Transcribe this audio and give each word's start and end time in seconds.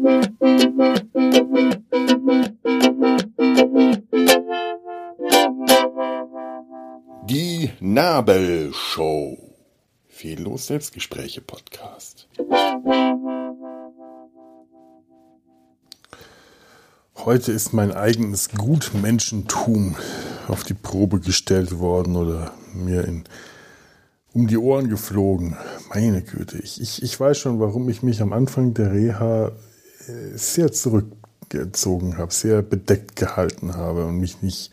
Die 0.00 0.06
Nabelshow. 7.80 9.36
Fehllos 10.08 10.68
Selbstgespräche 10.68 11.42
Podcast. 11.42 12.28
Heute 17.16 17.52
ist 17.52 17.74
mein 17.74 17.92
eigenes 17.92 18.48
Gutmenschentum 18.48 19.96
auf 20.48 20.64
die 20.64 20.72
Probe 20.72 21.20
gestellt 21.20 21.78
worden 21.78 22.16
oder 22.16 22.54
mir 22.72 23.04
in, 23.04 23.24
um 24.32 24.46
die 24.46 24.56
Ohren 24.56 24.88
geflogen. 24.88 25.58
Meine 25.92 26.22
Güte, 26.22 26.56
ich, 26.56 26.80
ich, 26.80 27.02
ich 27.02 27.20
weiß 27.20 27.36
schon, 27.36 27.60
warum 27.60 27.90
ich 27.90 28.02
mich 28.02 28.22
am 28.22 28.32
Anfang 28.32 28.72
der 28.72 28.92
Reha 28.92 29.52
sehr 30.34 30.72
zurückgezogen 30.72 32.18
habe, 32.18 32.32
sehr 32.32 32.62
bedeckt 32.62 33.16
gehalten 33.16 33.76
habe 33.76 34.06
und 34.06 34.18
mich 34.18 34.42
nicht 34.42 34.70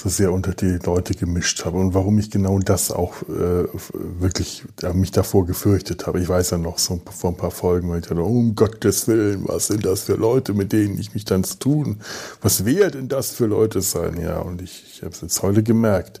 so 0.00 0.08
sehr 0.08 0.32
unter 0.32 0.52
die 0.52 0.78
Leute 0.84 1.14
gemischt 1.14 1.64
habe 1.66 1.76
und 1.78 1.92
warum 1.92 2.18
ich 2.18 2.30
genau 2.30 2.58
das 2.58 2.90
auch 2.90 3.22
äh, 3.22 3.66
wirklich 3.92 4.64
ja, 4.80 4.94
mich 4.94 5.10
davor 5.10 5.44
gefürchtet 5.44 6.06
habe. 6.06 6.20
Ich 6.20 6.28
weiß 6.28 6.50
ja 6.50 6.58
noch 6.58 6.78
so 6.78 7.00
vor 7.10 7.30
ein 7.30 7.36
paar 7.36 7.50
Folgen, 7.50 7.90
weil 7.90 8.00
ich 8.00 8.06
dachte, 8.06 8.22
um 8.22 8.54
Gottes 8.54 9.08
Willen, 9.08 9.46
was 9.46 9.66
sind 9.66 9.84
das 9.84 10.02
für 10.02 10.14
Leute, 10.14 10.54
mit 10.54 10.72
denen 10.72 10.98
ich 10.98 11.12
mich 11.12 11.26
dann 11.26 11.44
zu 11.44 11.58
tun? 11.58 12.00
Was 12.40 12.64
wäre 12.64 12.90
denn 12.90 13.08
das 13.08 13.30
für 13.32 13.46
Leute 13.46 13.82
sein? 13.82 14.18
Ja, 14.18 14.38
und 14.38 14.62
ich, 14.62 14.86
ich 14.90 15.02
habe 15.02 15.12
es 15.12 15.20
jetzt 15.20 15.42
heute 15.42 15.62
gemerkt. 15.62 16.18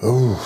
Oh, 0.00 0.36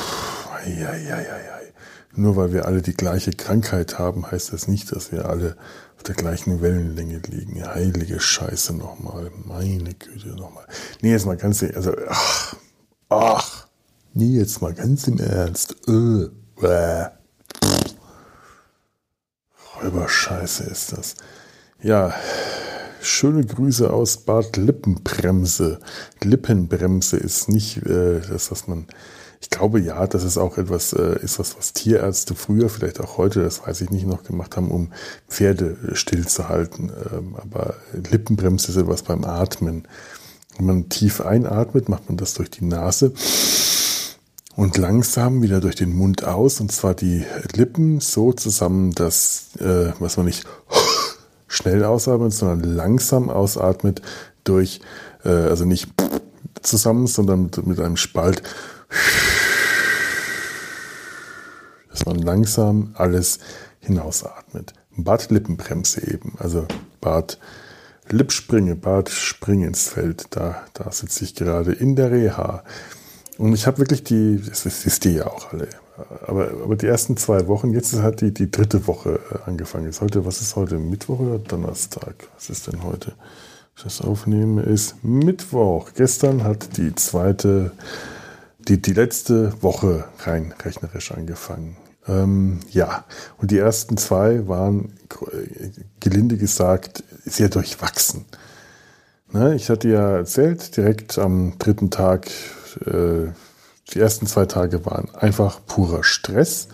ei, 0.54 0.86
ei, 0.86 1.12
ei, 1.12 1.26
ei. 1.28 1.72
Nur 2.14 2.36
weil 2.36 2.52
wir 2.52 2.66
alle 2.66 2.82
die 2.82 2.94
gleiche 2.94 3.32
Krankheit 3.32 3.98
haben, 3.98 4.30
heißt 4.30 4.52
das 4.52 4.68
nicht, 4.68 4.94
dass 4.94 5.12
wir 5.12 5.28
alle 5.28 5.56
der 6.02 6.14
gleichen 6.14 6.60
Wellenlänge 6.60 7.20
liegen. 7.28 7.64
Heilige 7.64 8.20
Scheiße 8.20 8.74
nochmal. 8.74 9.30
Meine 9.44 9.94
Güte 9.94 10.28
nochmal. 10.28 10.66
Nee, 11.00 11.12
jetzt 11.12 11.26
mal 11.26 11.36
ganz, 11.36 11.62
also, 11.62 11.92
ach, 12.08 12.56
ach, 13.08 13.66
nee, 14.14 14.36
jetzt 14.38 14.60
mal 14.62 14.74
ganz 14.74 15.06
im 15.06 15.18
Ernst. 15.18 15.76
Äh, 15.88 16.28
äh. 16.66 17.08
Räuberscheiße 19.82 20.64
ist 20.64 20.92
das. 20.92 21.14
Ja, 21.82 22.14
schöne 23.00 23.44
Grüße 23.44 23.92
aus 23.92 24.18
Bad 24.18 24.56
Lippenbremse. 24.56 25.80
Lippenbremse 26.22 27.16
ist 27.16 27.48
nicht 27.48 27.78
äh, 27.78 28.20
das, 28.20 28.50
was 28.50 28.68
man 28.68 28.86
ich 29.42 29.50
glaube 29.50 29.80
ja, 29.80 30.06
dass 30.06 30.22
es 30.22 30.38
auch 30.38 30.56
etwas 30.56 30.92
äh, 30.92 31.18
ist, 31.20 31.40
was, 31.40 31.58
was 31.58 31.72
Tierärzte 31.72 32.36
früher, 32.36 32.68
vielleicht 32.68 33.00
auch 33.00 33.18
heute, 33.18 33.42
das 33.42 33.66
weiß 33.66 33.80
ich 33.80 33.90
nicht, 33.90 34.06
noch 34.06 34.22
gemacht 34.22 34.56
haben, 34.56 34.70
um 34.70 34.92
Pferde 35.28 35.76
stillzuhalten. 35.94 36.92
Ähm, 37.12 37.36
aber 37.36 37.74
Lippenbremse 37.92 38.70
ist 38.70 38.76
etwas 38.76 39.02
beim 39.02 39.24
Atmen. 39.24 39.88
Wenn 40.56 40.66
man 40.66 40.88
tief 40.88 41.20
einatmet, 41.20 41.88
macht 41.88 42.08
man 42.08 42.16
das 42.16 42.34
durch 42.34 42.50
die 42.50 42.64
Nase 42.64 43.12
und 44.54 44.76
langsam 44.78 45.42
wieder 45.42 45.60
durch 45.60 45.74
den 45.74 45.92
Mund 45.92 46.24
aus 46.24 46.60
und 46.60 46.70
zwar 46.70 46.94
die 46.94 47.24
Lippen 47.52 47.98
so 47.98 48.32
zusammen, 48.32 48.92
dass, 48.92 49.56
äh, 49.58 49.92
was 49.98 50.18
man 50.18 50.26
nicht 50.26 50.44
schnell 51.48 51.82
ausatmet, 51.84 52.32
sondern 52.32 52.62
langsam 52.62 53.28
ausatmet 53.28 54.02
durch, 54.44 54.80
äh, 55.24 55.30
also 55.30 55.64
nicht 55.64 55.88
zusammen, 56.62 57.08
sondern 57.08 57.44
mit, 57.44 57.66
mit 57.66 57.80
einem 57.80 57.96
Spalt 57.96 58.44
dass 61.90 62.06
man 62.06 62.18
langsam 62.18 62.92
alles 62.94 63.38
hinausatmet. 63.80 64.72
Bad 64.96 65.30
Lippenbremse 65.30 66.06
eben, 66.10 66.34
also 66.38 66.66
Bad 67.00 67.38
Lippspringe, 68.08 68.76
Bad 68.76 69.08
Spring 69.08 69.62
ins 69.62 69.88
Feld, 69.88 70.26
da, 70.30 70.62
da 70.74 70.90
sitze 70.90 71.24
ich 71.24 71.34
gerade 71.34 71.72
in 71.72 71.96
der 71.96 72.10
Reha. 72.10 72.64
Und 73.38 73.54
ich 73.54 73.66
habe 73.66 73.78
wirklich 73.78 74.04
die, 74.04 74.40
das 74.46 74.64
wisst 74.64 75.04
ihr 75.06 75.12
ja 75.12 75.26
auch 75.26 75.52
alle, 75.52 75.68
aber, 76.26 76.50
aber 76.64 76.76
die 76.76 76.86
ersten 76.86 77.16
zwei 77.16 77.46
Wochen, 77.48 77.72
jetzt 77.72 77.94
hat 77.94 78.20
die, 78.20 78.32
die 78.32 78.50
dritte 78.50 78.86
Woche 78.86 79.20
äh, 79.30 79.48
angefangen. 79.48 79.86
Ist 79.86 80.00
heute, 80.00 80.24
was 80.24 80.40
ist 80.40 80.56
heute, 80.56 80.78
Mittwoch 80.78 81.20
oder 81.20 81.38
Donnerstag? 81.38 82.14
Was 82.34 82.50
ist 82.50 82.66
denn 82.66 82.82
heute? 82.82 83.12
Das 83.82 84.00
aufnehme, 84.00 84.62
ist 84.62 85.02
Mittwoch. 85.02 85.90
Gestern 85.94 86.44
hat 86.44 86.76
die 86.76 86.94
zweite 86.94 87.72
die, 88.68 88.80
die 88.80 88.92
letzte 88.92 89.62
Woche 89.62 90.04
rein 90.20 90.54
rechnerisch 90.64 91.12
angefangen. 91.12 91.76
Ähm, 92.06 92.60
ja, 92.70 93.04
und 93.38 93.50
die 93.50 93.58
ersten 93.58 93.96
zwei 93.96 94.48
waren, 94.48 94.92
gelinde 96.00 96.36
gesagt, 96.36 97.04
sehr 97.24 97.48
durchwachsen. 97.48 98.24
Ne, 99.32 99.54
ich 99.54 99.70
hatte 99.70 99.88
ja 99.88 100.16
erzählt, 100.18 100.76
direkt 100.76 101.18
am 101.18 101.58
dritten 101.58 101.90
Tag, 101.90 102.28
äh, 102.84 103.28
die 103.92 103.98
ersten 103.98 104.26
zwei 104.26 104.46
Tage 104.46 104.84
waren 104.84 105.14
einfach 105.14 105.64
purer 105.64 106.04
Stress, 106.04 106.68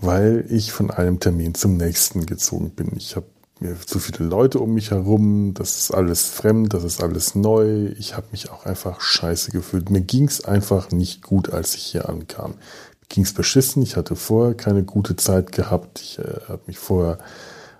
weil 0.00 0.44
ich 0.48 0.72
von 0.72 0.90
einem 0.90 1.20
Termin 1.20 1.54
zum 1.54 1.76
nächsten 1.76 2.26
gezogen 2.26 2.70
bin. 2.70 2.90
Ich 2.96 3.14
habe 3.14 3.26
mir 3.60 3.76
zu 3.78 3.98
viele 3.98 4.24
Leute 4.24 4.58
um 4.58 4.74
mich 4.74 4.90
herum, 4.90 5.54
das 5.54 5.78
ist 5.78 5.90
alles 5.92 6.28
fremd, 6.28 6.74
das 6.74 6.84
ist 6.84 7.02
alles 7.02 7.34
neu. 7.34 7.86
Ich 7.98 8.16
habe 8.16 8.26
mich 8.32 8.50
auch 8.50 8.66
einfach 8.66 9.00
scheiße 9.00 9.52
gefühlt. 9.52 9.90
Mir 9.90 10.00
ging 10.00 10.26
es 10.26 10.44
einfach 10.44 10.90
nicht 10.90 11.22
gut, 11.22 11.50
als 11.50 11.74
ich 11.74 11.82
hier 11.82 12.08
ankam. 12.08 12.52
Mir 12.52 13.06
ging 13.08 13.24
es 13.24 13.32
beschissen, 13.32 13.82
ich 13.82 13.96
hatte 13.96 14.16
vorher 14.16 14.54
keine 14.54 14.82
gute 14.82 15.16
Zeit 15.16 15.52
gehabt. 15.52 16.00
Ich 16.00 16.18
äh, 16.18 16.40
habe 16.48 16.62
mich 16.66 16.78
vorher 16.78 17.18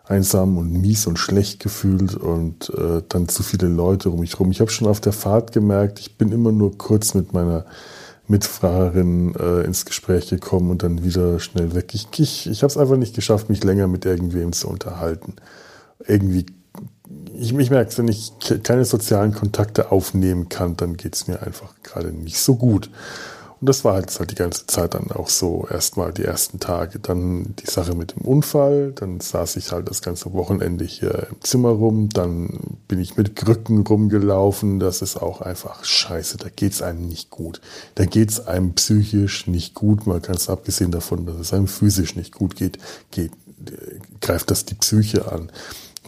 einsam 0.04 0.58
und 0.58 0.72
mies 0.72 1.06
und 1.06 1.18
schlecht 1.18 1.60
gefühlt 1.60 2.14
und 2.14 2.70
äh, 2.70 3.02
dann 3.08 3.28
zu 3.28 3.42
viele 3.42 3.68
Leute 3.68 4.10
um 4.10 4.20
mich 4.20 4.32
herum. 4.32 4.50
Ich 4.50 4.60
habe 4.60 4.70
schon 4.70 4.88
auf 4.88 5.00
der 5.00 5.12
Fahrt 5.12 5.52
gemerkt, 5.52 6.00
ich 6.00 6.16
bin 6.16 6.32
immer 6.32 6.52
nur 6.52 6.76
kurz 6.76 7.14
mit 7.14 7.32
meiner 7.32 7.64
Mitfahrerin 8.28 9.34
äh, 9.34 9.62
ins 9.62 9.84
Gespräch 9.84 10.28
gekommen 10.30 10.70
und 10.70 10.82
dann 10.82 11.02
wieder 11.04 11.40
schnell 11.40 11.74
weg. 11.74 11.94
Ich, 11.94 12.08
ich, 12.18 12.48
ich 12.48 12.62
habe 12.62 12.70
es 12.70 12.76
einfach 12.76 12.96
nicht 12.96 13.14
geschafft, 13.14 13.48
mich 13.48 13.64
länger 13.64 13.88
mit 13.88 14.04
irgendwem 14.04 14.52
zu 14.52 14.68
unterhalten 14.68 15.34
irgendwie, 16.06 16.46
ich, 17.34 17.56
ich 17.56 17.70
merke, 17.70 17.98
wenn 17.98 18.08
ich 18.08 18.32
keine 18.62 18.84
sozialen 18.84 19.32
Kontakte 19.32 19.90
aufnehmen 19.90 20.48
kann, 20.48 20.76
dann 20.76 20.96
geht 20.96 21.14
es 21.14 21.28
mir 21.28 21.42
einfach 21.42 21.74
gerade 21.82 22.12
nicht 22.12 22.38
so 22.38 22.56
gut. 22.56 22.90
Und 23.62 23.68
das 23.68 23.84
war 23.84 23.94
halt, 23.94 24.10
die 24.28 24.34
ganze 24.34 24.66
Zeit 24.66 24.94
dann 24.94 25.12
auch 25.12 25.28
so. 25.28 25.68
Erstmal 25.70 26.12
die 26.12 26.24
ersten 26.24 26.58
Tage, 26.58 26.98
dann 26.98 27.54
die 27.60 27.70
Sache 27.70 27.94
mit 27.94 28.16
dem 28.16 28.22
Unfall, 28.22 28.90
dann 28.90 29.20
saß 29.20 29.54
ich 29.54 29.70
halt 29.70 29.88
das 29.88 30.02
ganze 30.02 30.32
Wochenende 30.32 30.84
hier 30.84 31.28
im 31.30 31.40
Zimmer 31.42 31.68
rum, 31.68 32.08
dann 32.08 32.58
bin 32.88 32.98
ich 32.98 33.16
mit 33.16 33.36
Krücken 33.36 33.86
rumgelaufen. 33.86 34.80
Das 34.80 35.00
ist 35.00 35.16
auch 35.16 35.42
einfach 35.42 35.84
scheiße. 35.84 36.38
Da 36.38 36.48
geht's 36.48 36.82
einem 36.82 37.06
nicht 37.06 37.30
gut. 37.30 37.60
Da 37.94 38.04
geht's 38.04 38.44
einem 38.44 38.74
psychisch 38.74 39.46
nicht 39.46 39.74
gut. 39.74 40.08
Mal 40.08 40.18
ganz 40.18 40.50
abgesehen 40.50 40.90
davon, 40.90 41.24
dass 41.24 41.36
es 41.36 41.52
einem 41.52 41.68
physisch 41.68 42.16
nicht 42.16 42.34
gut 42.34 42.56
geht, 42.56 42.78
geht 43.12 43.30
greift 44.20 44.50
das 44.50 44.64
die 44.64 44.74
Psyche 44.74 45.30
an 45.30 45.52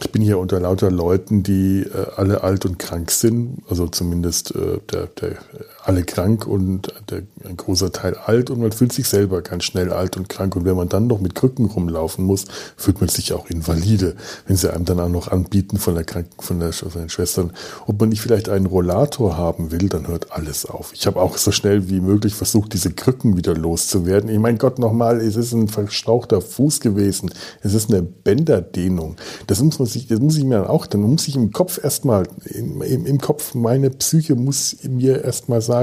ich 0.01 0.11
bin 0.11 0.21
hier 0.21 0.39
unter 0.39 0.59
lauter 0.59 0.91
Leuten, 0.91 1.41
die 1.41 1.83
äh, 1.83 2.07
alle 2.17 2.43
alt 2.43 2.65
und 2.65 2.77
krank 2.77 3.11
sind, 3.11 3.63
also 3.69 3.87
zumindest 3.87 4.53
äh, 4.53 4.79
der, 4.91 5.07
der, 5.07 5.37
alle 5.85 6.03
krank 6.03 6.45
und 6.45 6.93
ein 7.11 7.57
großer 7.57 7.91
Teil 7.91 8.15
alt 8.15 8.49
und 8.49 8.59
man 8.59 8.73
fühlt 8.73 8.91
sich 8.91 9.07
selber 9.07 9.41
ganz 9.41 9.63
schnell 9.63 9.93
alt 9.93 10.17
und 10.17 10.27
krank 10.27 10.55
und 10.55 10.65
wenn 10.65 10.75
man 10.75 10.89
dann 10.89 11.07
noch 11.07 11.21
mit 11.21 11.35
Krücken 11.35 11.65
rumlaufen 11.65 12.25
muss, 12.25 12.45
fühlt 12.75 12.99
man 12.99 13.09
sich 13.09 13.31
auch 13.31 13.49
invalide, 13.49 14.15
wenn 14.47 14.57
sie 14.57 14.73
einem 14.73 14.85
dann 14.85 14.99
auch 14.99 15.09
noch 15.09 15.29
anbieten 15.29 15.77
von 15.77 15.95
der 15.95 16.03
Kranken, 16.03 16.41
von, 16.41 16.59
der, 16.59 16.73
von 16.73 16.91
den 17.01 17.09
Schwestern, 17.09 17.53
ob 17.87 17.99
man 17.99 18.09
nicht 18.09 18.21
vielleicht 18.21 18.49
einen 18.49 18.65
Rollator 18.65 19.37
haben 19.37 19.71
will, 19.71 19.87
dann 19.87 20.07
hört 20.07 20.31
alles 20.31 20.65
auf. 20.65 20.91
Ich 20.93 21.07
habe 21.07 21.21
auch 21.21 21.37
so 21.37 21.51
schnell 21.51 21.89
wie 21.89 22.01
möglich 22.01 22.35
versucht, 22.35 22.73
diese 22.73 22.91
Krücken 22.91 23.37
wieder 23.37 23.55
loszuwerden. 23.55 24.29
Ich 24.29 24.39
mein 24.39 24.57
Gott, 24.57 24.79
nochmal, 24.79 25.21
es 25.21 25.35
ist 25.35 25.53
ein 25.53 25.67
verstauchter 25.67 26.41
Fuß 26.41 26.81
gewesen, 26.81 27.31
es 27.61 27.73
ist 27.73 27.89
eine 27.89 28.01
Bänderdehnung. 28.01 29.15
Das 29.47 29.61
muss 29.61 29.79
man 29.79 29.85
muss 29.85 29.95
ich, 29.95 30.07
das 30.07 30.19
muss 30.19 30.35
ich 30.35 30.43
mir 30.43 30.55
dann 30.55 30.67
auch, 30.67 30.87
dann 30.87 31.01
muss 31.01 31.27
ich 31.27 31.35
im 31.35 31.51
Kopf 31.51 31.79
erstmal, 31.81 32.27
im, 32.45 32.81
im, 32.81 33.05
im 33.05 33.21
Kopf, 33.21 33.53
meine 33.53 33.91
Psyche 33.91 34.33
muss 34.33 34.77
mir 34.81 35.23
erstmal 35.23 35.61
sagen, 35.61 35.74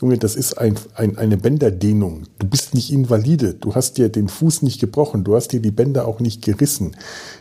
Junge, 0.00 0.18
das 0.18 0.36
ist 0.36 0.54
ein, 0.54 0.76
ein, 0.94 1.18
eine 1.18 1.36
Bänderdehnung. 1.36 2.24
Du 2.38 2.46
bist 2.46 2.74
nicht 2.74 2.92
invalide. 2.92 3.54
Du 3.54 3.74
hast 3.74 3.98
dir 3.98 4.08
den 4.08 4.28
Fuß 4.28 4.62
nicht 4.62 4.80
gebrochen. 4.80 5.24
Du 5.24 5.34
hast 5.34 5.48
dir 5.48 5.60
die 5.60 5.70
Bänder 5.70 6.06
auch 6.06 6.20
nicht 6.20 6.42
gerissen. 6.42 6.96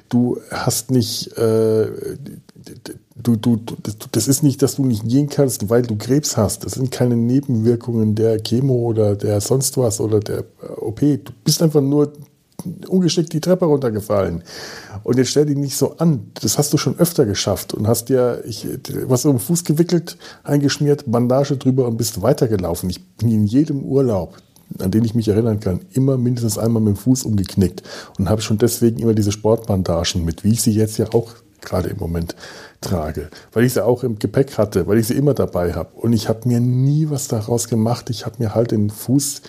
Du 0.10 0.38
hast 0.50 0.92
nicht, 0.92 1.38
äh, 1.38 1.88
du, 3.16 3.36
du, 3.36 3.56
du, 3.58 3.76
das 4.12 4.28
ist 4.28 4.44
nicht, 4.44 4.62
dass 4.62 4.76
du 4.76 4.86
nicht 4.86 5.08
gehen 5.08 5.30
kannst, 5.30 5.70
weil 5.70 5.84
du 5.84 5.96
Krebs 5.98 6.38
hast. 6.38 6.66
Das 6.66 6.74
sind 6.74 6.92
keine 6.92 7.16
Nebenwirkungen 7.16 8.16
der 8.16 8.40
Chemo 8.40 8.74
oder 8.74 9.16
der 9.16 9.42
sonst 9.42 9.78
was 9.78 10.00
oder 10.00 10.20
der 10.20 10.44
OP. 10.78 11.00
Du 11.00 11.32
bist 11.44 11.62
einfach 11.62 11.82
nur 11.82 12.14
ungeschickt 12.88 13.34
die 13.34 13.42
Treppe 13.42 13.66
runtergefallen. 13.66 14.44
Und 15.04 15.18
jetzt 15.18 15.30
stell 15.30 15.46
dich 15.46 15.58
nicht 15.58 15.78
so 15.78 15.98
an. 15.98 16.32
Das 16.42 16.58
hast 16.58 16.74
du 16.74 16.78
schon 16.78 16.98
öfter 17.00 17.26
geschafft 17.26 17.74
und 17.74 17.88
hast 17.88 18.10
dir 18.10 18.44
ich, 18.46 18.68
was 19.06 19.26
um 19.26 19.34
den 19.34 19.40
Fuß 19.40 19.64
gewickelt, 19.64 20.18
eingeschmiert, 20.44 21.04
Bandage 21.08 21.58
drüber 21.58 21.88
und 21.88 21.98
bist 21.98 22.22
weitergelaufen. 22.22 22.90
Ich 22.90 23.06
bin 23.18 23.30
in 23.30 23.46
jedem 23.46 23.84
Urlaub, 23.84 24.38
an 24.80 24.92
den 24.92 25.04
ich 25.04 25.16
mich 25.16 25.28
erinnern 25.28 25.60
kann, 25.60 25.82
immer 25.92 26.18
mindestens 26.18 26.58
einmal 26.58 26.82
mit 26.82 26.96
dem 26.96 26.98
Fuß 26.98 27.24
umgeknickt 27.24 27.84
und 28.18 28.30
habe 28.30 28.42
schon 28.42 28.58
deswegen 28.58 29.00
immer 29.00 29.14
diese 29.14 29.32
Sportbandagen 29.32 30.24
mit, 30.24 30.44
wie 30.44 30.52
ich 30.52 30.62
sie 30.62 30.72
jetzt 30.72 30.98
ja 30.98 31.08
auch 31.14 31.36
gerade 31.62 31.90
im 31.90 31.98
Moment 31.98 32.36
trage, 32.82 33.30
weil 33.54 33.64
ich 33.66 33.74
sie 33.74 33.86
auch 33.86 34.04
im 34.04 34.20
Gepäck 34.20 34.58
hatte, 34.58 34.88
weil 34.88 34.98
ich 34.98 35.08
sie 35.08 35.14
immer 35.14 35.34
dabei 35.34 35.74
habe. 35.74 35.92
Und 35.96 36.14
ich 36.14 36.28
habe 36.28 36.48
mir 36.48 36.60
nie 36.60 37.10
was 37.10 37.28
daraus 37.28 37.68
gemacht. 37.68 38.10
Ich 38.10 38.26
habe 38.26 38.38
mir 38.40 38.56
halt 38.56 38.72
den 38.72 38.90
Fuß 38.90 39.42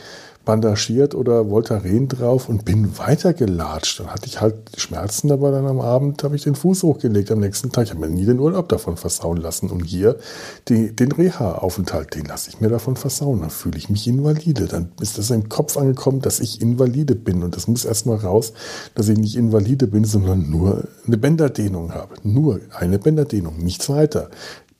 bandagiert 0.45 1.15
oder 1.15 1.49
Voltaren 1.49 2.09
drauf 2.09 2.49
und 2.49 2.65
bin 2.65 2.99
weitergelatscht. 2.99 4.01
Dann 4.01 4.09
hatte 4.09 4.27
ich 4.27 4.41
halt 4.41 4.55
Schmerzen, 4.77 5.31
aber 5.31 5.51
dann 5.51 5.67
am 5.67 5.81
Abend 5.81 6.23
habe 6.25 6.37
ich 6.37 6.43
den 6.43 6.55
Fuß 6.55 6.83
hochgelegt 6.83 7.31
am 7.31 7.41
nächsten 7.41 7.71
Tag. 7.71 7.85
Ich 7.85 7.91
habe 7.91 8.01
mir 8.01 8.09
nie 8.09 8.25
den 8.25 8.39
Urlaub 8.39 8.69
davon 8.69 8.97
versauen 8.97 9.39
lassen. 9.39 9.71
Und 9.71 9.85
hier 9.85 10.17
die, 10.69 10.95
den 10.95 11.13
Reha-Aufenthalt, 11.13 12.15
den 12.15 12.25
lasse 12.25 12.51
ich 12.51 12.61
mir 12.61 12.69
davon 12.69 12.97
versauen. 12.97 13.41
Dann 13.41 13.51
fühle 13.51 13.79
ich 13.79 13.89
mich 13.89 14.07
invalide. 14.09 14.67
Dann 14.67 14.93
ist 15.01 15.19
das 15.19 15.31
im 15.31 15.49
Kopf 15.49 15.77
angekommen, 15.77 16.21
dass 16.21 16.41
ich 16.41 16.61
invalide 16.61 17.15
bin. 17.15 17.43
Und 17.43 17.57
das 17.57 17.69
muss 17.69 17.85
erstmal 17.85 18.17
raus, 18.17 18.53
dass 18.95 19.09
ich 19.09 19.19
nicht 19.19 19.37
invalide 19.37 19.87
bin, 19.87 20.05
sondern 20.05 20.51
nur 20.51 20.89
eine 21.07 21.19
Bänderdehnung 21.19 21.95
habe. 21.95 22.15
Nur 22.23 22.61
eine 22.75 22.99
Bänderdehnung, 22.99 23.59
nichts 23.59 23.89
weiter 23.89 24.31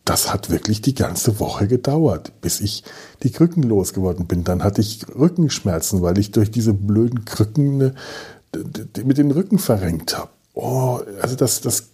das 0.05 0.33
hat 0.33 0.51
wirklich 0.51 0.83
die 0.83 0.95
ganze 0.95 1.39
Woche 1.39 1.69
gedauert, 1.69 2.33
bis 2.41 2.61
ich 2.61 2.83
die 3.23 3.31
Krücken 3.31 3.63
losgeworden 3.63 4.27
bin. 4.27 4.45
Dann 4.45 4.65
hatte 4.65 4.81
ich 4.81 5.07
Rückenschmerzen, 5.15 6.03
weil 6.03 6.19
ich 6.19 6.33
durch 6.33 6.51
diese 6.51 6.75
blöden 6.75 7.25
Krücken 7.25 7.77
ne, 7.77 7.95
mit 9.05 9.19
den 9.19 9.31
Rücken 9.31 9.59
verrenkt 9.59 10.19
habe. 10.19 10.31
Oh, 10.55 11.01
also 11.21 11.37
das, 11.37 11.61
das 11.61 11.93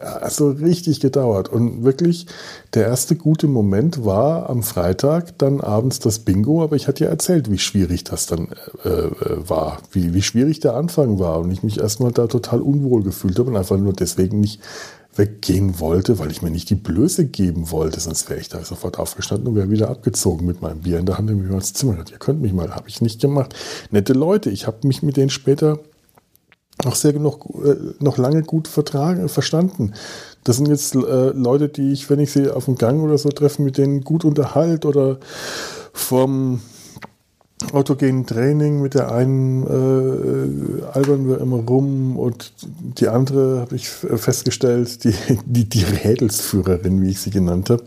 also 0.00 0.50
richtig 0.50 1.00
gedauert. 1.00 1.48
Und 1.48 1.84
wirklich, 1.84 2.26
der 2.74 2.86
erste 2.86 3.16
gute 3.16 3.46
Moment 3.46 4.04
war 4.04 4.48
am 4.48 4.62
Freitag, 4.62 5.38
dann 5.38 5.60
abends 5.60 5.98
das 5.98 6.20
Bingo, 6.20 6.62
aber 6.62 6.76
ich 6.76 6.88
hatte 6.88 7.04
ja 7.04 7.10
erzählt, 7.10 7.50
wie 7.50 7.58
schwierig 7.58 8.04
das 8.04 8.26
dann 8.26 8.48
äh, 8.84 8.88
äh 8.88 9.48
war, 9.48 9.78
wie, 9.92 10.14
wie 10.14 10.22
schwierig 10.22 10.60
der 10.60 10.74
Anfang 10.74 11.18
war 11.18 11.40
und 11.40 11.50
ich 11.50 11.62
mich 11.62 11.78
erstmal 11.78 12.12
da 12.12 12.26
total 12.26 12.60
unwohl 12.60 13.02
gefühlt 13.02 13.38
habe 13.38 13.50
und 13.50 13.56
einfach 13.56 13.76
nur 13.76 13.92
deswegen 13.92 14.40
nicht 14.40 14.60
weggehen 15.18 15.80
wollte, 15.80 16.18
weil 16.18 16.30
ich 16.30 16.42
mir 16.42 16.50
nicht 16.50 16.70
die 16.70 16.76
Blöße 16.76 17.26
geben 17.26 17.70
wollte, 17.70 18.00
sonst 18.00 18.30
wäre 18.30 18.40
ich 18.40 18.48
da 18.48 18.64
sofort 18.64 18.98
aufgestanden 18.98 19.48
und 19.48 19.56
wäre 19.56 19.70
wieder 19.70 19.90
abgezogen 19.90 20.46
mit 20.46 20.62
meinem 20.62 20.80
Bier 20.80 20.98
in 20.98 21.06
der 21.06 21.18
Hand 21.18 21.30
und 21.30 21.46
mir 21.46 21.52
ins 21.52 21.72
Zimmer 21.72 21.92
gesagt, 21.92 22.12
ihr 22.12 22.18
könnt 22.18 22.40
mich 22.40 22.52
mal, 22.52 22.74
habe 22.74 22.88
ich 22.88 23.00
nicht 23.00 23.20
gemacht. 23.20 23.54
Nette 23.90 24.12
Leute, 24.12 24.50
ich 24.50 24.66
habe 24.66 24.86
mich 24.86 25.02
mit 25.02 25.16
denen 25.16 25.30
später 25.30 25.80
noch 26.84 26.94
sehr 26.94 27.12
noch, 27.14 27.44
äh, 27.64 27.76
noch 27.98 28.18
lange 28.18 28.42
gut 28.42 28.68
vertragen, 28.68 29.28
verstanden. 29.28 29.94
Das 30.44 30.56
sind 30.56 30.68
jetzt 30.68 30.94
äh, 30.94 31.30
Leute, 31.30 31.68
die 31.68 31.92
ich, 31.92 32.08
wenn 32.08 32.20
ich 32.20 32.30
sie 32.30 32.50
auf 32.50 32.66
dem 32.66 32.76
Gang 32.76 33.02
oder 33.02 33.18
so 33.18 33.28
treffe, 33.30 33.62
mit 33.62 33.78
denen 33.78 34.02
gut 34.02 34.24
unterhalt 34.24 34.86
oder 34.86 35.18
vom 35.92 36.60
autogenen 37.72 38.26
Training 38.26 38.80
mit 38.80 38.94
der 38.94 39.12
einen 39.12 39.64
äh, 39.64 40.82
albern 40.92 41.28
wir 41.28 41.40
immer 41.40 41.58
rum 41.58 42.16
und 42.16 42.52
die 42.98 43.08
andere 43.08 43.60
habe 43.60 43.76
ich 43.76 43.88
festgestellt, 43.88 45.04
die, 45.04 45.14
die, 45.44 45.68
die 45.68 45.84
Rädelsführerin, 45.84 47.02
wie 47.02 47.10
ich 47.10 47.20
sie 47.20 47.30
genannt 47.30 47.70
habe, 47.70 47.82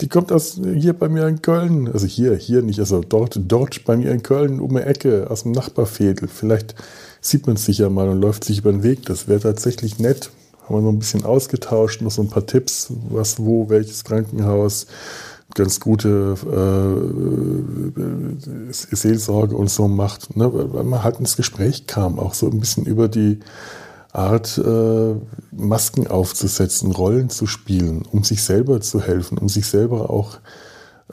die 0.00 0.08
kommt 0.08 0.32
aus 0.32 0.60
hier 0.74 0.92
bei 0.94 1.08
mir 1.08 1.26
in 1.28 1.42
Köln, 1.42 1.88
also 1.92 2.06
hier, 2.06 2.34
hier 2.34 2.62
nicht, 2.62 2.80
also 2.80 3.00
dort, 3.00 3.38
dort 3.46 3.84
bei 3.84 3.96
mir 3.96 4.10
in 4.10 4.22
Köln 4.22 4.60
um 4.60 4.74
die 4.74 4.82
Ecke, 4.82 5.30
aus 5.30 5.44
dem 5.44 5.52
Nachbarviertel. 5.52 6.28
Vielleicht 6.28 6.74
sieht 7.20 7.46
man 7.46 7.56
sich 7.56 7.78
ja 7.78 7.88
mal 7.88 8.08
und 8.08 8.20
läuft 8.20 8.44
sich 8.44 8.58
über 8.58 8.72
den 8.72 8.82
Weg. 8.82 9.06
Das 9.06 9.28
wäre 9.28 9.40
tatsächlich 9.40 9.98
nett. 9.98 10.30
Haben 10.64 10.76
wir 10.76 10.82
noch 10.82 10.90
ein 10.90 10.98
bisschen 10.98 11.24
ausgetauscht, 11.24 12.02
noch 12.02 12.10
so 12.10 12.22
ein 12.22 12.28
paar 12.28 12.46
Tipps, 12.46 12.92
was, 13.10 13.38
wo, 13.38 13.68
welches 13.68 14.04
Krankenhaus 14.04 14.86
ganz 15.54 15.80
gute 15.80 16.34
äh, 17.96 18.72
Seelsorge 18.72 19.56
und 19.56 19.70
so 19.70 19.88
macht, 19.88 20.36
ne? 20.36 20.50
weil 20.52 20.84
man 20.84 21.02
halt 21.02 21.18
ins 21.20 21.36
Gespräch 21.36 21.86
kam, 21.86 22.18
auch 22.18 22.34
so 22.34 22.48
ein 22.50 22.60
bisschen 22.60 22.86
über 22.86 23.08
die 23.08 23.40
Art, 24.12 24.58
äh, 24.58 25.14
Masken 25.50 26.06
aufzusetzen, 26.06 26.92
Rollen 26.92 27.30
zu 27.30 27.46
spielen, 27.46 28.02
um 28.10 28.24
sich 28.24 28.42
selber 28.42 28.80
zu 28.80 29.00
helfen, 29.00 29.38
um 29.38 29.48
sich 29.48 29.66
selber 29.66 30.10
auch 30.10 30.38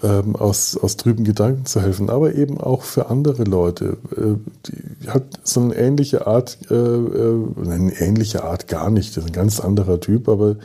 ähm, 0.04 0.36
aus, 0.36 0.78
aus 0.78 0.98
trüben 0.98 1.24
Gedanken 1.24 1.66
zu 1.66 1.82
helfen, 1.82 2.10
aber 2.10 2.36
eben 2.36 2.60
auch 2.60 2.84
für 2.84 3.10
andere 3.10 3.44
Leute. 3.44 3.98
Äh, 4.16 4.36
die 4.68 5.10
hat 5.10 5.24
so 5.44 5.62
eine 5.62 5.76
ähnliche 5.76 6.28
Art, 6.28 6.58
äh, 6.70 6.76
äh, 6.76 7.46
eine 7.66 7.94
ähnliche 8.00 8.44
Art 8.44 8.68
gar 8.68 8.90
nicht, 8.90 9.16
das 9.18 9.24
ist 9.24 9.30
ein 9.30 9.34
ganz 9.34 9.60
anderer 9.60 10.00
Typ, 10.00 10.30
aber 10.30 10.56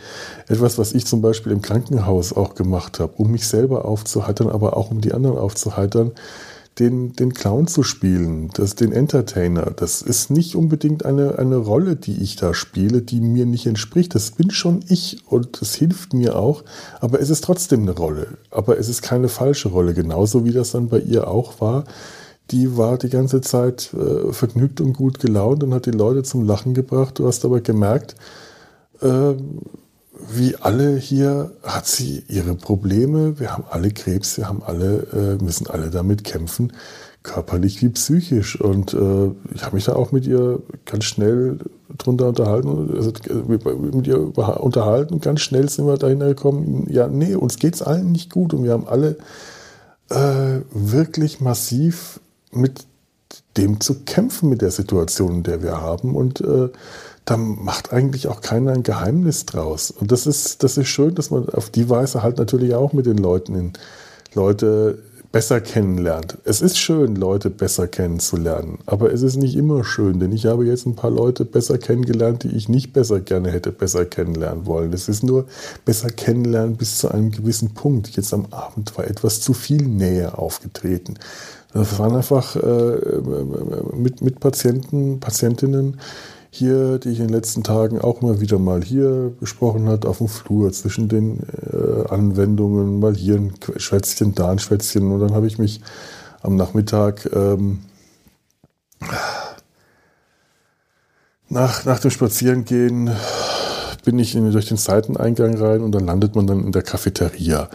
etwas, 0.49 0.79
was 0.79 0.93
ich 0.93 1.07
zum 1.07 1.21
Beispiel 1.21 1.53
im 1.53 1.63
Krankenhaus 1.63 2.33
auch 2.33 2.55
gemacht 2.55 3.01
habe, 3.01 3.15
um 3.17 3.31
mich 3.31 3.47
selber 3.47 3.85
aufzuheitern, 3.85 4.49
aber 4.49 4.77
auch 4.77 4.91
um 4.91 5.01
die 5.01 5.13
anderen 5.13 5.39
aufzuheitern, 5.39 6.13
den, 6.79 7.12
den 7.12 7.35
Clown 7.35 7.69
zu 7.69 7.82
spielen, 7.82 8.50
das, 8.55 8.75
den 8.75 8.93
Entertainer. 8.93 9.71
Das 9.76 10.03
ist 10.03 10.31
nicht 10.31 10.56
unbedingt 10.56 11.05
eine, 11.05 11.38
eine 11.38 11.56
Rolle, 11.56 11.94
die 11.94 12.21
ich 12.21 12.37
da 12.37 12.53
spiele, 12.53 13.03
die 13.03 13.21
mir 13.21 13.47
nicht 13.47 13.67
entspricht. 13.67 14.15
Das 14.15 14.32
bin 14.32 14.50
schon 14.50 14.85
ich 14.88 15.23
und 15.26 15.61
das 15.61 15.75
hilft 15.75 16.15
mir 16.15 16.37
auch, 16.37 16.65
aber 17.00 17.21
es 17.21 17.31
ist 17.31 17.44
trotzdem 17.44 17.82
eine 17.82 17.93
Rolle. 17.93 18.38
Aber 18.50 18.79
es 18.79 18.88
ist 18.88 19.03
keine 19.03 19.29
falsche 19.29 19.69
Rolle, 19.69 19.94
genauso 19.94 20.44
wie 20.44 20.53
das 20.53 20.73
dann 20.73 20.88
bei 20.88 20.99
ihr 20.99 21.29
auch 21.29 21.61
war. 21.61 21.85
Die 22.50 22.76
war 22.76 22.99
die 22.99 23.09
ganze 23.09 23.41
Zeit 23.41 23.94
äh, 23.94 24.32
vergnügt 24.32 24.81
und 24.81 24.93
gut 24.94 25.21
gelaunt 25.21 25.62
und 25.62 25.73
hat 25.73 25.87
die 25.87 25.93
Leute 25.93 26.25
zum 26.25 26.44
Lachen 26.44 26.75
gebracht. 26.75 27.19
Du 27.19 27.26
hast 27.26 27.44
aber 27.44 27.61
gemerkt, 27.61 28.17
äh, 29.00 29.35
wie 30.32 30.56
alle 30.56 30.96
hier 30.96 31.52
hat 31.62 31.87
sie 31.87 32.25
ihre 32.28 32.55
Probleme. 32.55 33.38
Wir 33.38 33.52
haben 33.52 33.64
alle 33.70 33.90
Krebs, 33.90 34.37
wir 34.37 34.49
haben 34.49 34.62
alle, 34.62 35.38
äh, 35.40 35.43
müssen 35.43 35.66
alle 35.66 35.90
damit 35.90 36.25
kämpfen, 36.25 36.72
körperlich 37.22 37.82
wie 37.82 37.88
psychisch. 37.88 38.61
Und 38.61 38.94
äh, 38.94 39.31
ich 39.55 39.64
habe 39.64 39.76
mich 39.76 39.84
da 39.84 39.94
auch 39.94 40.12
mit 40.12 40.26
ihr 40.26 40.61
ganz 40.84 41.05
schnell 41.05 41.58
drunter 41.99 42.28
unterhalten, 42.28 42.90
also 42.96 43.12
mit 43.49 44.06
ihr 44.06 44.38
unterhalten 44.38 45.20
ganz 45.20 45.40
schnell 45.40 45.69
sind 45.69 45.87
wir 45.87 45.96
dahin 45.96 46.20
gekommen, 46.20 46.87
ja, 46.90 47.06
nee, 47.06 47.34
uns 47.34 47.58
geht's 47.58 47.82
allen 47.82 48.11
nicht 48.11 48.32
gut 48.32 48.52
und 48.52 48.64
wir 48.64 48.72
haben 48.72 48.88
alle 48.88 49.16
äh, 50.11 50.61
wirklich 50.72 51.40
massiv 51.40 52.20
mit 52.52 52.87
dem 53.56 53.81
zu 53.81 54.00
kämpfen, 54.05 54.49
mit 54.49 54.62
der 54.62 54.70
Situation, 54.70 55.37
in 55.37 55.43
der 55.43 55.62
wir 55.62 55.81
haben. 55.81 56.14
Und 56.14 56.40
äh, 56.40 56.69
da 57.25 57.37
macht 57.37 57.93
eigentlich 57.93 58.29
auch 58.29 58.41
keiner 58.41 58.73
ein 58.73 58.82
Geheimnis 58.82 59.47
draus. 59.47 59.91
Und 59.91 60.12
das 60.12 60.26
ist, 60.26 60.62
das 60.62 60.76
ist 60.76 60.88
schön, 60.88 61.15
dass 61.15 61.31
man 61.31 61.49
auf 61.49 61.71
die 61.71 61.88
Weise 61.88 62.23
halt 62.23 62.38
natürlich 62.38 62.75
auch 62.75 62.93
mit 62.93 63.06
den 63.06 63.19
Leuten 63.19 63.55
in, 63.55 63.73
Leute 64.35 64.99
besser 65.35 65.61
kennenlernt. 65.61 66.38
Es 66.44 66.61
ist 66.61 66.79
schön, 66.79 67.17
Leute 67.17 67.50
besser 67.50 67.88
kennenzulernen, 67.88 68.79
aber 68.87 69.12
es 69.12 69.23
ist 69.23 69.35
nicht 69.35 69.56
immer 69.56 69.82
schön, 69.82 70.21
denn 70.21 70.31
ich 70.31 70.47
habe 70.47 70.65
jetzt 70.65 70.87
ein 70.87 70.95
paar 70.95 71.11
Leute 71.11 71.45
besser 71.45 71.76
kennengelernt, 71.76 72.45
die 72.45 72.54
ich 72.54 72.69
nicht 72.69 72.93
besser 72.93 73.19
gerne 73.19 73.50
hätte 73.50 73.73
besser 73.73 74.04
kennenlernen 74.04 74.64
wollen. 74.66 74.93
Es 74.93 75.09
ist 75.09 75.25
nur 75.25 75.47
besser 75.85 76.09
kennenlernen 76.11 76.76
bis 76.76 76.99
zu 76.99 77.09
einem 77.09 77.33
gewissen 77.33 77.75
Punkt. 77.75 78.14
Jetzt 78.16 78.33
am 78.33 78.47
Abend 78.52 78.97
war 78.97 79.09
etwas 79.09 79.40
zu 79.40 79.54
viel 79.54 79.83
Nähe 79.83 80.38
aufgetreten. 80.38 81.14
Das 81.73 81.99
waren 81.99 82.14
einfach 82.14 82.54
äh, 82.54 82.97
mit, 83.97 84.23
mit 84.23 84.38
Patienten, 84.38 85.19
Patientinnen, 85.19 85.99
hier, 86.54 86.99
die 86.99 87.11
ich 87.11 87.18
in 87.18 87.26
den 87.26 87.34
letzten 87.34 87.64
Tagen 87.64 88.00
auch 88.00 88.23
immer 88.23 88.40
wieder 88.40 88.58
mal 88.58 88.82
hier 88.82 89.32
besprochen 89.40 89.88
hat, 89.88 90.06
auf 90.06 90.18
dem 90.18 90.28
Flur 90.28 90.73
zwischen 90.73 91.08
den 91.08 91.40
äh, 91.73 92.08
Anwendungen, 92.08 93.00
mal 93.00 93.14
hier 93.14 93.37
ein 93.37 93.54
Schwätzchen, 93.76 94.34
da 94.34 94.50
ein 94.50 94.58
Schwätzchen. 94.58 95.11
Und 95.11 95.20
dann 95.20 95.34
habe 95.34 95.46
ich 95.46 95.58
mich 95.58 95.80
am 96.42 96.56
Nachmittag 96.56 97.28
ähm, 97.34 97.80
nach, 101.49 101.84
nach 101.84 101.99
dem 101.99 102.11
Spazierengehen 102.11 103.11
bin 104.04 104.18
ich 104.18 104.34
in, 104.34 104.50
durch 104.52 104.66
den 104.66 104.76
Seiteneingang 104.76 105.56
rein 105.56 105.80
und 105.80 105.92
dann 105.92 106.06
landet 106.06 106.37
man 106.37 106.46
dann 106.46 106.64
in 106.64 106.73
der 106.73 106.82
Cafeteria. 106.82 107.68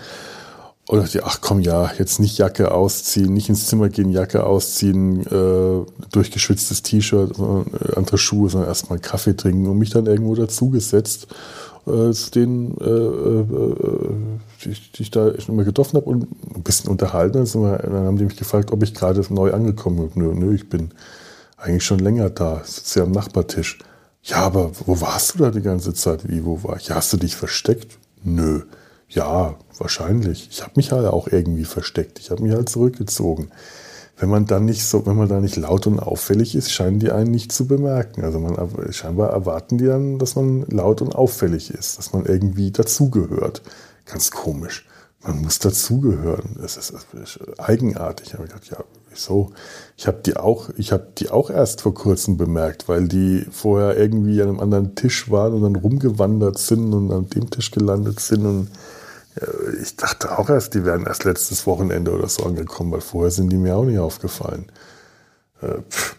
Und 0.90 0.98
dachte, 0.98 1.24
ach 1.24 1.40
komm 1.40 1.60
ja, 1.60 1.92
jetzt 2.00 2.20
nicht 2.20 2.40
Jacke 2.40 2.72
ausziehen, 2.72 3.32
nicht 3.32 3.48
ins 3.48 3.68
Zimmer 3.68 3.90
gehen, 3.90 4.10
Jacke 4.10 4.44
ausziehen, 4.44 5.22
äh, 5.22 5.86
durchgeschwitztes 6.12 6.82
T-Shirt, 6.82 7.38
äh, 7.38 7.96
andere 7.96 8.18
Schuhe, 8.18 8.50
sondern 8.50 8.70
erstmal 8.70 8.98
Kaffee 8.98 9.36
trinken 9.36 9.68
und 9.68 9.78
mich 9.78 9.92
dann 9.92 10.08
irgendwo 10.08 10.34
dazugesetzt, 10.34 11.28
äh, 11.86 12.12
zu 12.12 12.32
denen, 12.32 12.76
äh, 12.82 12.90
äh, 12.90 13.42
äh, 13.42 14.10
die, 14.66 14.74
die, 14.96 15.04
ich 15.04 15.12
da 15.12 15.40
schon 15.40 15.58
mal 15.58 15.64
getroffen 15.64 15.98
habe 15.98 16.10
und 16.10 16.28
ein 16.56 16.64
bisschen 16.64 16.90
unterhalten. 16.90 17.38
Also, 17.38 17.68
dann 17.68 18.08
haben 18.08 18.18
die 18.18 18.26
mich 18.26 18.38
gefragt, 18.38 18.72
ob 18.72 18.82
ich 18.82 18.96
gerade 18.96 19.24
neu 19.32 19.54
angekommen 19.54 20.10
bin. 20.10 20.24
Nö, 20.24 20.34
nö, 20.34 20.56
ich 20.56 20.70
bin 20.70 20.90
eigentlich 21.58 21.86
schon 21.86 22.00
länger 22.00 22.32
da, 22.32 22.64
sitze 22.66 23.02
ja 23.02 23.06
am 23.06 23.12
Nachbartisch. 23.12 23.78
Ja, 24.24 24.38
aber 24.38 24.72
wo 24.88 25.00
warst 25.00 25.36
du 25.36 25.44
da 25.44 25.52
die 25.52 25.62
ganze 25.62 25.94
Zeit? 25.94 26.28
Wie, 26.28 26.44
wo 26.46 26.64
war 26.64 26.78
ich? 26.78 26.88
Ja, 26.88 26.96
hast 26.96 27.14
du 27.14 27.18
dich 27.18 27.36
versteckt? 27.36 28.00
Nö. 28.24 28.64
Ja, 29.10 29.56
wahrscheinlich. 29.78 30.48
Ich 30.52 30.62
habe 30.62 30.74
mich 30.76 30.92
halt 30.92 31.08
auch 31.08 31.28
irgendwie 31.28 31.66
versteckt. 31.66 32.20
Ich 32.20 32.30
habe 32.30 32.44
mich 32.44 32.54
halt 32.54 32.70
zurückgezogen. 32.70 33.52
Wenn 34.18 34.30
man 34.30 34.46
dann 34.46 34.66
nicht 34.66 34.86
so, 34.86 35.06
wenn 35.06 35.16
man 35.16 35.30
da 35.30 35.40
nicht 35.40 35.56
laut 35.56 35.88
und 35.88 36.00
auffällig 36.00 36.54
ist, 36.54 36.72
scheinen 36.72 37.00
die 37.00 37.12
einen 37.12 37.32
nicht 37.32 37.52
zu 37.52 37.68
bemerken. 37.68 38.24
Also 38.24 38.40
man 38.40 38.58
scheinbar 38.92 39.32
erwarten 39.32 39.78
die 39.78 39.86
dann, 39.86 40.20
dass 40.20 40.36
man 40.36 40.64
laut 40.68 41.02
und 41.02 41.16
auffällig 41.16 41.72
ist, 41.72 41.98
dass 41.98 42.14
man 42.14 42.26
irgendwie 42.26 42.72
dazugehört. 42.72 43.64
Ganz 44.06 44.30
komisch. 44.30 44.86
Man 45.24 45.42
muss 45.42 45.60
dazugehören. 45.60 46.58
Das 46.62 46.78
ist 46.78 46.94
eigenartig. 47.58 48.28
Ich 48.28 48.34
habe 48.34 48.44
gedacht, 48.44 48.70
ja, 48.70 48.78
wieso? 49.10 49.52
Ich 49.98 50.08
habe 50.08 50.20
die 50.26 50.38
auch, 50.38 50.70
ich 50.78 50.92
habe 50.92 51.08
die 51.18 51.30
auch 51.30 51.50
erst 51.50 51.82
vor 51.82 51.94
kurzem 51.94 52.38
bemerkt, 52.38 52.88
weil 52.88 53.08
die 53.08 53.46
vorher 53.52 53.98
irgendwie 53.98 54.42
an 54.42 54.50
einem 54.50 54.60
anderen 54.60 54.96
Tisch 54.96 55.32
waren 55.32 55.54
und 55.54 55.64
dann 55.64 55.76
rumgewandert 55.76 56.58
sind 56.58 56.94
und 56.94 57.12
an 57.12 57.30
dem 57.30 57.50
Tisch 57.50 57.72
gelandet 57.72 58.20
sind 58.20 58.46
und 58.46 58.68
ich 59.82 59.96
dachte 59.96 60.38
auch 60.38 60.50
erst, 60.50 60.74
die 60.74 60.86
wären 60.86 61.06
erst 61.06 61.24
letztes 61.24 61.66
Wochenende 61.66 62.12
oder 62.12 62.28
so 62.28 62.44
angekommen, 62.44 62.92
weil 62.92 63.02
vorher 63.02 63.32
sind 63.32 63.50
die 63.52 63.58
mir 63.58 63.76
auch 63.76 63.86
nicht 63.86 64.00
aufgefallen. 64.00 64.66
Äh, 65.62 65.82
pff, 65.90 66.16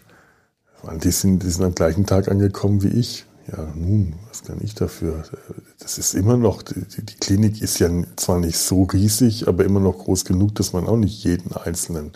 die, 1.03 1.11
sind, 1.11 1.43
die 1.43 1.49
sind 1.49 1.63
am 1.63 1.75
gleichen 1.75 2.05
Tag 2.05 2.29
angekommen 2.29 2.83
wie 2.83 2.99
ich. 2.99 3.25
Ja, 3.51 3.67
nun, 3.75 4.15
was 4.29 4.43
kann 4.43 4.59
ich 4.61 4.75
dafür? 4.75 5.23
Das 5.79 5.97
ist 5.97 6.13
immer 6.13 6.37
noch, 6.37 6.61
die, 6.61 6.85
die 7.03 7.15
Klinik 7.15 7.61
ist 7.61 7.79
ja 7.79 7.89
zwar 8.15 8.39
nicht 8.39 8.57
so 8.57 8.83
riesig, 8.83 9.47
aber 9.47 9.65
immer 9.65 9.79
noch 9.79 9.97
groß 9.97 10.25
genug, 10.25 10.55
dass 10.55 10.73
man 10.73 10.87
auch 10.87 10.97
nicht 10.97 11.23
jeden 11.23 11.55
Einzelnen 11.55 12.11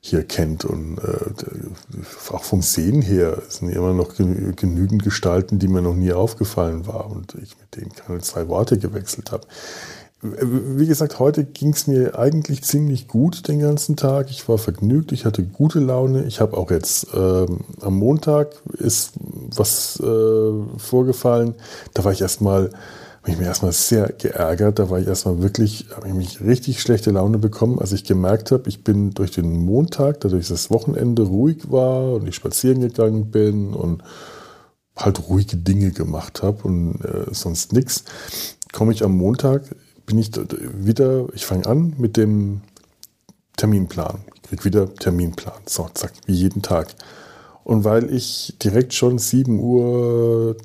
hier 0.00 0.24
kennt. 0.24 0.64
Und 0.64 0.98
äh, 0.98 2.32
auch 2.32 2.44
vom 2.44 2.62
Sehen 2.62 3.00
her 3.00 3.42
sind 3.48 3.70
immer 3.70 3.94
noch 3.94 4.14
genügend 4.14 5.02
Gestalten, 5.02 5.58
die 5.58 5.68
mir 5.68 5.82
noch 5.82 5.94
nie 5.94 6.12
aufgefallen 6.12 6.86
waren 6.86 7.12
und 7.12 7.34
ich 7.34 7.56
mit 7.58 7.76
denen 7.76 7.92
keine 7.92 8.20
zwei 8.20 8.48
Worte 8.48 8.78
gewechselt 8.78 9.32
habe. 9.32 9.46
Wie 10.22 10.86
gesagt, 10.86 11.18
heute 11.18 11.44
ging 11.44 11.74
es 11.74 11.86
mir 11.86 12.18
eigentlich 12.18 12.62
ziemlich 12.62 13.06
gut 13.06 13.48
den 13.48 13.60
ganzen 13.60 13.96
Tag. 13.96 14.30
Ich 14.30 14.48
war 14.48 14.56
vergnügt, 14.56 15.12
ich 15.12 15.26
hatte 15.26 15.42
gute 15.42 15.78
Laune. 15.78 16.24
Ich 16.24 16.40
habe 16.40 16.56
auch 16.56 16.70
jetzt 16.70 17.08
ähm, 17.14 17.60
am 17.82 17.98
Montag 17.98 18.54
ist 18.72 19.12
was 19.54 20.00
äh, 20.00 20.78
vorgefallen. 20.78 21.54
Da 21.92 22.04
war 22.04 22.12
ich 22.12 22.22
erstmal, 22.22 22.70
habe 23.20 23.30
ich 23.30 23.36
mir 23.36 23.44
erstmal 23.44 23.72
sehr 23.72 24.08
geärgert. 24.08 24.78
Da 24.78 24.88
war 24.88 24.98
ich 24.98 25.06
erstmal 25.06 25.42
wirklich, 25.42 25.88
habe 25.94 26.08
ich 26.08 26.14
mich 26.14 26.40
richtig 26.40 26.80
schlechte 26.80 27.10
Laune 27.10 27.36
bekommen, 27.36 27.78
als 27.78 27.92
ich 27.92 28.04
gemerkt 28.04 28.52
habe, 28.52 28.70
ich 28.70 28.82
bin 28.82 29.10
durch 29.10 29.32
den 29.32 29.54
Montag, 29.54 30.22
dadurch 30.22 30.48
dass 30.48 30.62
das 30.62 30.70
Wochenende 30.70 31.24
ruhig 31.24 31.70
war 31.70 32.14
und 32.14 32.26
ich 32.26 32.36
spazieren 32.36 32.80
gegangen 32.80 33.30
bin 33.30 33.74
und 33.74 34.02
halt 34.96 35.28
ruhige 35.28 35.58
Dinge 35.58 35.90
gemacht 35.90 36.42
habe 36.42 36.62
und 36.62 37.04
äh, 37.04 37.34
sonst 37.34 37.74
nichts, 37.74 38.04
komme 38.72 38.92
ich 38.92 39.04
am 39.04 39.14
Montag 39.14 39.62
bin 40.06 40.18
ich 40.18 40.30
wieder, 40.32 41.26
ich 41.34 41.44
fange 41.44 41.66
an 41.66 41.94
mit 41.98 42.16
dem 42.16 42.62
Terminplan. 43.56 44.20
Ich 44.36 44.42
kriege 44.48 44.64
wieder 44.64 44.94
Terminplan. 44.94 45.60
So, 45.66 45.88
zack, 45.92 46.12
wie 46.26 46.34
jeden 46.34 46.62
Tag. 46.62 46.88
Und 47.64 47.82
weil 47.82 48.14
ich 48.14 48.54
direkt 48.62 48.94
schon 48.94 49.18
7 49.18 49.58
Uhr 49.58 50.56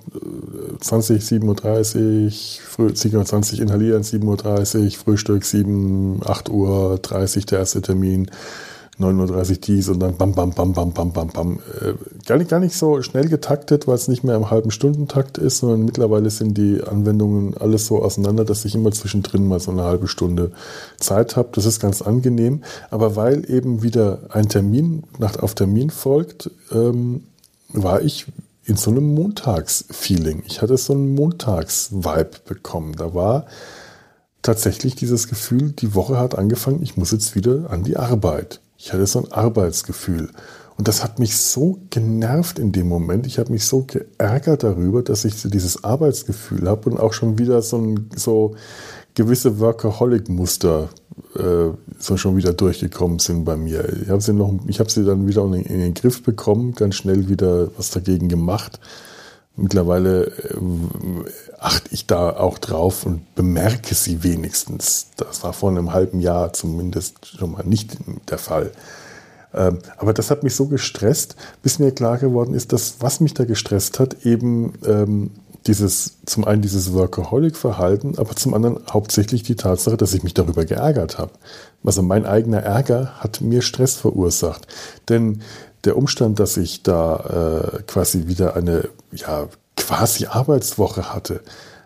20, 0.80 1.26
7 1.26 1.48
Uhr 1.48 1.56
30, 1.56 2.62
7 2.94 3.18
Uhr 3.18 3.26
20 3.26 3.60
inhalieren, 3.60 4.04
7 4.04 4.28
Uhr 4.28 4.38
30, 4.38 5.00
Frühstück 5.00 5.44
7, 5.44 6.22
8 6.24 6.50
Uhr 6.50 7.00
30 7.02 7.48
der 7.48 7.60
erste 7.60 7.82
Termin, 7.82 8.30
9.30 9.04 9.50
Uhr 9.52 9.58
dies 9.58 9.90
und 9.90 10.00
dann 10.00 10.16
bam, 10.16 10.34
bam, 10.34 10.52
bam, 10.52 10.74
bam, 10.74 10.94
bam, 10.94 11.12
bam, 11.12 11.28
bam. 11.30 11.60
Äh, 11.82 11.94
gar, 12.26 12.38
nicht, 12.38 12.50
gar 12.50 12.60
nicht 12.60 12.76
so 12.76 13.02
schnell 13.02 13.28
getaktet, 13.28 13.88
weil 13.88 13.96
es 13.96 14.08
nicht 14.08 14.24
mehr 14.24 14.36
im 14.36 14.50
halben 14.50 14.72
Stundentakt 14.72 15.38
ist, 15.38 15.60
sondern 15.60 15.84
mittlerweile 15.84 16.30
sind 16.30 16.58
die 16.58 16.82
Anwendungen 16.84 17.58
alles 17.58 17.88
so 17.88 18.02
auseinander, 18.02 18.46
dass 18.46 18.66
ich 18.66 18.76
immer 18.76 18.92
zwischendrin 18.92 19.48
mal 19.48 19.60
so 19.60 19.72
eine 19.72 19.84
halbe 19.84 20.08
Stunde 20.08 20.52
Zeit 21.00 21.36
habe. 21.36 21.50
Das 21.54 21.66
ist 21.66 21.80
ganz 21.80 22.02
angenehm. 22.02 22.64
Aber 22.90 23.16
weil 23.16 23.50
eben 23.50 23.84
wieder 23.84 24.20
ein 24.30 24.50
Termin 24.50 25.04
nach, 25.20 25.38
auf 25.38 25.56
Termin 25.56 25.90
folgt, 25.90 26.52
ähm, 26.72 27.24
war 27.70 28.02
ich 28.02 28.28
in 28.66 28.78
so 28.78 28.92
einem 28.92 29.14
Montagsfeeling. 29.14 30.44
Ich 30.46 30.62
hatte 30.62 30.78
so 30.78 30.94
einen 30.94 31.16
Montags-Vibe 31.16 32.32
bekommen. 32.46 32.96
Da 32.96 33.14
war 33.14 33.46
tatsächlich 34.42 34.96
dieses 34.96 35.28
Gefühl, 35.28 35.72
die 35.72 35.96
Woche 35.96 36.18
hat 36.18 36.38
angefangen, 36.38 36.82
ich 36.82 36.98
muss 36.98 37.12
jetzt 37.12 37.36
wieder 37.36 37.70
an 37.70 37.84
die 37.84 37.98
Arbeit. 37.98 38.60
Ich 38.84 38.92
hatte 38.92 39.06
so 39.06 39.20
ein 39.20 39.32
Arbeitsgefühl. 39.32 40.30
Und 40.76 40.88
das 40.88 41.04
hat 41.04 41.20
mich 41.20 41.38
so 41.38 41.78
genervt 41.92 42.58
in 42.58 42.72
dem 42.72 42.88
Moment. 42.88 43.28
Ich 43.28 43.38
habe 43.38 43.52
mich 43.52 43.66
so 43.66 43.86
geärgert 43.86 44.64
darüber, 44.64 45.04
dass 45.04 45.24
ich 45.24 45.36
dieses 45.44 45.84
Arbeitsgefühl 45.84 46.68
habe 46.68 46.90
und 46.90 47.00
auch 47.00 47.14
schon 47.14 47.38
wieder 47.38 47.62
so, 47.62 47.78
ein, 47.78 48.10
so 48.16 48.56
gewisse 49.14 49.60
Workaholic-Muster 49.60 50.90
äh, 51.36 51.70
so 52.00 52.18
schon 52.18 52.36
wieder 52.38 52.54
durchgekommen 52.54 53.20
sind 53.20 53.46
bei 53.46 53.56
mir. 53.56 53.88
Ich 54.02 54.10
habe 54.10 54.22
sie, 54.22 54.34
hab 54.34 54.90
sie 54.90 55.06
dann 55.06 55.28
wieder 55.28 55.44
in 55.44 55.64
den 55.64 55.94
Griff 55.94 56.24
bekommen, 56.24 56.74
ganz 56.74 56.96
schnell 56.96 57.30
wieder 57.30 57.70
was 57.78 57.92
dagegen 57.92 58.30
gemacht. 58.30 58.80
Mittlerweile 59.56 60.26
äh, 60.26 60.58
achte 61.60 61.90
ich 61.92 62.08
da 62.08 62.32
auch 62.32 62.58
drauf 62.58 63.06
und 63.06 63.36
bemerke 63.36 63.94
sie 63.96 64.24
wenigstens. 64.24 65.08
Das 65.18 65.44
war 65.44 65.54
vor 65.54 65.70
einem 65.70 65.94
halben 65.94 66.22
Jahr 66.22 66.54
zumindest 66.54 67.38
schon 67.38 67.52
mal 67.52 67.66
nicht 67.66 67.98
der 68.30 68.38
Fall. 68.38 68.72
Ähm, 69.54 69.80
aber 69.98 70.14
das 70.14 70.32
hat 70.32 70.44
mich 70.44 70.56
so 70.56 70.68
gestresst, 70.68 71.36
bis 71.62 71.80
mir 71.80 71.92
klar 71.92 72.18
geworden 72.18 72.54
ist, 72.54 72.72
dass 72.72 72.96
was 73.00 73.20
mich 73.20 73.34
da 73.34 73.44
gestresst 73.44 74.00
hat, 74.00 74.26
eben 74.26 74.74
ähm, 74.86 75.32
dieses, 75.68 76.18
zum 76.26 76.46
einen 76.46 76.62
dieses 76.62 76.94
Workaholic-Verhalten, 76.94 78.18
aber 78.18 78.36
zum 78.36 78.54
anderen 78.54 78.80
hauptsächlich 78.92 79.44
die 79.44 79.56
Tatsache, 79.56 79.98
dass 79.98 80.14
ich 80.14 80.24
mich 80.24 80.34
darüber 80.34 80.66
geärgert 80.66 81.18
habe. 81.18 81.34
Also 81.84 82.02
mein 82.02 82.26
eigener 82.26 82.64
Ärger 82.64 83.20
hat 83.20 83.42
mir 83.42 83.62
Stress 83.62 83.96
verursacht. 83.96 84.68
Denn 85.10 85.42
der 85.84 85.98
Umstand, 85.98 86.40
dass 86.40 86.58
ich 86.58 86.84
da 86.84 87.74
äh, 87.78 87.84
quasi 87.84 88.28
wieder 88.28 88.56
eine 88.56 88.90
ja, 89.12 89.48
quasi 89.76 90.28
Arbeitswoche 90.28 91.14
hatte, 91.14 91.42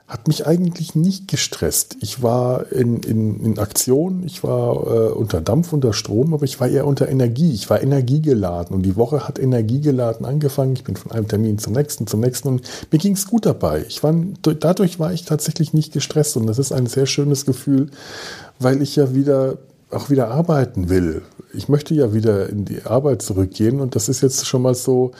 hat 0.07 0.27
mich 0.27 0.45
eigentlich 0.45 0.93
nicht 0.93 1.27
gestresst. 1.27 1.97
Ich 2.01 2.21
war 2.21 2.71
in, 2.71 2.97
in, 3.01 3.43
in 3.43 3.57
Aktion, 3.57 4.23
ich 4.23 4.43
war 4.43 4.85
äh, 4.85 5.09
unter 5.09 5.41
Dampf, 5.41 5.73
unter 5.73 5.93
Strom, 5.93 6.35
aber 6.35 6.43
ich 6.43 6.59
war 6.59 6.67
eher 6.67 6.85
unter 6.85 7.09
Energie. 7.09 7.53
Ich 7.53 7.71
war 7.71 7.81
energiegeladen 7.81 8.75
und 8.75 8.83
die 8.83 8.95
Woche 8.95 9.27
hat 9.27 9.39
energiegeladen 9.39 10.25
angefangen. 10.27 10.73
Ich 10.73 10.83
bin 10.83 10.95
von 10.95 11.11
einem 11.11 11.27
Termin 11.27 11.57
zum 11.57 11.73
nächsten, 11.73 12.05
zum 12.05 12.19
nächsten 12.19 12.49
und 12.49 12.61
mir 12.91 12.99
ging 12.99 13.13
es 13.13 13.25
gut 13.25 13.47
dabei. 13.47 13.83
Ich 13.87 14.03
war, 14.03 14.13
dadurch 14.43 14.99
war 14.99 15.11
ich 15.11 15.25
tatsächlich 15.25 15.73
nicht 15.73 15.91
gestresst 15.91 16.37
und 16.37 16.45
das 16.45 16.59
ist 16.59 16.71
ein 16.71 16.85
sehr 16.85 17.07
schönes 17.07 17.45
Gefühl, 17.45 17.89
weil 18.59 18.83
ich 18.83 18.95
ja 18.95 19.15
wieder 19.15 19.57
auch 19.91 20.09
wieder 20.09 20.29
arbeiten 20.29 20.89
will. 20.89 21.21
Ich 21.53 21.69
möchte 21.69 21.93
ja 21.93 22.13
wieder 22.13 22.49
in 22.49 22.65
die 22.65 22.83
Arbeit 22.83 23.21
zurückgehen 23.21 23.79
und 23.79 23.95
das 23.95 24.09
ist 24.09 24.21
jetzt 24.21 24.45
schon 24.45 24.61
mal 24.61 24.75
so 24.75 25.11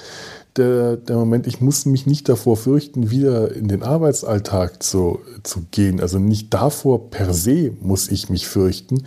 der, 0.58 0.96
der 0.98 1.18
Moment, 1.18 1.48
ich 1.48 1.62
muss 1.62 1.86
mich 1.86 2.06
nicht 2.06 2.30
davor 2.30 2.56
fürchten, 2.58 3.12
wieder 3.12 3.54
in 3.54 3.68
den 3.68 3.84
Arbeitsalltag 3.84 4.82
zu, 4.82 5.20
zu 5.44 5.64
gehen. 5.72 6.00
Also 6.00 6.20
nicht 6.20 6.54
davor 6.54 7.10
per 7.10 7.34
se 7.34 7.74
muss 7.82 8.10
ich 8.10 8.30
mich 8.30 8.48
fürchten. 8.48 9.04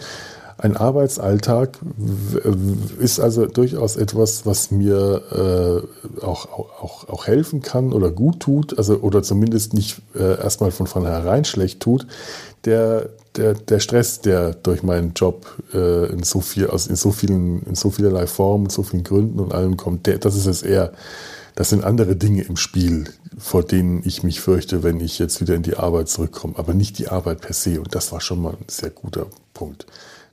Ein 0.59 0.77
Arbeitsalltag 0.77 1.79
ist 2.99 3.21
also 3.21 3.47
durchaus 3.47 3.97
etwas, 3.97 4.45
was 4.45 4.73
mir 4.73 5.87
äh, 6.21 6.25
auch, 6.25 6.49
auch, 6.49 7.09
auch 7.09 7.27
helfen 7.29 7.63
kann 7.63 7.93
oder 7.93 8.11
gut 8.11 8.41
tut, 8.41 8.77
also 8.77 8.97
oder 8.97 9.23
zumindest 9.23 9.73
nicht 9.73 10.03
äh, 10.17 10.37
erstmal 10.43 10.73
von 10.73 10.89
vornherein 10.89 11.45
schlecht 11.45 11.79
tut. 11.79 12.09
Der, 12.65 13.09
der, 13.37 13.55
der 13.55 13.81
Stress, 13.81 14.21
der 14.21 14.55
durch 14.55 14.83
meinen 14.83 15.13
Job 15.15 15.47
äh, 15.73 16.07
in 16.13 16.23
so 16.23 16.41
viel, 16.41 16.69
aus 16.69 16.87
in 16.87 16.97
so 16.97 17.13
vielen, 17.13 17.63
in 17.63 17.75
so 17.75 17.91
vielerlei 17.91 18.27
Formen, 18.27 18.67
in 18.67 18.71
so 18.71 18.83
vielen 18.83 19.05
Gründen 19.05 19.39
und 19.39 19.53
allem 19.53 19.77
kommt, 19.77 20.07
der, 20.07 20.19
das 20.19 20.35
ist 20.35 20.47
es 20.47 20.63
eher 20.63 20.93
das 21.59 21.71
sind 21.71 21.83
andere 21.83 22.15
Dinge 22.15 22.43
im 22.43 22.57
Spiel, 22.57 23.13
vor 23.37 23.65
denen 23.65 24.03
ich 24.05 24.23
mich 24.23 24.41
fürchte, 24.41 24.85
wenn 24.85 25.01
ich 25.01 25.19
jetzt 25.19 25.41
wieder 25.41 25.57
in 25.57 25.65
die 25.65 25.77
Arbeit 25.77 26.09
zurückkomme, 26.09 26.55
aber 26.57 26.73
nicht 26.73 27.01
die 27.01 27.09
Arbeit 27.09 27.41
per 27.41 27.53
se. 27.53 27.81
Und 27.81 27.97
das 27.97 28.13
war 28.13 28.21
schon 28.21 28.41
mal 28.41 28.53
ein 28.53 28.69
sehr 28.69 28.91
guter 28.91 29.27
Punkt. 29.55 29.85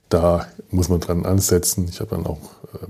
Da 0.08 0.46
muss 0.70 0.88
man 0.88 1.00
dran 1.00 1.26
ansetzen. 1.26 1.88
Ich 1.90 1.98
habe 1.98 2.14
dann 2.14 2.26
auch 2.26 2.38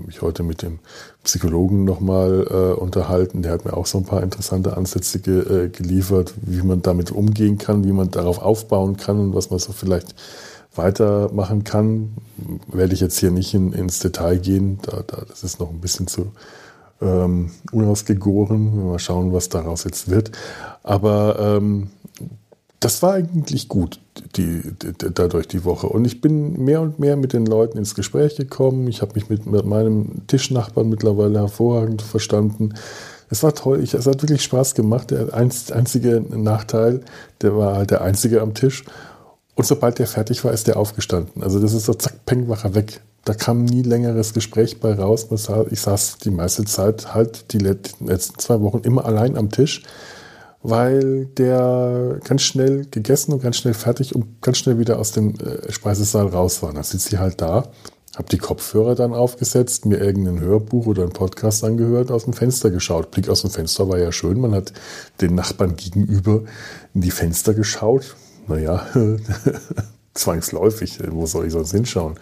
mich 0.05 0.21
heute 0.21 0.43
mit 0.43 0.61
dem 0.61 0.79
Psychologen 1.23 1.85
nochmal 1.85 2.47
äh, 2.49 2.79
unterhalten. 2.79 3.41
Der 3.41 3.51
hat 3.51 3.65
mir 3.65 3.75
auch 3.75 3.85
so 3.85 3.97
ein 3.97 4.05
paar 4.05 4.23
interessante 4.23 4.77
Ansätze 4.77 5.19
ge, 5.19 5.39
äh, 5.39 5.69
geliefert, 5.69 6.33
wie 6.41 6.61
man 6.61 6.81
damit 6.81 7.11
umgehen 7.11 7.57
kann, 7.57 7.83
wie 7.83 7.91
man 7.91 8.11
darauf 8.11 8.39
aufbauen 8.39 8.97
kann 8.97 9.19
und 9.19 9.35
was 9.35 9.49
man 9.49 9.59
so 9.59 9.71
vielleicht 9.71 10.15
weitermachen 10.75 11.63
kann. 11.63 12.13
Werde 12.67 12.93
ich 12.93 12.99
jetzt 12.99 13.19
hier 13.19 13.31
nicht 13.31 13.53
in, 13.53 13.73
ins 13.73 13.99
Detail 13.99 14.37
gehen. 14.37 14.79
Da, 14.83 15.03
da, 15.05 15.23
das 15.27 15.43
ist 15.43 15.59
noch 15.59 15.69
ein 15.69 15.81
bisschen 15.81 16.07
zu 16.07 16.31
ähm, 17.01 17.51
unausgegoren. 17.71 18.87
Mal 18.87 18.99
schauen, 18.99 19.33
was 19.33 19.49
daraus 19.49 19.83
jetzt 19.83 20.09
wird. 20.09 20.31
Aber 20.83 21.37
ähm, 21.39 21.89
das 22.79 23.01
war 23.01 23.13
eigentlich 23.13 23.67
gut, 23.67 23.99
die, 24.35 24.61
die, 24.61 24.93
dadurch 25.13 25.47
die 25.47 25.65
Woche. 25.65 25.87
Und 25.87 26.05
ich 26.05 26.21
bin 26.21 26.63
mehr 26.63 26.81
und 26.81 26.99
mehr 26.99 27.15
mit 27.15 27.33
den 27.33 27.45
Leuten 27.45 27.77
ins 27.77 27.95
Gespräch 27.95 28.35
gekommen. 28.35 28.87
Ich 28.87 29.01
habe 29.01 29.13
mich 29.15 29.29
mit, 29.29 29.45
mit, 29.45 29.65
meinem 29.65 30.27
Tischnachbarn 30.27 30.89
mittlerweile 30.89 31.39
hervorragend 31.39 32.01
verstanden. 32.01 32.73
Es 33.29 33.43
war 33.43 33.53
toll, 33.55 33.81
ich, 33.83 33.93
es 33.93 34.05
hat 34.05 34.21
wirklich 34.21 34.43
Spaß 34.43 34.75
gemacht. 34.75 35.11
Der 35.11 35.33
einzige 35.33 36.23
Nachteil, 36.29 37.01
der 37.41 37.57
war 37.57 37.75
halt 37.75 37.91
der 37.91 38.01
einzige 38.01 38.41
am 38.41 38.53
Tisch. 38.53 38.85
Und 39.55 39.65
sobald 39.65 39.97
der 39.97 40.07
fertig 40.07 40.43
war, 40.45 40.53
ist 40.53 40.67
der 40.67 40.77
aufgestanden. 40.77 41.41
Also 41.41 41.59
das 41.59 41.73
ist 41.73 41.85
so 41.85 41.93
zack, 41.95 42.25
peng, 42.25 42.47
war 42.47 42.75
weg 42.75 43.01
da 43.27 43.33
kam 43.33 43.65
nie 43.65 43.81
längeres 43.81 44.33
Gespräch 44.33 44.79
bei 44.79 44.93
raus. 44.93 45.27
Ich 45.69 45.81
saß 45.81 46.17
die 46.19 46.29
meiste 46.29 46.63
Zeit 46.63 47.13
halt 47.13 47.51
die 47.51 47.57
letzten 47.57 48.07
zwei 48.37 48.61
Wochen 48.61 48.79
immer 48.79 49.03
allein 49.05 49.35
am 49.35 49.49
Tisch, 49.49 49.83
weil 50.63 51.25
der 51.25 52.19
ganz 52.23 52.41
schnell 52.41 52.85
gegessen 52.85 53.33
und 53.33 53.41
ganz 53.41 53.57
schnell 53.57 53.73
fertig 53.73 54.15
und 54.15 54.41
ganz 54.41 54.57
schnell 54.57 54.79
wieder 54.79 54.99
aus 54.99 55.11
dem 55.11 55.35
äh, 55.35 55.71
Speisesaal 55.71 56.27
raus 56.27 56.61
war. 56.63 56.73
Da 56.73 56.83
sitzt 56.83 57.09
sie 57.09 57.19
halt 57.19 57.41
da, 57.41 57.69
Habe 58.15 58.29
die 58.31 58.37
Kopfhörer 58.37 58.95
dann 58.95 59.13
aufgesetzt, 59.13 59.85
mir 59.85 59.99
irgendein 59.99 60.39
Hörbuch 60.39 60.87
oder 60.87 61.03
ein 61.03 61.11
Podcast 61.11 61.63
angehört, 61.63 62.11
aus 62.11 62.23
dem 62.23 62.33
Fenster 62.33 62.71
geschaut. 62.71 63.11
Blick 63.11 63.29
aus 63.29 63.41
dem 63.41 63.51
Fenster 63.51 63.87
war 63.87 63.99
ja 63.99 64.11
schön. 64.11 64.39
Man 64.39 64.55
hat 64.55 64.73
den 65.21 65.35
Nachbarn 65.35 65.75
gegenüber 65.75 66.43
in 66.93 67.01
die 67.01 67.11
Fenster 67.11 67.53
geschaut. 67.53 68.15
Naja, 68.47 68.87
zwangsläufig. 70.15 70.99
Wo 71.11 71.25
soll 71.27 71.45
ich 71.45 71.53
sonst 71.53 71.71
hinschauen? 71.71 72.15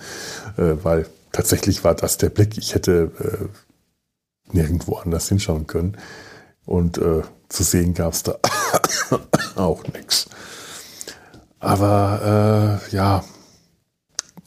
Äh, 0.58 0.74
weil 0.84 1.08
tatsächlich 1.32 1.84
war 1.84 1.96
das 1.96 2.18
der 2.18 2.30
Blick. 2.30 2.58
Ich 2.58 2.76
hätte 2.76 3.12
äh, 3.20 4.54
nirgendwo 4.56 4.96
anders 4.96 5.30
hinschauen 5.30 5.68
können. 5.68 5.98
Und 6.66 6.98
äh, 6.98 7.22
zu 7.50 7.64
sehen 7.64 7.94
gab 7.94 8.14
es 8.14 8.24
da 8.24 8.36
auch 9.56 9.84
nichts. 9.94 10.28
Aber 11.60 12.82
äh, 12.92 12.96
ja, 12.96 13.24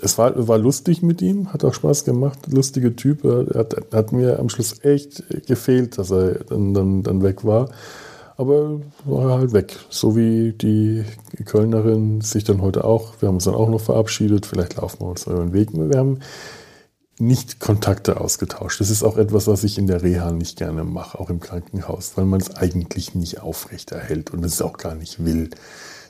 es 0.01 0.17
war, 0.19 0.47
war 0.47 0.59
lustig 0.59 1.03
mit 1.03 1.23
ihm, 1.23 1.53
hat 1.53 1.65
auch 1.65 1.75
Spaß 1.75 2.05
gemacht, 2.05 2.39
lustiger 2.49 2.95
Typ. 2.95 3.25
Er 3.25 3.59
hat, 3.59 3.75
hat 3.93 4.13
mir 4.13 4.39
am 4.39 4.49
Schluss 4.49 4.85
echt 4.85 5.25
gefehlt, 5.47 5.99
dass 5.99 6.13
er 6.13 6.45
dann, 6.45 6.75
dann, 6.75 7.03
dann 7.03 7.23
weg 7.23 7.45
war. 7.45 7.69
Aber 8.37 8.81
war 9.05 9.39
halt 9.41 9.53
weg. 9.53 9.77
So 9.91 10.15
wie 10.15 10.53
die 10.53 11.05
Kölnerin 11.45 12.21
sich 12.21 12.45
dann 12.45 12.63
heute 12.63 12.85
auch. 12.85 13.15
Wir 13.21 13.27
haben 13.27 13.35
uns 13.35 13.45
dann 13.45 13.57
auch 13.57 13.69
noch 13.69 13.81
verabschiedet. 13.81 14.47
Vielleicht 14.47 14.77
laufen 14.77 15.01
wir 15.01 15.09
uns 15.09 15.27
euren 15.27 15.53
Weg. 15.53 15.71
Wir 15.73 15.99
haben 15.99 16.21
nicht 17.21 17.61
Kontakte 17.61 18.21
ausgetauscht. 18.21 18.81
Das 18.81 18.91
ist 18.91 19.03
auch 19.03 19.17
etwas, 19.17 19.47
was 19.47 19.65
ich 19.65 19.79
in 19.79 19.87
der 19.87 20.03
Reha 20.03 20.33
nicht 20.33 20.57
gerne 20.57 20.85
mache, 20.85 21.19
auch 21.19 21.31
im 21.31 21.41
Krankenhaus, 21.41 22.13
weil 22.17 22.25
man 22.25 22.41
es 22.41 22.57
eigentlich 22.57 23.15
nicht 23.15 23.41
aufrechterhält 23.41 24.31
und 24.31 24.45
es 24.45 24.63
auch 24.63 24.77
gar 24.77 24.95
nicht 24.95 25.25
will 25.25 25.51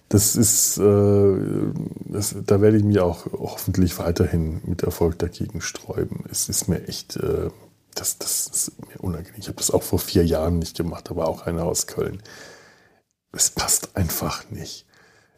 das 0.08 0.36
ist, 0.36 0.78
äh, 0.78 1.36
das, 2.06 2.34
da 2.46 2.60
werde 2.60 2.78
ich 2.78 2.84
mich 2.84 3.00
auch 3.00 3.26
hoffentlich 3.32 3.98
weiterhin 3.98 4.60
mit 4.64 4.82
Erfolg 4.82 5.18
dagegen 5.18 5.60
sträuben. 5.60 6.24
Es 6.30 6.48
ist 6.48 6.68
mir 6.68 6.86
echt, 6.88 7.16
äh, 7.16 7.50
das, 7.94 8.18
das 8.18 8.46
ist 8.46 8.72
mir 8.86 9.00
unangenehm. 9.00 9.38
Ich 9.38 9.48
habe 9.48 9.58
das 9.58 9.70
auch 9.70 9.82
vor 9.82 9.98
vier 9.98 10.24
Jahren 10.24 10.58
nicht 10.58 10.76
gemacht, 10.76 11.10
aber 11.10 11.28
auch 11.28 11.42
einer 11.42 11.64
aus 11.64 11.86
Köln. 11.86 12.22
Es 13.32 13.50
passt 13.50 13.96
einfach 13.96 14.50
nicht. 14.50 14.86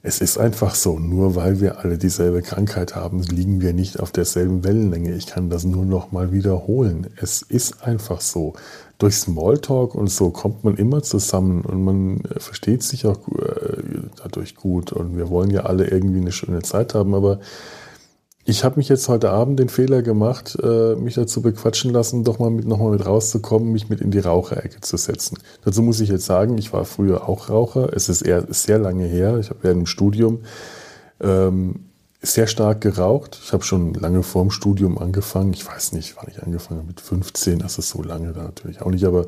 Es 0.03 0.23
ist 0.23 0.39
einfach 0.39 0.75
so, 0.75 0.99
nur 0.99 1.35
weil 1.35 1.61
wir 1.61 1.81
alle 1.81 1.99
dieselbe 1.99 2.41
Krankheit 2.41 2.97
haben, 2.97 3.23
liegen 3.23 3.61
wir 3.61 3.75
nicht 3.75 4.01
auf 4.01 4.13
derselben 4.13 4.65
Wellenlänge. 4.65 5.13
Ich 5.15 5.27
kann 5.27 5.51
das 5.51 5.65
nur 5.65 5.85
noch 5.85 6.11
mal 6.11 6.33
wiederholen. 6.33 7.09
Es 7.17 7.43
ist 7.43 7.83
einfach 7.83 8.23
so 8.23 8.55
durch 8.97 9.17
Smalltalk 9.17 9.95
und 9.95 10.09
so 10.09 10.31
kommt 10.31 10.65
man 10.65 10.77
immer 10.77 11.03
zusammen 11.03 11.63
und 11.63 11.85
man 11.85 12.21
äh, 12.21 12.41
versteht 12.41 12.83
sich 12.83 13.05
auch 13.05 13.29
äh, 13.29 13.83
dadurch 14.23 14.55
gut 14.55 14.91
und 14.93 15.19
wir 15.19 15.29
wollen 15.29 15.51
ja 15.51 15.65
alle 15.65 15.87
irgendwie 15.87 16.21
eine 16.21 16.33
schöne 16.33 16.63
Zeit 16.63 16.95
haben, 16.95 17.15
aber 17.15 17.41
ich 18.51 18.65
habe 18.65 18.77
mich 18.77 18.89
jetzt 18.89 19.09
heute 19.09 19.31
Abend 19.31 19.61
den 19.61 19.69
Fehler 19.69 20.03
gemacht, 20.03 20.59
äh, 20.61 20.97
mich 20.97 21.15
dazu 21.15 21.41
bequatschen 21.41 21.93
lassen, 21.93 22.25
doch 22.25 22.41
mal 22.41 22.51
mit, 22.51 22.67
noch 22.67 22.79
mal 22.79 22.91
mit 22.91 23.07
rauszukommen, 23.07 23.71
mich 23.71 23.89
mit 23.89 24.01
in 24.01 24.11
die 24.11 24.19
Raucherecke 24.19 24.81
zu 24.81 24.97
setzen. 24.97 25.39
Dazu 25.65 25.83
muss 25.83 26.01
ich 26.01 26.09
jetzt 26.09 26.27
sagen, 26.27 26.59
ich 26.59 26.73
war 26.73 26.85
früher 26.85 27.29
auch 27.29 27.49
Raucher. 27.49 27.95
Es 27.95 28.09
ist 28.09 28.23
eher 28.23 28.45
sehr 28.49 28.79
lange 28.79 29.05
her. 29.05 29.39
Ich 29.39 29.51
habe 29.51 29.61
während 29.63 29.83
dem 29.83 29.87
Studium 29.87 30.41
ähm, 31.21 31.77
sehr 32.23 32.47
stark 32.47 32.81
geraucht. 32.83 33.41
Ich 33.43 33.53
habe 33.53 33.63
schon 33.63 33.95
lange 33.95 34.23
vorm 34.23 34.51
Studium 34.51 34.99
angefangen. 34.99 35.53
Ich 35.55 35.67
weiß 35.67 35.93
nicht, 35.93 36.17
wann 36.17 36.27
ich 36.29 36.43
angefangen 36.43 36.81
habe. 36.81 36.89
Mit 36.89 37.01
15, 37.01 37.61
das 37.61 37.79
ist 37.79 37.89
so 37.89 38.03
lange 38.03 38.33
da 38.33 38.43
natürlich 38.43 38.83
auch 38.83 38.91
nicht, 38.91 39.05
aber 39.05 39.27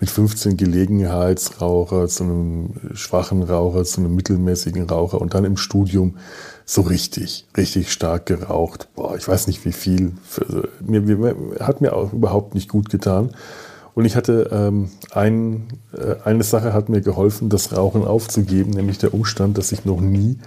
mit 0.00 0.10
15 0.10 0.56
Gelegenheitsraucher 0.56 2.08
zu 2.08 2.24
einem 2.24 2.70
schwachen 2.94 3.42
Raucher, 3.42 3.84
zu 3.84 4.00
einem 4.00 4.16
mittelmäßigen 4.16 4.88
Raucher 4.88 5.20
und 5.20 5.34
dann 5.34 5.44
im 5.44 5.56
Studium 5.56 6.16
so 6.64 6.82
richtig, 6.82 7.46
richtig 7.56 7.92
stark 7.92 8.26
geraucht. 8.26 8.88
Boah, 8.94 9.16
ich 9.16 9.26
weiß 9.26 9.46
nicht 9.46 9.64
wie 9.64 9.72
viel. 9.72 10.12
Für, 10.24 10.68
mir, 10.80 11.00
mir, 11.00 11.36
hat 11.60 11.80
mir 11.80 11.94
auch 11.94 12.12
überhaupt 12.12 12.54
nicht 12.54 12.68
gut 12.68 12.90
getan. 12.90 13.30
Und 13.94 14.06
ich 14.06 14.16
hatte 14.16 14.48
ähm, 14.52 14.90
ein, 15.12 15.68
äh, 15.92 16.16
eine 16.24 16.44
Sache 16.44 16.72
hat 16.72 16.88
mir 16.88 17.02
geholfen, 17.02 17.50
das 17.50 17.76
Rauchen 17.76 18.04
aufzugeben, 18.04 18.70
nämlich 18.70 18.98
der 18.98 19.12
Umstand, 19.12 19.58
dass 19.58 19.72
ich 19.72 19.84
noch 19.84 20.00
nie 20.00 20.38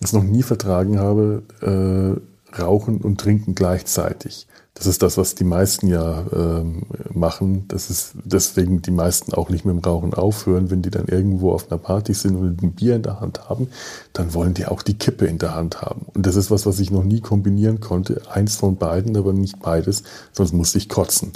es 0.00 0.12
noch 0.12 0.22
nie 0.22 0.42
vertragen 0.42 0.98
habe, 0.98 1.42
äh, 1.60 2.60
Rauchen 2.60 2.98
und 2.98 3.20
Trinken 3.20 3.54
gleichzeitig. 3.54 4.46
Das 4.78 4.86
ist 4.86 5.02
das, 5.02 5.18
was 5.18 5.34
die 5.34 5.44
meisten 5.44 5.88
ja 5.88 6.24
ähm, 6.32 6.84
machen. 7.12 7.66
Das 7.66 7.90
ist 7.90 8.12
deswegen 8.22 8.80
die 8.80 8.92
meisten 8.92 9.34
auch 9.34 9.50
nicht 9.50 9.64
mit 9.64 9.74
dem 9.74 9.80
Rauchen 9.80 10.14
aufhören. 10.14 10.70
Wenn 10.70 10.82
die 10.82 10.90
dann 10.90 11.06
irgendwo 11.06 11.50
auf 11.50 11.68
einer 11.68 11.78
Party 11.78 12.14
sind 12.14 12.36
und 12.36 12.62
ein 12.62 12.72
Bier 12.74 12.94
in 12.94 13.02
der 13.02 13.20
Hand 13.20 13.48
haben, 13.48 13.68
dann 14.12 14.34
wollen 14.34 14.54
die 14.54 14.66
auch 14.66 14.82
die 14.82 14.96
Kippe 14.96 15.26
in 15.26 15.38
der 15.38 15.56
Hand 15.56 15.82
haben. 15.82 16.06
Und 16.14 16.26
das 16.26 16.36
ist 16.36 16.52
was, 16.52 16.64
was 16.64 16.78
ich 16.78 16.92
noch 16.92 17.02
nie 17.02 17.20
kombinieren 17.20 17.80
konnte. 17.80 18.22
Eins 18.30 18.54
von 18.54 18.76
beiden, 18.76 19.16
aber 19.16 19.32
nicht 19.32 19.58
beides, 19.58 20.04
sonst 20.30 20.52
musste 20.52 20.78
ich 20.78 20.88
kotzen. 20.88 21.32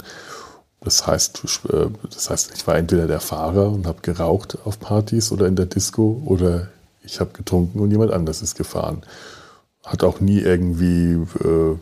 Das 0.79 1.05
heißt, 1.05 1.43
äh, 1.69 1.87
das 2.13 2.29
heißt, 2.29 2.51
ich 2.55 2.65
war 2.65 2.77
entweder 2.77 3.07
der 3.07 3.19
Fahrer 3.19 3.73
und 3.73 3.87
habe 3.87 3.99
geraucht 4.01 4.57
auf 4.63 4.79
Partys 4.79 5.33
oder 5.33 5.47
in 5.47 5.57
der 5.57 5.65
Disco 5.65 6.21
oder 6.25 6.69
ich 7.03 7.19
habe 7.19 7.31
getrunken 7.33 7.81
und 7.81 7.91
jemand 7.91 8.13
anders 8.13 8.41
ist 8.41 8.55
gefahren. 8.55 9.01
Hat 9.83 10.05
auch 10.05 10.21
nie 10.21 10.39
irgendwie 10.39 11.15
äh, 11.43 11.75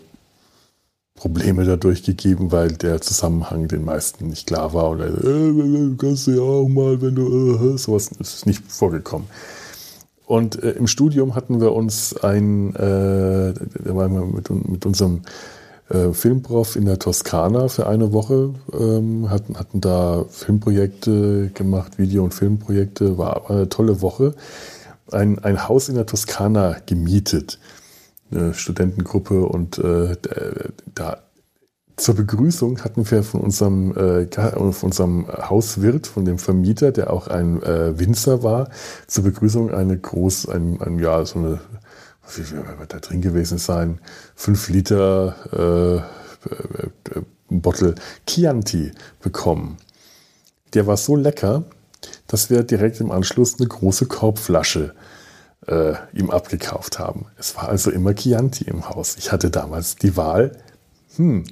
Probleme 1.22 1.66
dadurch 1.66 2.02
gegeben, 2.02 2.52
weil 2.52 2.72
der 2.72 3.00
Zusammenhang 3.00 3.68
den 3.68 3.86
meisten 3.86 4.28
nicht 4.28 4.48
klar 4.48 4.74
war. 4.74 4.90
Oder 4.90 5.06
äh, 5.06 5.96
kannst 5.96 6.26
du 6.26 6.32
ja 6.32 6.42
auch 6.42 6.68
mal, 6.68 7.00
wenn 7.00 7.14
du 7.14 7.76
äh, 7.76 7.78
sowas 7.78 8.10
ist 8.20 8.48
nicht 8.48 8.64
vorgekommen. 8.68 9.28
Und 10.26 10.64
äh, 10.64 10.72
im 10.72 10.88
Studium 10.88 11.36
hatten 11.36 11.62
wir 11.62 11.74
uns 11.74 12.16
ein, 12.24 12.76
äh, 12.76 13.54
da 13.54 13.96
waren 13.96 14.14
wir 14.14 14.26
mit, 14.26 14.50
mit 14.68 14.86
unserem 14.88 15.22
äh, 15.90 16.12
Filmprof 16.12 16.76
in 16.76 16.86
der 16.86 16.98
Toskana 16.98 17.68
für 17.68 17.86
eine 17.86 18.14
Woche, 18.14 18.56
ähm, 18.74 19.30
hatten, 19.30 19.60
hatten 19.60 19.80
da 19.80 20.26
Filmprojekte 20.28 21.52
gemacht, 21.54 22.00
Video- 22.00 22.24
und 22.24 22.34
Filmprojekte, 22.34 23.20
war, 23.20 23.44
war 23.48 23.52
eine 23.52 23.70
tolle 23.70 24.02
Woche 24.02 24.34
ein, 25.14 25.40
ein 25.40 25.68
Haus 25.68 25.90
in 25.90 25.96
der 25.96 26.06
Toskana 26.06 26.78
gemietet, 26.86 27.60
eine 28.32 28.54
Studentengruppe 28.54 29.46
und 29.46 29.78
äh, 29.78 30.16
da 30.94 31.24
zur 32.02 32.16
Begrüßung 32.16 32.84
hatten 32.84 33.10
wir 33.10 33.22
von 33.24 33.42
unserem, 33.42 33.96
äh, 33.96 34.28
von 34.28 34.74
unserem 34.82 35.28
Hauswirt, 35.28 36.08
von 36.08 36.26
dem 36.26 36.40
Vermieter, 36.40 36.92
der 36.92 37.14
auch 37.14 37.28
ein 37.28 37.62
äh, 37.62 37.98
Winzer 38.00 38.44
war, 38.44 38.70
zur 39.08 39.26
Begrüßung 39.26 39.72
eine 39.72 39.98
groß, 39.98 40.50
ein, 40.50 40.82
ein 40.82 40.98
ja, 41.00 41.24
so 41.26 41.40
eine, 41.40 41.60
wie 42.36 42.42
viel 42.42 42.64
wird 42.80 42.94
da 42.94 43.00
drin 43.00 43.22
gewesen 43.22 43.58
sein, 43.58 44.00
fünf 44.36 44.70
Liter 44.70 45.36
äh, 45.54 47.18
äh, 47.18 47.22
Bottle 47.50 47.96
Chianti 48.26 48.92
bekommen. 49.22 49.78
Der 50.74 50.88
war 50.88 50.98
so 50.98 51.16
lecker, 51.16 51.66
dass 52.26 52.50
wir 52.50 52.64
direkt 52.64 53.00
im 53.00 53.12
Anschluss 53.12 53.60
eine 53.60 53.68
große 53.68 54.08
Korbflasche 54.08 54.96
äh, 54.96 55.11
ihm 55.68 56.32
abgekauft 56.32 56.98
haben. 56.98 57.28
Es 57.38 57.56
war 57.56 57.70
also 57.70 57.92
immer 57.92 58.16
Chianti 58.16 58.64
im 58.64 58.90
Haus. 58.90 59.16
Ich 59.18 59.32
hatte 59.32 59.52
damals 59.52 59.96
die 59.96 60.18
Wahl, 60.18 60.58
hm, 61.18 61.44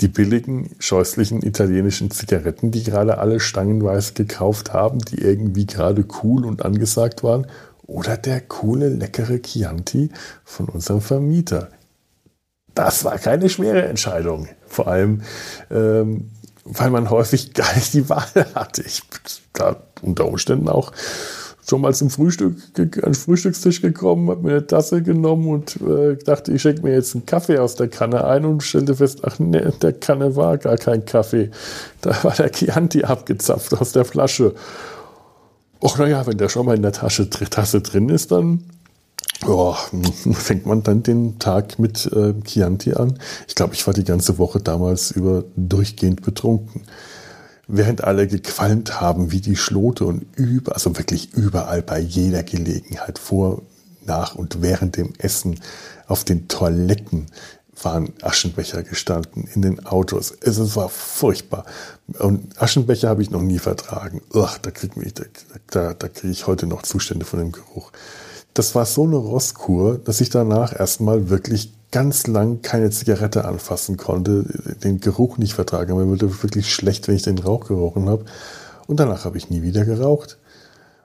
die 0.00 0.08
billigen, 0.08 0.70
scheußlichen 0.78 1.42
italienischen 1.42 2.10
Zigaretten, 2.10 2.70
die 2.70 2.84
gerade 2.84 3.18
alle 3.18 3.40
stangenweise 3.40 4.12
gekauft 4.14 4.72
haben, 4.72 5.00
die 5.00 5.20
irgendwie 5.20 5.66
gerade 5.66 6.04
cool 6.22 6.46
und 6.46 6.64
angesagt 6.64 7.22
waren, 7.22 7.46
oder 7.86 8.16
der 8.16 8.42
coole, 8.42 8.90
leckere 8.90 9.40
Chianti 9.40 10.10
von 10.44 10.68
unserem 10.68 11.00
Vermieter. 11.00 11.70
Das 12.74 13.04
war 13.04 13.18
keine 13.18 13.48
schwere 13.48 13.82
Entscheidung. 13.88 14.48
Vor 14.66 14.86
allem, 14.86 15.22
ähm, 15.70 16.30
weil 16.64 16.90
man 16.90 17.10
häufig 17.10 17.54
gar 17.54 17.74
nicht 17.74 17.94
die 17.94 18.08
Wahl 18.08 18.46
hatte. 18.54 18.82
Ich 18.82 19.02
da 19.54 19.76
unter 20.02 20.26
Umständen 20.26 20.68
auch 20.68 20.92
schon 21.68 21.80
mal 21.80 21.94
zum 21.94 22.10
Frühstück, 22.10 22.56
an 22.76 22.90
den 22.90 23.14
Frühstückstisch 23.14 23.82
gekommen, 23.82 24.30
habe 24.30 24.42
mir 24.42 24.50
eine 24.52 24.66
Tasse 24.66 25.02
genommen 25.02 25.48
und 25.48 25.76
äh, 25.82 26.16
dachte, 26.16 26.52
ich 26.52 26.62
schenke 26.62 26.82
mir 26.82 26.94
jetzt 26.94 27.14
einen 27.14 27.26
Kaffee 27.26 27.58
aus 27.58 27.74
der 27.74 27.88
Kanne 27.88 28.24
ein 28.24 28.44
und 28.44 28.62
stellte 28.62 28.96
fest, 28.96 29.20
ach 29.22 29.38
ne, 29.38 29.72
der 29.82 29.92
Kanne 29.92 30.36
war 30.36 30.58
gar 30.58 30.76
kein 30.76 31.04
Kaffee. 31.04 31.50
Da 32.00 32.16
war 32.22 32.32
der 32.32 32.50
Chianti 32.50 33.04
abgezapft 33.04 33.74
aus 33.78 33.92
der 33.92 34.04
Flasche. 34.04 34.54
Och, 35.80 35.98
naja, 35.98 36.26
wenn 36.26 36.38
der 36.38 36.48
schon 36.48 36.66
mal 36.66 36.76
in 36.76 36.82
der 36.82 36.92
Tasche, 36.92 37.28
Tasse 37.28 37.80
drin 37.80 38.08
ist, 38.08 38.32
dann 38.32 38.64
ja, 39.46 39.74
fängt 40.32 40.66
man 40.66 40.82
dann 40.82 41.02
den 41.02 41.38
Tag 41.38 41.78
mit 41.78 42.06
äh, 42.12 42.34
Chianti 42.44 42.94
an. 42.94 43.18
Ich 43.46 43.54
glaube, 43.54 43.74
ich 43.74 43.86
war 43.86 43.94
die 43.94 44.04
ganze 44.04 44.38
Woche 44.38 44.60
damals 44.60 45.10
über 45.10 45.44
durchgehend 45.56 46.22
betrunken. 46.22 46.82
Während 47.68 48.02
alle 48.02 48.26
gequalmt 48.26 49.00
haben 49.00 49.30
wie 49.30 49.40
die 49.40 49.56
Schlote 49.56 50.04
und 50.04 50.26
über, 50.36 50.74
also 50.74 50.96
wirklich 50.96 51.34
überall 51.34 51.82
bei 51.82 52.00
jeder 52.00 52.42
Gelegenheit 52.42 53.18
vor, 53.18 53.62
nach 54.04 54.34
und 54.34 54.62
während 54.62 54.96
dem 54.96 55.12
Essen 55.18 55.60
auf 56.06 56.24
den 56.24 56.48
Toiletten 56.48 57.26
waren 57.82 58.14
Aschenbecher 58.22 58.82
gestanden 58.82 59.46
in 59.54 59.62
den 59.62 59.86
Autos. 59.86 60.34
Es 60.40 60.76
war 60.76 60.88
furchtbar. 60.88 61.64
Und 62.18 62.60
Aschenbecher 62.60 63.10
habe 63.10 63.22
ich 63.22 63.30
noch 63.30 63.42
nie 63.42 63.58
vertragen. 63.58 64.22
Ach, 64.34 64.58
da 64.58 64.70
kriege 64.70 64.94
da, 65.12 65.24
da, 65.70 65.94
da 65.94 66.08
krieg 66.08 66.30
ich 66.30 66.46
heute 66.46 66.66
noch 66.66 66.82
Zustände 66.82 67.26
von 67.26 67.38
dem 67.38 67.52
Geruch 67.52 67.92
das 68.58 68.74
war 68.74 68.86
so 68.86 69.04
eine 69.04 69.16
Rostkur, 69.16 69.98
dass 69.98 70.20
ich 70.20 70.30
danach 70.30 70.78
erstmal 70.78 71.30
wirklich 71.30 71.72
ganz 71.90 72.26
lang 72.26 72.62
keine 72.62 72.90
Zigarette 72.90 73.44
anfassen 73.44 73.96
konnte, 73.96 74.44
den 74.82 75.00
Geruch 75.00 75.38
nicht 75.38 75.54
vertragen. 75.54 75.96
Mir 75.96 76.06
wurde 76.06 76.42
wirklich 76.42 76.72
schlecht, 76.72 77.08
wenn 77.08 77.16
ich 77.16 77.22
den 77.22 77.38
Rauch 77.38 77.66
gerochen 77.66 78.08
habe. 78.08 78.24
Und 78.86 79.00
danach 79.00 79.24
habe 79.24 79.38
ich 79.38 79.50
nie 79.50 79.62
wieder 79.62 79.84
geraucht 79.84 80.38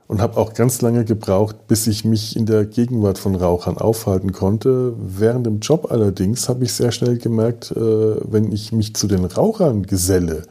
und 0.07 0.21
habe 0.21 0.37
auch 0.37 0.53
ganz 0.53 0.81
lange 0.81 1.05
gebraucht, 1.05 1.67
bis 1.67 1.87
ich 1.87 2.05
mich 2.05 2.35
in 2.35 2.45
der 2.45 2.65
Gegenwart 2.65 3.17
von 3.17 3.35
Rauchern 3.35 3.77
aufhalten 3.77 4.31
konnte. 4.31 4.93
Während 4.97 5.45
dem 5.45 5.59
Job 5.59 5.91
allerdings 5.91 6.49
habe 6.49 6.65
ich 6.65 6.73
sehr 6.73 6.91
schnell 6.91 7.17
gemerkt, 7.17 7.71
äh, 7.71 7.79
wenn 7.79 8.51
ich 8.51 8.71
mich 8.71 8.95
zu 8.95 9.07
den 9.07 9.25
Rauchern 9.25 9.83
geselle, 9.83 10.43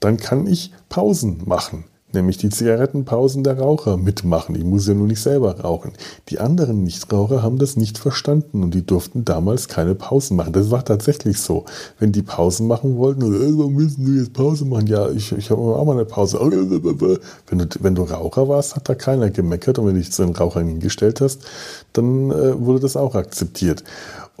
dann 0.00 0.16
kann 0.16 0.46
ich 0.46 0.72
Pausen 0.88 1.42
machen 1.44 1.84
nämlich 2.12 2.38
die 2.38 2.48
Zigarettenpausen 2.48 3.44
der 3.44 3.58
Raucher 3.58 3.96
mitmachen. 3.96 4.54
Ich 4.54 4.64
muss 4.64 4.86
ja 4.88 4.94
nur 4.94 5.06
nicht 5.06 5.20
selber 5.20 5.60
rauchen. 5.60 5.92
Die 6.28 6.38
anderen 6.38 6.82
Nichtraucher 6.82 7.42
haben 7.42 7.58
das 7.58 7.76
nicht 7.76 7.98
verstanden 7.98 8.62
und 8.62 8.74
die 8.74 8.84
durften 8.84 9.24
damals 9.24 9.68
keine 9.68 9.94
Pausen 9.94 10.36
machen. 10.36 10.52
Das 10.52 10.70
war 10.70 10.84
tatsächlich 10.84 11.40
so. 11.40 11.64
Wenn 11.98 12.12
die 12.12 12.22
Pausen 12.22 12.66
machen 12.66 12.96
wollten, 12.96 13.22
äh, 13.22 13.58
warum 13.58 13.74
müssen 13.74 14.04
du 14.04 14.12
jetzt 14.12 14.32
Pause 14.32 14.64
machen? 14.64 14.86
Ja, 14.86 15.10
ich, 15.10 15.32
ich 15.32 15.50
habe 15.50 15.60
auch 15.60 15.84
mal 15.84 15.92
eine 15.92 16.04
Pause. 16.04 16.38
Wenn 17.48 17.58
du, 17.58 17.66
wenn 17.80 17.94
du 17.94 18.02
Raucher 18.02 18.48
warst, 18.48 18.76
hat 18.76 18.88
da 18.88 18.94
keiner 18.94 19.30
gemeckert 19.30 19.78
und 19.78 19.86
wenn 19.86 19.94
du 19.94 20.00
dich 20.00 20.12
zu 20.12 20.24
den 20.24 20.34
Rauchern 20.34 20.66
hingestellt 20.66 21.20
hast, 21.20 21.44
dann 21.92 22.30
äh, 22.30 22.58
wurde 22.58 22.80
das 22.80 22.96
auch 22.96 23.14
akzeptiert. 23.14 23.84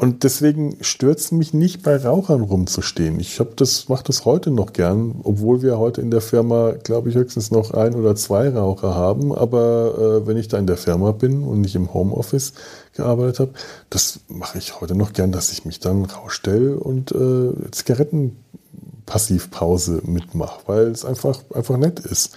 Und 0.00 0.22
deswegen 0.22 0.76
stört 0.80 1.18
es 1.18 1.32
mich 1.32 1.52
nicht, 1.52 1.82
bei 1.82 1.96
Rauchern 1.96 2.42
rumzustehen. 2.42 3.18
Ich 3.18 3.40
habe 3.40 3.54
das, 3.56 3.88
mache 3.88 4.04
das 4.04 4.24
heute 4.24 4.52
noch 4.52 4.72
gern, 4.72 5.16
obwohl 5.24 5.60
wir 5.60 5.76
heute 5.76 6.00
in 6.00 6.12
der 6.12 6.20
Firma, 6.20 6.74
glaube 6.84 7.08
ich, 7.08 7.16
höchstens 7.16 7.50
noch 7.50 7.72
ein 7.72 7.96
oder 7.96 8.14
zwei 8.14 8.48
Raucher 8.48 8.94
haben. 8.94 9.34
Aber 9.34 10.20
äh, 10.22 10.26
wenn 10.28 10.36
ich 10.36 10.46
da 10.46 10.56
in 10.56 10.68
der 10.68 10.76
Firma 10.76 11.10
bin 11.10 11.42
und 11.42 11.62
nicht 11.62 11.74
im 11.74 11.92
Homeoffice 11.92 12.52
gearbeitet 12.94 13.40
habe, 13.40 13.50
das 13.90 14.20
mache 14.28 14.58
ich 14.58 14.80
heute 14.80 14.94
noch 14.94 15.12
gern, 15.12 15.32
dass 15.32 15.50
ich 15.50 15.64
mich 15.64 15.80
dann 15.80 16.04
rausstelle 16.04 16.78
und 16.78 17.10
äh, 17.10 17.54
Zigarettenpassivpause 17.72 20.02
mitmache, 20.04 20.60
weil 20.66 20.92
es 20.92 21.04
einfach, 21.04 21.40
einfach 21.52 21.76
nett 21.76 21.98
ist. 21.98 22.36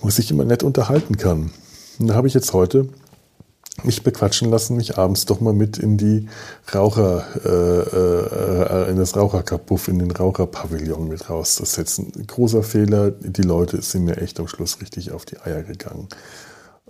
Wo 0.00 0.08
sich 0.08 0.30
immer 0.30 0.46
nett 0.46 0.62
unterhalten 0.62 1.18
kann. 1.18 1.50
Und 1.98 2.06
da 2.06 2.14
habe 2.14 2.28
ich 2.28 2.34
jetzt 2.34 2.54
heute 2.54 2.88
mich 3.84 4.02
bequatschen 4.02 4.50
lassen, 4.50 4.76
mich 4.76 4.98
abends 4.98 5.24
doch 5.24 5.40
mal 5.40 5.54
mit 5.54 5.78
in 5.78 5.96
die 5.96 6.28
Raucher, 6.74 7.24
äh, 7.44 8.86
äh, 8.86 8.90
in 8.90 8.96
das 8.96 9.16
Raucherkapuff, 9.16 9.88
in 9.88 9.98
den 9.98 10.10
Raucherpavillon 10.10 11.08
mit 11.08 11.28
rauszusetzen. 11.30 12.12
Großer 12.26 12.62
Fehler, 12.62 13.10
die 13.10 13.42
Leute 13.42 13.80
sind 13.82 14.04
mir 14.04 14.18
echt 14.18 14.38
am 14.40 14.48
Schluss 14.48 14.80
richtig 14.80 15.12
auf 15.12 15.24
die 15.24 15.40
Eier 15.40 15.62
gegangen. 15.62 16.08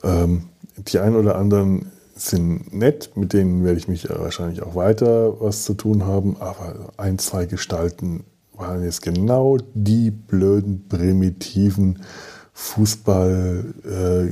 Ähm, 0.03 0.49
die 0.77 0.99
ein 0.99 1.14
oder 1.14 1.37
anderen 1.37 1.92
sind 2.14 2.75
nett, 2.75 3.16
mit 3.16 3.33
denen 3.33 3.64
werde 3.64 3.79
ich 3.79 3.88
mich 3.88 4.09
wahrscheinlich 4.09 4.62
auch 4.62 4.75
weiter 4.75 5.40
was 5.40 5.64
zu 5.64 5.75
tun 5.75 6.05
haben, 6.05 6.37
aber 6.40 6.92
ein, 6.97 7.18
zwei 7.18 7.47
Gestalten 7.47 8.25
waren 8.55 8.85
jetzt 8.85 9.03
genau 9.03 9.57
die 9.75 10.11
blöden, 10.11 10.87
primitiven 10.88 12.03
Fußball, 12.53 13.64
äh, 13.85 14.27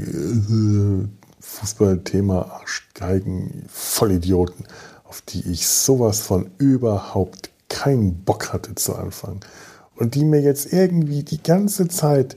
Fußballthema 1.51 2.43
Arschgeigen, 2.61 3.65
Vollidioten, 3.69 4.65
auf 5.05 5.21
die 5.23 5.51
ich 5.51 5.67
sowas 5.67 6.21
von 6.21 6.51
überhaupt 6.59 7.51
keinen 7.69 8.25
Bock 8.25 8.53
hatte 8.53 8.75
zu 8.77 8.95
anfangen. 8.95 9.41
Und 9.97 10.15
die 10.15 10.25
mir 10.25 10.41
jetzt 10.41 10.73
irgendwie 10.73 11.23
die 11.23 11.43
ganze 11.43 11.89
Zeit, 11.89 12.37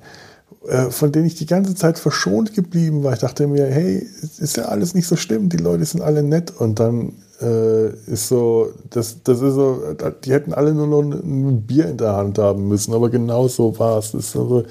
äh, 0.67 0.89
von 0.89 1.11
denen 1.11 1.27
ich 1.27 1.35
die 1.35 1.45
ganze 1.45 1.75
Zeit 1.75 1.99
verschont 1.99 2.53
geblieben 2.53 3.03
war. 3.03 3.13
Ich 3.13 3.19
dachte 3.19 3.47
mir, 3.47 3.67
hey, 3.67 4.05
ist 4.39 4.57
ja 4.57 4.65
alles 4.65 4.95
nicht 4.95 5.07
so 5.07 5.15
schlimm, 5.15 5.47
die 5.47 5.57
Leute 5.57 5.85
sind 5.85 6.01
alle 6.01 6.23
nett. 6.23 6.51
Und 6.51 6.79
dann 6.79 7.13
äh, 7.39 7.89
ist 8.07 8.27
so, 8.27 8.73
das, 8.89 9.23
das 9.23 9.41
ist 9.41 9.53
so, 9.53 9.95
die 10.25 10.33
hätten 10.33 10.53
alle 10.53 10.73
nur 10.73 10.87
noch 10.87 11.01
ein 11.01 11.61
Bier 11.61 11.87
in 11.87 11.97
der 11.97 12.15
Hand 12.15 12.39
haben 12.39 12.67
müssen, 12.67 12.93
aber 12.93 13.09
genau 13.09 13.47
so 13.47 13.77
war 13.77 13.99
es. 13.99 14.11
Das 14.11 14.25
ist 14.25 14.31
so 14.31 14.65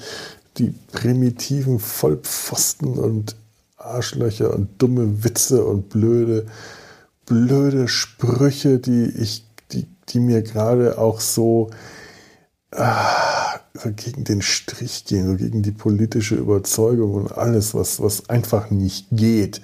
die 0.57 0.73
primitiven 0.91 1.79
Vollpfosten 1.79 2.99
und 2.99 3.35
Arschlöcher 3.85 4.53
und 4.53 4.81
dumme 4.81 5.23
Witze 5.23 5.65
und 5.65 5.89
blöde, 5.89 6.45
blöde 7.25 7.87
Sprüche, 7.87 8.79
die 8.79 9.05
ich, 9.05 9.45
die, 9.71 9.87
die 10.09 10.19
mir 10.19 10.41
gerade 10.41 10.97
auch 10.97 11.19
so, 11.19 11.69
ah, 12.71 13.59
gegen 13.95 14.23
den 14.23 14.41
Strich 14.41 15.05
gehen, 15.05 15.27
so 15.27 15.35
gegen 15.35 15.63
die 15.63 15.71
politische 15.71 16.35
Überzeugung 16.35 17.13
und 17.15 17.31
alles, 17.37 17.73
was, 17.73 18.01
was 18.01 18.29
einfach 18.29 18.69
nicht 18.69 19.07
geht. 19.11 19.61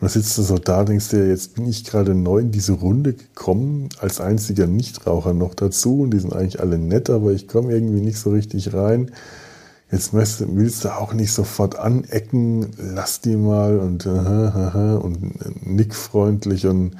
Und 0.00 0.02
da 0.02 0.08
sitzt 0.08 0.36
du 0.36 0.42
so 0.42 0.58
da, 0.58 0.84
denkst 0.84 1.08
dir, 1.08 1.28
jetzt 1.28 1.54
bin 1.54 1.66
ich 1.66 1.84
gerade 1.84 2.14
neu 2.14 2.40
in 2.40 2.50
diese 2.50 2.72
Runde 2.72 3.14
gekommen, 3.14 3.88
als 4.00 4.20
einziger 4.20 4.66
Nichtraucher 4.66 5.34
noch 5.34 5.54
dazu. 5.54 6.02
Und 6.02 6.10
die 6.10 6.18
sind 6.18 6.34
eigentlich 6.34 6.60
alle 6.60 6.78
nett, 6.78 7.10
aber 7.10 7.32
ich 7.32 7.48
komme 7.48 7.72
irgendwie 7.72 8.00
nicht 8.00 8.18
so 8.18 8.30
richtig 8.30 8.74
rein 8.74 9.12
jetzt 9.90 10.12
willst 10.12 10.84
du 10.84 10.96
auch 10.96 11.12
nicht 11.12 11.32
sofort 11.32 11.78
anecken, 11.78 12.70
lass 12.78 13.20
die 13.20 13.36
mal 13.36 13.78
und, 13.78 14.06
uh, 14.06 15.00
und 15.02 15.66
nickfreundlich 15.66 16.66
und 16.66 16.96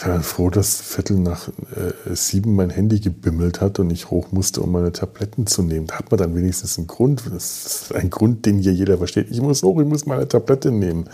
ich 0.00 0.06
war 0.06 0.14
dann 0.14 0.22
froh, 0.22 0.48
dass 0.48 0.80
Viertel 0.80 1.18
nach 1.18 1.48
äh, 1.48 2.14
sieben 2.14 2.54
mein 2.54 2.70
Handy 2.70 3.00
gebimmelt 3.00 3.60
hat 3.60 3.80
und 3.80 3.90
ich 3.90 4.10
hoch 4.10 4.32
musste, 4.32 4.62
um 4.62 4.72
meine 4.72 4.92
Tabletten 4.92 5.46
zu 5.46 5.62
nehmen. 5.62 5.88
Da 5.88 5.98
hat 5.98 6.10
man 6.10 6.16
dann 6.16 6.34
wenigstens 6.34 6.78
einen 6.78 6.86
Grund. 6.86 7.24
Das 7.34 7.66
ist 7.66 7.94
ein 7.94 8.08
Grund, 8.08 8.46
den 8.46 8.58
hier 8.58 8.72
jeder 8.72 8.96
versteht. 8.96 9.30
Ich 9.30 9.42
muss 9.42 9.62
hoch, 9.62 9.78
ich 9.78 9.86
muss 9.86 10.06
meine 10.06 10.26
Tablette 10.26 10.70
nehmen. 10.70 11.10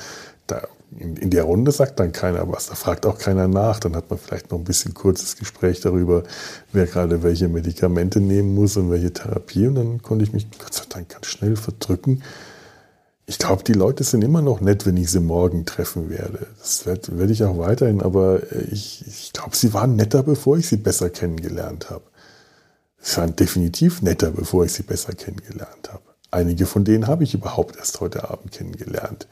Da 0.47 0.63
in, 0.99 1.17
in 1.17 1.31
der 1.31 1.45
Runde 1.45 1.73
sagt 1.73 1.99
dann 2.01 2.13
keiner 2.13 2.51
was, 2.51 2.67
da 2.67 2.75
fragt 2.75 3.07
auch 3.07 3.19
keiner 3.19 3.49
nach. 3.49 3.81
Dann 3.81 3.97
hat 3.97 4.09
man 4.11 4.19
vielleicht 4.19 4.51
noch 4.51 4.59
ein 4.59 4.65
bisschen 4.65 4.95
kurzes 4.95 5.37
Gespräch 5.37 5.81
darüber, 5.81 6.23
wer 6.73 6.87
gerade 6.87 7.23
welche 7.23 7.49
Medikamente 7.49 8.21
nehmen 8.21 8.55
muss 8.55 8.77
und 8.77 8.91
welche 8.91 9.13
Therapie. 9.13 9.67
Und 9.67 9.75
dann 9.75 10.03
konnte 10.03 10.25
ich 10.25 10.33
mich 10.33 10.47
Gott 10.59 10.75
sei 10.75 10.85
Dank 10.89 11.09
ganz 11.09 11.27
schnell 11.27 11.57
verdrücken. 11.57 12.23
Ich 13.29 13.39
glaube, 13.39 13.65
die 13.65 13.73
Leute 13.73 14.05
sind 14.05 14.23
immer 14.23 14.41
noch 14.41 14.61
nett, 14.61 14.87
wenn 14.87 14.97
ich 14.97 15.11
sie 15.11 15.21
morgen 15.21 15.67
treffen 15.67 16.09
werde. 16.09 16.47
Das 16.61 16.87
werde 16.87 17.19
werd 17.19 17.31
ich 17.31 17.43
auch 17.43 17.59
weiterhin, 17.59 18.01
aber 18.01 18.41
ich, 18.71 19.05
ich 19.07 19.33
glaube, 19.33 19.57
sie 19.57 19.75
waren 19.75 19.97
netter, 19.97 20.23
bevor 20.23 20.57
ich 20.57 20.69
sie 20.69 20.77
besser 20.77 21.11
kennengelernt 21.11 21.91
habe. 21.91 22.05
Sie 23.01 23.17
waren 23.17 23.35
definitiv 23.35 24.01
netter, 24.03 24.31
bevor 24.31 24.65
ich 24.65 24.73
sie 24.73 24.85
besser 24.85 25.13
kennengelernt 25.13 25.93
habe. 25.93 26.03
Einige 26.31 26.67
von 26.67 26.85
denen 26.85 27.09
habe 27.09 27.25
ich 27.25 27.35
überhaupt 27.35 27.77
erst 27.77 28.01
heute 28.01 28.31
Abend 28.31 28.53
kennengelernt 28.53 29.27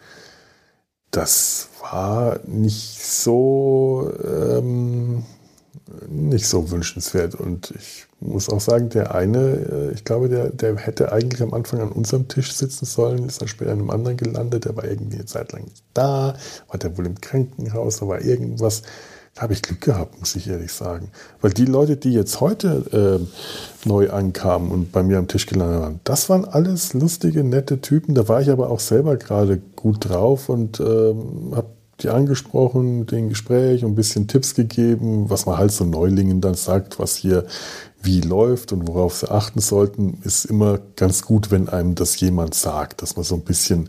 das 1.16 1.68
war 1.81 2.40
nicht 2.46 3.00
so, 3.00 4.11
ähm, 4.24 5.24
nicht 6.09 6.46
so 6.46 6.70
wünschenswert. 6.70 7.35
Und 7.35 7.72
ich 7.77 8.07
muss 8.20 8.48
auch 8.48 8.61
sagen, 8.61 8.88
der 8.88 9.14
eine, 9.14 9.38
äh, 9.38 9.92
ich 9.92 10.05
glaube, 10.05 10.29
der, 10.29 10.50
der 10.50 10.77
hätte 10.77 11.12
eigentlich 11.12 11.42
am 11.42 11.55
Anfang 11.55 11.81
an 11.81 11.92
unserem 11.92 12.27
Tisch 12.27 12.53
sitzen 12.53 12.85
sollen, 12.85 13.27
ist 13.27 13.40
dann 13.40 13.48
später 13.48 13.72
in 13.72 13.81
einem 13.81 13.90
anderen 13.90 14.16
gelandet, 14.16 14.64
der 14.64 14.77
war 14.77 14.85
irgendwie 14.85 15.16
eine 15.16 15.27
Zeit 15.27 15.53
lang 15.53 15.64
nicht 15.64 15.85
da, 15.94 16.37
war 16.68 16.79
der 16.79 16.96
wohl 16.98 17.07
im 17.07 17.20
Krankenhaus, 17.20 17.98
da 17.98 18.09
war 18.09 18.20
irgendwas. 18.20 18.83
Da 19.34 19.42
habe 19.42 19.52
ich 19.52 19.62
Glück 19.62 19.80
gehabt, 19.80 20.18
muss 20.20 20.36
ich 20.36 20.48
ehrlich 20.48 20.72
sagen. 20.72 21.10
Weil 21.40 21.52
die 21.52 21.64
Leute, 21.64 21.96
die 21.96 22.12
jetzt 22.12 22.40
heute 22.40 23.20
äh, 23.24 23.88
neu 23.88 24.10
ankamen 24.10 24.70
und 24.70 24.92
bei 24.92 25.02
mir 25.02 25.18
am 25.18 25.26
Tisch 25.26 25.46
gelandet 25.46 25.80
waren, 25.80 26.00
das 26.04 26.28
waren 26.28 26.44
alles 26.44 26.94
lustige, 26.94 27.42
nette 27.42 27.80
Typen. 27.80 28.14
Da 28.14 28.28
war 28.28 28.40
ich 28.40 28.50
aber 28.50 28.70
auch 28.70 28.78
selber 28.78 29.16
gerade 29.16 29.58
gut 29.74 30.08
drauf 30.08 30.48
und 30.48 30.78
ähm, 30.78 31.52
habe 31.52 31.66
die 32.00 32.10
angesprochen, 32.10 33.06
den 33.06 33.28
Gespräch 33.28 33.84
und 33.84 33.92
ein 33.92 33.96
bisschen 33.96 34.28
Tipps 34.28 34.54
gegeben, 34.54 35.30
was 35.30 35.46
man 35.46 35.58
halt 35.58 35.72
so 35.72 35.84
Neulingen 35.84 36.40
dann 36.40 36.54
sagt, 36.54 36.98
was 36.98 37.16
hier 37.16 37.44
wie 38.02 38.20
läuft 38.20 38.72
und 38.72 38.86
worauf 38.86 39.16
sie 39.16 39.30
achten 39.30 39.60
sollten, 39.60 40.18
ist 40.24 40.44
immer 40.44 40.78
ganz 40.96 41.22
gut, 41.22 41.50
wenn 41.50 41.68
einem 41.68 41.94
das 41.94 42.18
jemand 42.20 42.54
sagt, 42.54 43.02
dass 43.02 43.16
man 43.16 43.24
so 43.24 43.34
ein 43.36 43.42
bisschen 43.42 43.88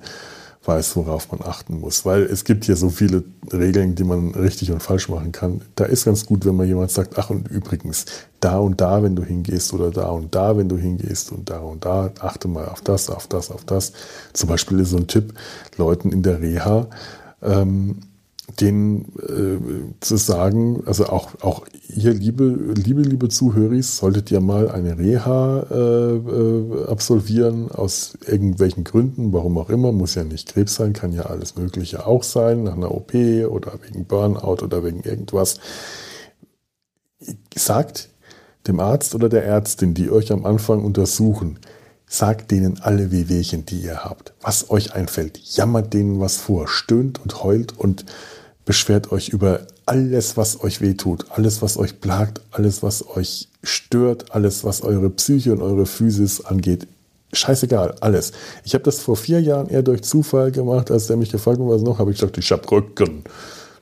weiß, 0.67 0.95
worauf 0.95 1.31
man 1.31 1.41
achten 1.41 1.79
muss. 1.79 2.05
Weil 2.05 2.23
es 2.23 2.43
gibt 2.43 2.65
hier 2.65 2.75
so 2.75 2.89
viele 2.89 3.23
Regeln, 3.51 3.95
die 3.95 4.03
man 4.03 4.31
richtig 4.31 4.71
und 4.71 4.81
falsch 4.81 5.09
machen 5.09 5.31
kann. 5.31 5.61
Da 5.75 5.85
ist 5.85 6.05
ganz 6.05 6.25
gut, 6.25 6.45
wenn 6.45 6.55
man 6.55 6.67
jemand 6.67 6.91
sagt, 6.91 7.17
ach 7.17 7.29
und 7.29 7.47
übrigens, 7.47 8.05
da 8.39 8.57
und 8.57 8.81
da, 8.81 9.03
wenn 9.03 9.15
du 9.15 9.23
hingehst 9.23 9.73
oder 9.73 9.91
da 9.91 10.07
und 10.07 10.35
da, 10.35 10.57
wenn 10.57 10.69
du 10.69 10.77
hingehst 10.77 11.31
und 11.31 11.49
da 11.49 11.59
und 11.59 11.85
da, 11.85 12.11
achte 12.19 12.47
mal 12.47 12.67
auf 12.67 12.81
das, 12.81 13.09
auf 13.09 13.27
das, 13.27 13.51
auf 13.51 13.65
das. 13.65 13.93
Zum 14.33 14.49
Beispiel 14.49 14.79
ist 14.79 14.91
so 14.91 14.97
ein 14.97 15.07
Tipp, 15.07 15.33
Leuten 15.77 16.11
in 16.11 16.23
der 16.23 16.41
Reha, 16.41 16.87
ähm, 17.41 17.99
denen 18.59 19.11
äh, 19.19 19.95
zu 19.99 20.17
sagen, 20.17 20.83
also 20.85 21.07
auch, 21.07 21.41
auch 21.41 21.65
hier, 21.81 22.13
liebe, 22.13 22.73
liebe, 22.75 23.01
liebe 23.01 23.27
Zuhörer, 23.29 23.81
solltet 23.81 24.31
ihr 24.31 24.39
mal 24.39 24.69
eine 24.69 24.97
Reha 24.97 25.65
äh, 25.69 26.15
äh, 26.15 26.85
absolvieren, 26.87 27.71
aus 27.71 28.17
irgendwelchen 28.25 28.83
Gründen, 28.83 29.33
warum 29.33 29.57
auch 29.57 29.69
immer, 29.69 29.91
muss 29.91 30.15
ja 30.15 30.23
nicht 30.23 30.53
Krebs 30.53 30.75
sein, 30.75 30.93
kann 30.93 31.11
ja 31.11 31.23
alles 31.23 31.55
Mögliche 31.55 32.05
auch 32.05 32.23
sein, 32.23 32.63
nach 32.63 32.75
einer 32.75 32.91
OP 32.91 33.13
oder 33.13 33.73
wegen 33.81 34.05
Burnout 34.05 34.63
oder 34.63 34.83
wegen 34.83 35.01
irgendwas. 35.01 35.59
Sagt 37.55 38.09
dem 38.67 38.79
Arzt 38.79 39.15
oder 39.15 39.29
der 39.29 39.43
Ärztin, 39.45 39.93
die 39.93 40.09
euch 40.09 40.31
am 40.31 40.45
Anfang 40.45 40.83
untersuchen, 40.83 41.59
sagt 42.07 42.51
denen 42.51 42.79
alle 42.81 43.11
Wehwehchen, 43.11 43.65
die 43.65 43.81
ihr 43.81 44.03
habt, 44.03 44.33
was 44.41 44.69
euch 44.69 44.93
einfällt, 44.93 45.39
jammert 45.39 45.93
denen 45.93 46.19
was 46.19 46.37
vor, 46.37 46.67
stöhnt 46.67 47.21
und 47.21 47.43
heult 47.43 47.77
und 47.77 48.05
beschwert 48.65 49.11
euch 49.11 49.29
über 49.29 49.61
alles, 49.85 50.37
was 50.37 50.63
euch 50.63 50.81
wehtut, 50.81 51.27
alles, 51.29 51.61
was 51.61 51.77
euch 51.77 52.01
plagt, 52.01 52.41
alles, 52.51 52.83
was 52.83 53.07
euch 53.15 53.47
stört, 53.63 54.33
alles, 54.33 54.63
was 54.63 54.81
eure 54.81 55.09
Psyche 55.09 55.53
und 55.53 55.61
eure 55.61 55.85
Physis 55.85 56.43
angeht, 56.43 56.87
scheißegal, 57.33 57.95
alles. 58.01 58.31
Ich 58.63 58.73
habe 58.73 58.83
das 58.83 58.99
vor 58.99 59.15
vier 59.15 59.41
Jahren 59.41 59.69
eher 59.69 59.83
durch 59.83 60.03
Zufall 60.03 60.51
gemacht, 60.51 60.89
als 60.91 61.07
der 61.07 61.17
mich 61.17 61.31
gefragt 61.31 61.59
hat, 61.59 61.67
was 61.67 61.81
noch, 61.81 61.99
habe 61.99 62.11
ich 62.11 62.17
gesagt, 62.17 62.37
ich 62.37 62.51
habe 62.51 62.69
Rücken. 62.71 63.23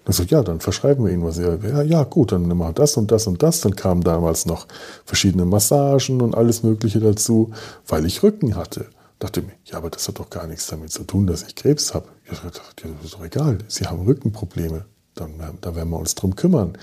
Dann 0.05 0.13
sagt, 0.13 0.31
ja, 0.31 0.43
dann 0.43 0.59
verschreiben 0.59 1.05
wir 1.05 1.13
Ihnen 1.13 1.23
was. 1.23 1.37
Ja, 1.37 1.81
ja, 1.81 2.03
gut, 2.03 2.33
dann 2.33 2.41
nehmen 2.41 2.57
wir 2.57 2.73
das 2.73 2.97
und 2.97 3.09
das 3.09 3.25
und 3.25 3.41
das. 3.41 3.61
Dann 3.61 3.75
kamen 3.77 4.03
damals 4.03 4.45
noch 4.45 4.67
verschiedene 5.05 5.45
Massagen 5.45 6.19
und 6.19 6.35
alles 6.35 6.61
Mögliche 6.61 6.99
dazu, 6.99 7.53
weil 7.87 8.05
ich 8.05 8.21
Rücken 8.21 8.57
hatte. 8.57 8.87
Dachte 9.23 9.41
mir, 9.41 9.53
ja, 9.63 9.77
aber 9.77 9.89
das 9.89 10.05
hat 10.09 10.19
doch 10.19 10.29
gar 10.29 10.47
nichts 10.47 10.67
damit 10.67 10.91
zu 10.91 11.05
tun, 11.05 11.27
dass 11.27 11.43
ich 11.43 11.55
Krebs 11.55 11.93
habe. 11.93 12.09
Ja, 12.29 12.33
das 12.43 13.05
ist 13.05 13.13
doch 13.13 13.23
egal. 13.23 13.59
Sie 13.69 13.85
haben 13.85 14.01
Rückenprobleme. 14.01 14.83
Dann, 15.15 15.31
da 15.61 15.75
werden 15.77 15.91
wir 15.91 15.97
uns 15.97 16.15
drum 16.15 16.35
kümmern. 16.35 16.77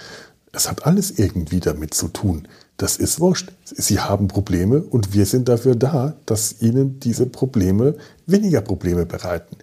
Es 0.50 0.66
hat 0.70 0.86
alles 0.86 1.18
irgendwie 1.18 1.60
damit 1.60 1.92
zu 1.92 2.08
tun. 2.08 2.48
Das 2.78 2.96
ist 2.96 3.20
wurscht. 3.20 3.52
Sie 3.64 4.00
haben 4.00 4.28
Probleme 4.28 4.80
und 4.80 5.12
wir 5.12 5.26
sind 5.26 5.50
dafür 5.50 5.74
da, 5.74 6.16
dass 6.24 6.62
Ihnen 6.62 6.98
diese 6.98 7.26
Probleme 7.26 7.96
weniger 8.24 8.62
Probleme 8.62 9.04
bereiten. 9.04 9.56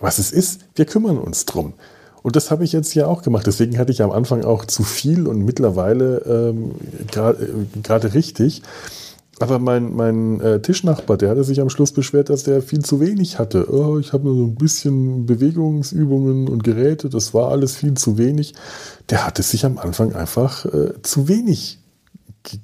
Was 0.00 0.18
es 0.18 0.32
ist, 0.32 0.62
wir 0.74 0.86
kümmern 0.86 1.18
uns 1.18 1.44
drum. 1.44 1.74
Und 2.22 2.34
das 2.34 2.50
habe 2.50 2.64
ich 2.64 2.72
jetzt 2.72 2.92
hier 2.92 3.08
auch 3.08 3.20
gemacht. 3.20 3.46
Deswegen 3.46 3.76
hatte 3.76 3.92
ich 3.92 4.00
am 4.00 4.10
Anfang 4.10 4.42
auch 4.42 4.64
zu 4.64 4.84
viel 4.84 5.26
und 5.26 5.44
mittlerweile 5.44 6.20
ähm, 6.20 6.70
gerade 7.12 8.08
äh, 8.08 8.10
richtig. 8.10 8.62
Aber 9.38 9.58
mein, 9.58 9.94
mein 9.94 10.40
äh, 10.40 10.62
Tischnachbar, 10.62 11.18
der 11.18 11.28
hatte 11.28 11.44
sich 11.44 11.60
am 11.60 11.68
Schluss 11.68 11.92
beschwert, 11.92 12.30
dass 12.30 12.44
der 12.44 12.62
viel 12.62 12.82
zu 12.82 13.00
wenig 13.00 13.38
hatte. 13.38 13.70
Oh, 13.70 13.98
ich 13.98 14.14
habe 14.14 14.24
nur 14.24 14.34
so 14.34 14.44
ein 14.44 14.54
bisschen 14.54 15.26
Bewegungsübungen 15.26 16.48
und 16.48 16.64
Geräte, 16.64 17.10
das 17.10 17.34
war 17.34 17.50
alles 17.50 17.76
viel 17.76 17.94
zu 17.94 18.16
wenig. 18.16 18.54
Der 19.10 19.26
hatte 19.26 19.42
sich 19.42 19.66
am 19.66 19.76
Anfang 19.76 20.14
einfach 20.14 20.64
äh, 20.64 21.02
zu 21.02 21.28
wenig 21.28 21.80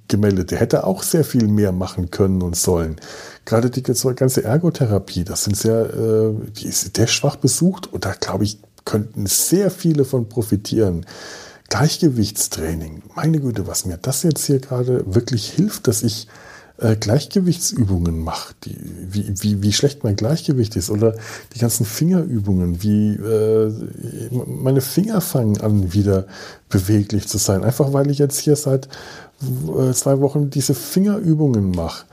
gemeldet. 0.08 0.50
Der 0.50 0.60
hätte 0.60 0.86
auch 0.86 1.02
sehr 1.02 1.24
viel 1.24 1.46
mehr 1.46 1.72
machen 1.72 2.10
können 2.10 2.40
und 2.40 2.56
sollen. 2.56 2.96
Gerade 3.44 3.68
die 3.68 3.82
ganze 3.82 4.44
Ergotherapie, 4.44 5.24
das 5.24 5.44
sind 5.44 5.56
sehr, 5.56 5.92
äh, 5.94 6.32
die 6.56 6.68
ist 6.68 6.96
sehr 6.96 7.06
schwach 7.06 7.36
besucht 7.36 7.92
und 7.92 8.06
da 8.06 8.12
glaube 8.12 8.44
ich, 8.44 8.58
könnten 8.84 9.26
sehr 9.26 9.70
viele 9.70 10.04
von 10.04 10.28
profitieren. 10.28 11.04
Gleichgewichtstraining, 11.68 13.02
meine 13.14 13.40
Güte, 13.40 13.66
was 13.66 13.84
mir 13.86 13.96
das 13.96 14.22
jetzt 14.22 14.44
hier 14.46 14.58
gerade 14.58 15.04
wirklich 15.06 15.50
hilft, 15.50 15.86
dass 15.86 16.02
ich 16.02 16.28
äh, 16.82 16.96
Gleichgewichtsübungen 16.96 18.22
mache, 18.24 18.54
die, 18.64 18.76
wie, 19.08 19.32
wie, 19.40 19.62
wie 19.62 19.72
schlecht 19.72 20.02
mein 20.02 20.16
Gleichgewicht 20.16 20.74
ist 20.76 20.90
oder 20.90 21.14
die 21.54 21.60
ganzen 21.60 21.86
Fingerübungen, 21.86 22.82
wie 22.82 23.14
äh, 23.14 23.72
meine 24.46 24.80
Finger 24.80 25.20
fangen 25.20 25.60
an, 25.60 25.92
wieder 25.92 26.26
beweglich 26.68 27.28
zu 27.28 27.38
sein. 27.38 27.62
Einfach 27.62 27.92
weil 27.92 28.10
ich 28.10 28.18
jetzt 28.18 28.38
hier 28.38 28.56
seit 28.56 28.88
äh, 29.42 29.92
zwei 29.92 30.20
Wochen 30.20 30.50
diese 30.50 30.74
Fingerübungen 30.74 31.70
mache. 31.70 32.04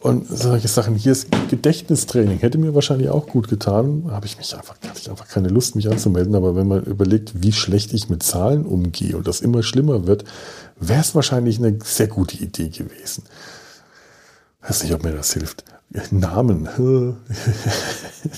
Und 0.00 0.26
solche 0.28 0.68
Sachen, 0.68 0.94
hier 0.94 1.12
ist 1.12 1.28
Gedächtnistraining, 1.50 2.38
hätte 2.38 2.56
mir 2.56 2.74
wahrscheinlich 2.74 3.10
auch 3.10 3.26
gut 3.26 3.48
getan. 3.48 4.04
Habe 4.10 4.24
ich 4.24 4.38
mich 4.38 4.56
einfach, 4.56 4.76
hatte 4.76 4.98
ich 4.98 5.10
einfach 5.10 5.28
keine 5.28 5.48
Lust, 5.48 5.76
mich 5.76 5.90
anzumelden. 5.90 6.34
Aber 6.34 6.56
wenn 6.56 6.68
man 6.68 6.82
überlegt, 6.84 7.42
wie 7.42 7.52
schlecht 7.52 7.92
ich 7.92 8.08
mit 8.08 8.22
Zahlen 8.22 8.64
umgehe 8.64 9.14
und 9.14 9.28
das 9.28 9.42
immer 9.42 9.62
schlimmer 9.62 10.06
wird, 10.06 10.24
wäre 10.78 11.02
es 11.02 11.14
wahrscheinlich 11.14 11.58
eine 11.58 11.78
sehr 11.84 12.06
gute 12.06 12.38
Idee 12.38 12.70
gewesen. 12.70 13.24
Weiß 14.62 14.82
nicht, 14.82 14.94
ob 14.94 15.04
mir 15.04 15.12
das 15.12 15.32
hilft. 15.32 15.64
Namen. 16.12 16.68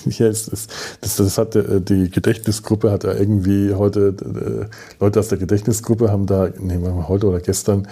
ja, 0.06 0.26
es 0.26 0.48
ist, 0.48 0.72
das, 1.02 1.16
das 1.16 1.36
hat 1.36 1.54
äh, 1.54 1.82
die 1.82 2.10
Gedächtnisgruppe 2.10 2.90
hat 2.90 3.04
da 3.04 3.12
irgendwie 3.12 3.74
heute 3.74 4.14
äh, 4.22 5.02
Leute 5.04 5.20
aus 5.20 5.28
der 5.28 5.36
Gedächtnisgruppe 5.36 6.10
haben 6.10 6.24
da, 6.24 6.48
nehmen 6.58 6.82
wir 6.82 6.92
mal 6.92 7.08
heute 7.08 7.26
oder 7.26 7.40
gestern 7.40 7.88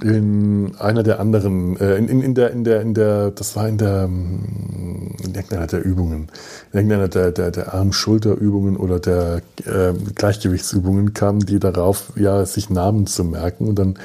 in 0.00 0.76
einer 0.78 1.02
der 1.02 1.18
anderen, 1.18 1.76
äh, 1.80 1.96
in, 1.96 2.08
in, 2.08 2.22
in 2.22 2.34
der, 2.36 2.52
in 2.52 2.62
der, 2.62 2.80
in 2.80 2.94
der, 2.94 3.32
das 3.32 3.56
war 3.56 3.68
in 3.68 3.76
der, 3.76 4.04
in 4.04 5.16
irgendeiner 5.34 5.66
der 5.66 5.84
Übungen, 5.84 6.28
in 6.72 6.78
irgendeiner 6.78 7.08
der, 7.08 7.32
der, 7.32 7.50
der 7.50 7.74
Arm-Schulter-Übungen 7.74 8.76
oder 8.76 9.00
der 9.00 9.42
äh, 9.64 9.94
Gleichgewichtsübungen 10.14 11.12
kamen 11.12 11.40
die 11.40 11.58
darauf, 11.58 12.12
ja, 12.14 12.46
sich 12.46 12.70
Namen 12.70 13.08
zu 13.08 13.24
merken 13.24 13.66
und 13.66 13.80
dann 13.80 13.98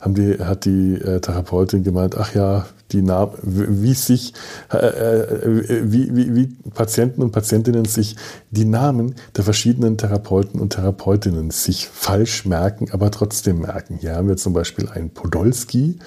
haben 0.00 0.14
die, 0.14 0.38
hat 0.38 0.64
die 0.64 0.94
äh, 0.94 1.20
Therapeutin 1.20 1.82
gemeint, 1.82 2.16
ach 2.16 2.34
ja, 2.34 2.66
die 2.92 3.02
Namen, 3.02 3.32
wie 3.42 3.94
sich, 3.94 4.32
äh, 4.72 4.76
äh, 4.76 5.92
wie, 5.92 6.14
wie, 6.16 6.34
wie 6.34 6.46
Patienten 6.72 7.22
und 7.22 7.32
Patientinnen 7.32 7.84
sich 7.84 8.16
die 8.50 8.64
Namen 8.64 9.14
der 9.36 9.44
verschiedenen 9.44 9.98
Therapeuten 9.98 10.60
und 10.60 10.70
Therapeutinnen 10.70 11.50
sich 11.50 11.88
falsch 11.88 12.46
merken, 12.46 12.88
aber 12.92 13.10
trotzdem 13.10 13.60
merken. 13.60 13.98
Hier 14.00 14.14
haben 14.14 14.28
wir 14.28 14.36
zum 14.36 14.52
Beispiel 14.52 14.88
einen 14.88 15.10
Podolski, 15.10 15.98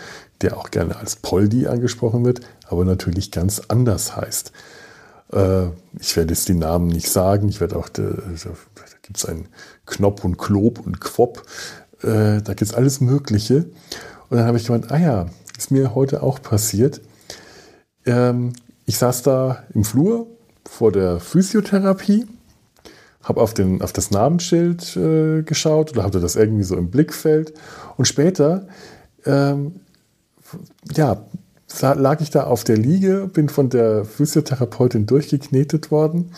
der 0.42 0.58
auch 0.58 0.72
gerne 0.72 0.96
als 0.98 1.18
Poldi 1.18 1.68
angesprochen 1.68 2.26
wird, 2.26 2.42
aber 2.68 2.86
natürlich 2.86 3.32
ganz 3.32 3.62
anders 3.68 4.16
heißt. 4.16 4.52
Äh, 5.34 5.68
ich 6.00 6.16
werde 6.16 6.34
jetzt 6.34 6.48
die 6.50 6.56
Namen 6.56 6.88
nicht 6.88 7.10
sagen. 7.10 7.50
Ich 7.50 7.62
werde 7.62 7.76
auch, 7.76 7.90
da, 7.90 8.04
da 8.04 8.84
gibt 9.02 9.18
es 9.18 9.26
einen 9.26 9.48
Knopf 9.86 10.24
und 10.24 10.38
Klob 10.38 10.80
und 10.86 11.00
Quop. 11.00 11.44
Äh, 12.04 12.42
da 12.42 12.54
gibt 12.54 12.62
es 12.62 12.74
alles 12.74 13.02
Mögliche. 13.02 13.66
Und 14.30 14.38
dann 14.38 14.46
habe 14.46 14.58
ich 14.58 14.66
gemeint, 14.66 14.92
ah 14.92 14.98
ja, 14.98 15.26
ist 15.58 15.72
mir 15.72 15.94
heute 15.94 16.24
auch 16.24 16.42
passiert. 16.42 17.02
Ähm, 18.06 18.54
ich 18.86 18.98
saß 18.98 19.24
da 19.24 19.64
im 19.74 19.84
Flur 19.84 20.28
vor 20.66 20.92
der 20.92 21.20
Physiotherapie, 21.20 22.26
habe 23.24 23.42
auf, 23.42 23.54
auf 23.80 23.94
das 23.94 24.12
Namensschild 24.12 24.98
äh, 24.98 25.44
geschaut 25.44 25.92
oder 25.92 26.04
hatte 26.04 26.20
das 26.20 26.36
irgendwie 26.36 26.64
so 26.64 26.76
im 26.76 26.90
Blickfeld. 26.90 27.54
Und 27.98 28.06
später, 28.06 28.68
ähm, 29.26 29.82
ja, 30.96 31.26
lag 31.82 32.22
ich 32.22 32.32
da 32.32 32.44
auf 32.44 32.64
der 32.64 32.78
Liege, 32.78 33.30
bin 33.32 33.50
von 33.50 33.70
der 33.70 34.06
Physiotherapeutin 34.06 35.06
durchgeknetet 35.06 35.92
worden. 35.92 36.32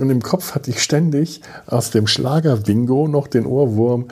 Und 0.00 0.10
im 0.10 0.22
Kopf 0.22 0.54
hatte 0.54 0.70
ich 0.70 0.82
ständig 0.82 1.42
aus 1.66 1.90
dem 1.90 2.06
Schlager-Bingo 2.06 3.08
noch 3.08 3.28
den 3.28 3.46
Ohrwurm 3.46 4.08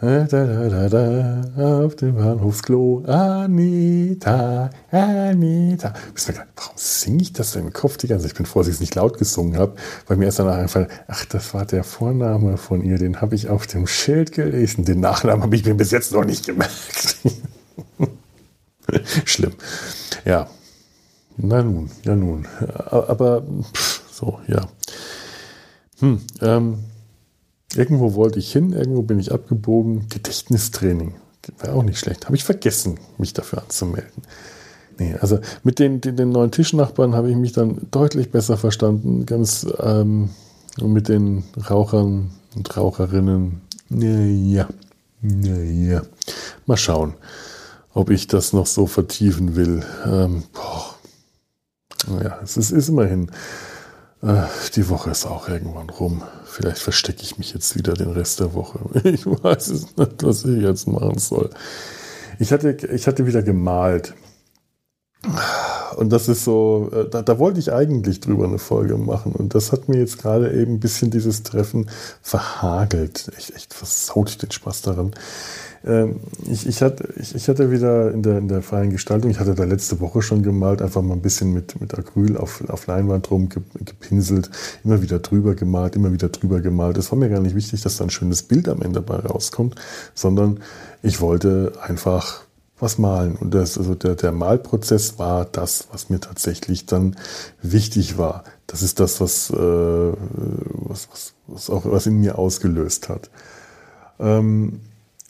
da, 0.00 0.24
da, 0.26 0.88
da, 0.88 1.84
auf 1.84 1.94
dem 1.96 2.16
Bahnhofsklo. 2.16 3.04
Anita, 3.06 4.70
Anita. 4.90 5.92
Warum 6.56 6.72
singe 6.76 7.22
ich 7.22 7.32
das 7.32 7.52
denn 7.52 7.66
im 7.66 7.72
Kopf 7.72 7.96
die 7.96 8.08
ganze 8.08 8.24
Zeit? 8.24 8.32
Ich 8.32 8.36
bin 8.36 8.46
froh, 8.46 8.60
dass 8.60 8.68
ich 8.68 8.74
es 8.74 8.80
nicht 8.80 8.96
laut 8.96 9.18
gesungen 9.18 9.56
habe, 9.56 9.76
weil 10.06 10.16
mir 10.16 10.26
erst 10.26 10.40
danach 10.40 10.56
eingefallen, 10.56 10.88
ach, 11.06 11.24
das 11.26 11.54
war 11.54 11.64
der 11.64 11.84
Vorname 11.84 12.56
von 12.56 12.82
ihr, 12.82 12.98
den 12.98 13.20
habe 13.20 13.36
ich 13.36 13.48
auf 13.48 13.66
dem 13.68 13.86
Schild 13.86 14.32
gelesen. 14.32 14.84
Den 14.84 15.00
Nachnamen 15.00 15.44
habe 15.44 15.54
ich 15.54 15.64
mir 15.64 15.74
bis 15.74 15.92
jetzt 15.92 16.12
noch 16.12 16.24
nicht 16.24 16.44
gemerkt. 16.44 17.16
Schlimm. 19.24 19.52
Ja. 20.24 20.48
Na 21.36 21.62
nun, 21.62 21.90
ja 22.04 22.16
nun. 22.16 22.46
Aber 22.90 23.42
pff, 23.72 24.02
so, 24.12 24.40
ja. 24.48 24.66
Hm, 26.00 26.20
ähm, 26.40 26.78
Irgendwo 27.76 28.14
wollte 28.14 28.38
ich 28.38 28.52
hin, 28.52 28.72
irgendwo 28.72 29.02
bin 29.02 29.18
ich 29.18 29.32
abgebogen. 29.32 30.08
Gedächtnistraining. 30.08 31.14
Wäre 31.58 31.74
auch 31.74 31.82
nicht 31.82 31.98
schlecht. 31.98 32.26
Habe 32.26 32.36
ich 32.36 32.44
vergessen, 32.44 32.98
mich 33.18 33.34
dafür 33.34 33.62
anzumelden. 33.62 34.22
Nee, 34.98 35.14
also 35.20 35.40
mit 35.64 35.78
den, 35.78 36.00
den, 36.00 36.16
den 36.16 36.30
neuen 36.30 36.52
Tischnachbarn 36.52 37.14
habe 37.14 37.30
ich 37.30 37.36
mich 37.36 37.52
dann 37.52 37.88
deutlich 37.90 38.30
besser 38.30 38.56
verstanden. 38.56 39.26
Ganz 39.26 39.66
ähm, 39.80 40.30
mit 40.80 41.08
den 41.08 41.44
Rauchern 41.68 42.30
und 42.54 42.76
Raucherinnen. 42.76 43.60
Ja, 43.90 44.68
ja. 45.22 46.02
Mal 46.66 46.76
schauen, 46.76 47.14
ob 47.92 48.10
ich 48.10 48.26
das 48.26 48.52
noch 48.52 48.66
so 48.66 48.86
vertiefen 48.86 49.56
will. 49.56 49.82
Ähm, 50.06 50.44
boah. 50.52 50.94
Naja, 52.06 52.38
es 52.42 52.56
ist, 52.56 52.70
ist 52.70 52.88
immerhin. 52.88 53.30
Die 54.74 54.88
Woche 54.88 55.10
ist 55.10 55.26
auch 55.26 55.48
irgendwann 55.48 55.90
rum. 55.90 56.22
Vielleicht 56.46 56.78
verstecke 56.78 57.22
ich 57.22 57.36
mich 57.36 57.52
jetzt 57.52 57.76
wieder 57.76 57.92
den 57.92 58.10
Rest 58.10 58.40
der 58.40 58.54
Woche. 58.54 58.78
Ich 59.04 59.26
weiß 59.26 59.68
es 59.68 59.96
nicht, 59.96 60.22
was 60.22 60.44
ich 60.46 60.62
jetzt 60.62 60.86
machen 60.86 61.18
soll. 61.18 61.50
Ich 62.38 62.50
hatte, 62.50 62.70
ich 62.70 63.06
hatte 63.06 63.26
wieder 63.26 63.42
gemalt. 63.42 64.14
Und 65.96 66.10
das 66.10 66.28
ist 66.28 66.44
so, 66.44 66.90
äh, 66.92 67.08
da, 67.08 67.22
da, 67.22 67.38
wollte 67.38 67.60
ich 67.60 67.72
eigentlich 67.72 68.20
drüber 68.20 68.44
eine 68.44 68.58
Folge 68.58 68.96
machen. 68.96 69.32
Und 69.32 69.54
das 69.54 69.72
hat 69.72 69.88
mir 69.88 69.98
jetzt 69.98 70.18
gerade 70.18 70.52
eben 70.52 70.74
ein 70.74 70.80
bisschen 70.80 71.10
dieses 71.10 71.42
Treffen 71.42 71.90
verhagelt. 72.22 73.30
Echt, 73.36 73.54
echt 73.54 73.74
versaut 73.74 74.42
den 74.42 74.50
Spaß 74.50 74.82
daran. 74.82 75.14
Ähm, 75.86 76.20
ich, 76.50 76.66
ich, 76.66 76.80
hatte, 76.80 77.12
ich, 77.16 77.34
ich, 77.34 77.48
hatte 77.48 77.70
wieder 77.70 78.10
in 78.10 78.22
der, 78.22 78.38
in 78.38 78.48
der 78.48 78.62
freien 78.62 78.90
Gestaltung, 78.90 79.30
ich 79.30 79.38
hatte 79.38 79.54
da 79.54 79.64
letzte 79.64 80.00
Woche 80.00 80.22
schon 80.22 80.42
gemalt, 80.42 80.80
einfach 80.80 81.02
mal 81.02 81.14
ein 81.14 81.20
bisschen 81.20 81.52
mit, 81.52 81.78
mit 81.80 81.96
Acryl 81.98 82.38
auf, 82.38 82.64
auf 82.68 82.86
Leinwand 82.86 83.30
rum 83.30 83.50
gepinselt, 83.50 84.50
immer 84.82 85.02
wieder 85.02 85.18
drüber 85.18 85.54
gemalt, 85.54 85.94
immer 85.94 86.12
wieder 86.12 86.30
drüber 86.30 86.60
gemalt. 86.60 86.96
Es 86.96 87.12
war 87.12 87.18
mir 87.18 87.28
gar 87.28 87.40
nicht 87.40 87.54
wichtig, 87.54 87.82
dass 87.82 87.98
da 87.98 88.04
ein 88.04 88.10
schönes 88.10 88.42
Bild 88.42 88.68
am 88.68 88.80
Ende 88.80 89.02
dabei 89.02 89.26
rauskommt, 89.26 89.74
sondern 90.14 90.60
ich 91.02 91.20
wollte 91.20 91.72
einfach 91.82 92.44
was 92.78 92.96
malen. 92.98 93.36
Und 93.36 93.52
das, 93.54 93.76
also 93.76 93.94
der, 93.94 94.14
der 94.14 94.32
Malprozess 94.32 95.18
war 95.18 95.44
das, 95.44 95.88
was 95.92 96.08
mir 96.08 96.20
tatsächlich 96.20 96.86
dann 96.86 97.16
wichtig 97.62 98.16
war. 98.16 98.44
Das 98.66 98.82
ist 98.82 99.00
das, 99.00 99.20
was, 99.20 99.50
äh, 99.50 99.54
was, 99.54 101.08
was, 101.10 101.34
was, 101.46 101.70
auch, 101.70 101.84
was 101.84 102.06
in 102.06 102.20
mir 102.20 102.38
ausgelöst 102.38 103.10
hat. 103.10 103.30
Ähm, 104.18 104.80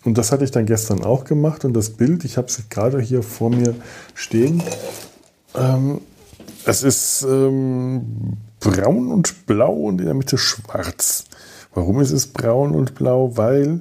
und 0.04 0.18
das 0.18 0.32
hatte 0.32 0.44
ich 0.44 0.50
dann 0.50 0.66
gestern 0.66 1.02
auch 1.02 1.24
gemacht 1.24 1.64
und 1.64 1.74
das 1.74 1.90
Bild, 1.90 2.24
ich 2.24 2.36
habe 2.36 2.48
es 2.48 2.68
gerade 2.68 3.00
hier 3.00 3.22
vor 3.22 3.50
mir 3.50 3.74
stehen. 4.14 4.62
Ähm, 5.54 6.00
es 6.66 6.82
ist 6.82 7.26
ähm, 7.28 8.36
braun 8.60 9.10
und 9.10 9.46
blau 9.46 9.72
und 9.72 10.00
in 10.00 10.06
der 10.06 10.14
Mitte 10.14 10.38
schwarz. 10.38 11.24
Warum 11.74 12.00
ist 12.00 12.12
es 12.12 12.26
braun 12.26 12.74
und 12.74 12.94
blau? 12.94 13.36
Weil 13.36 13.80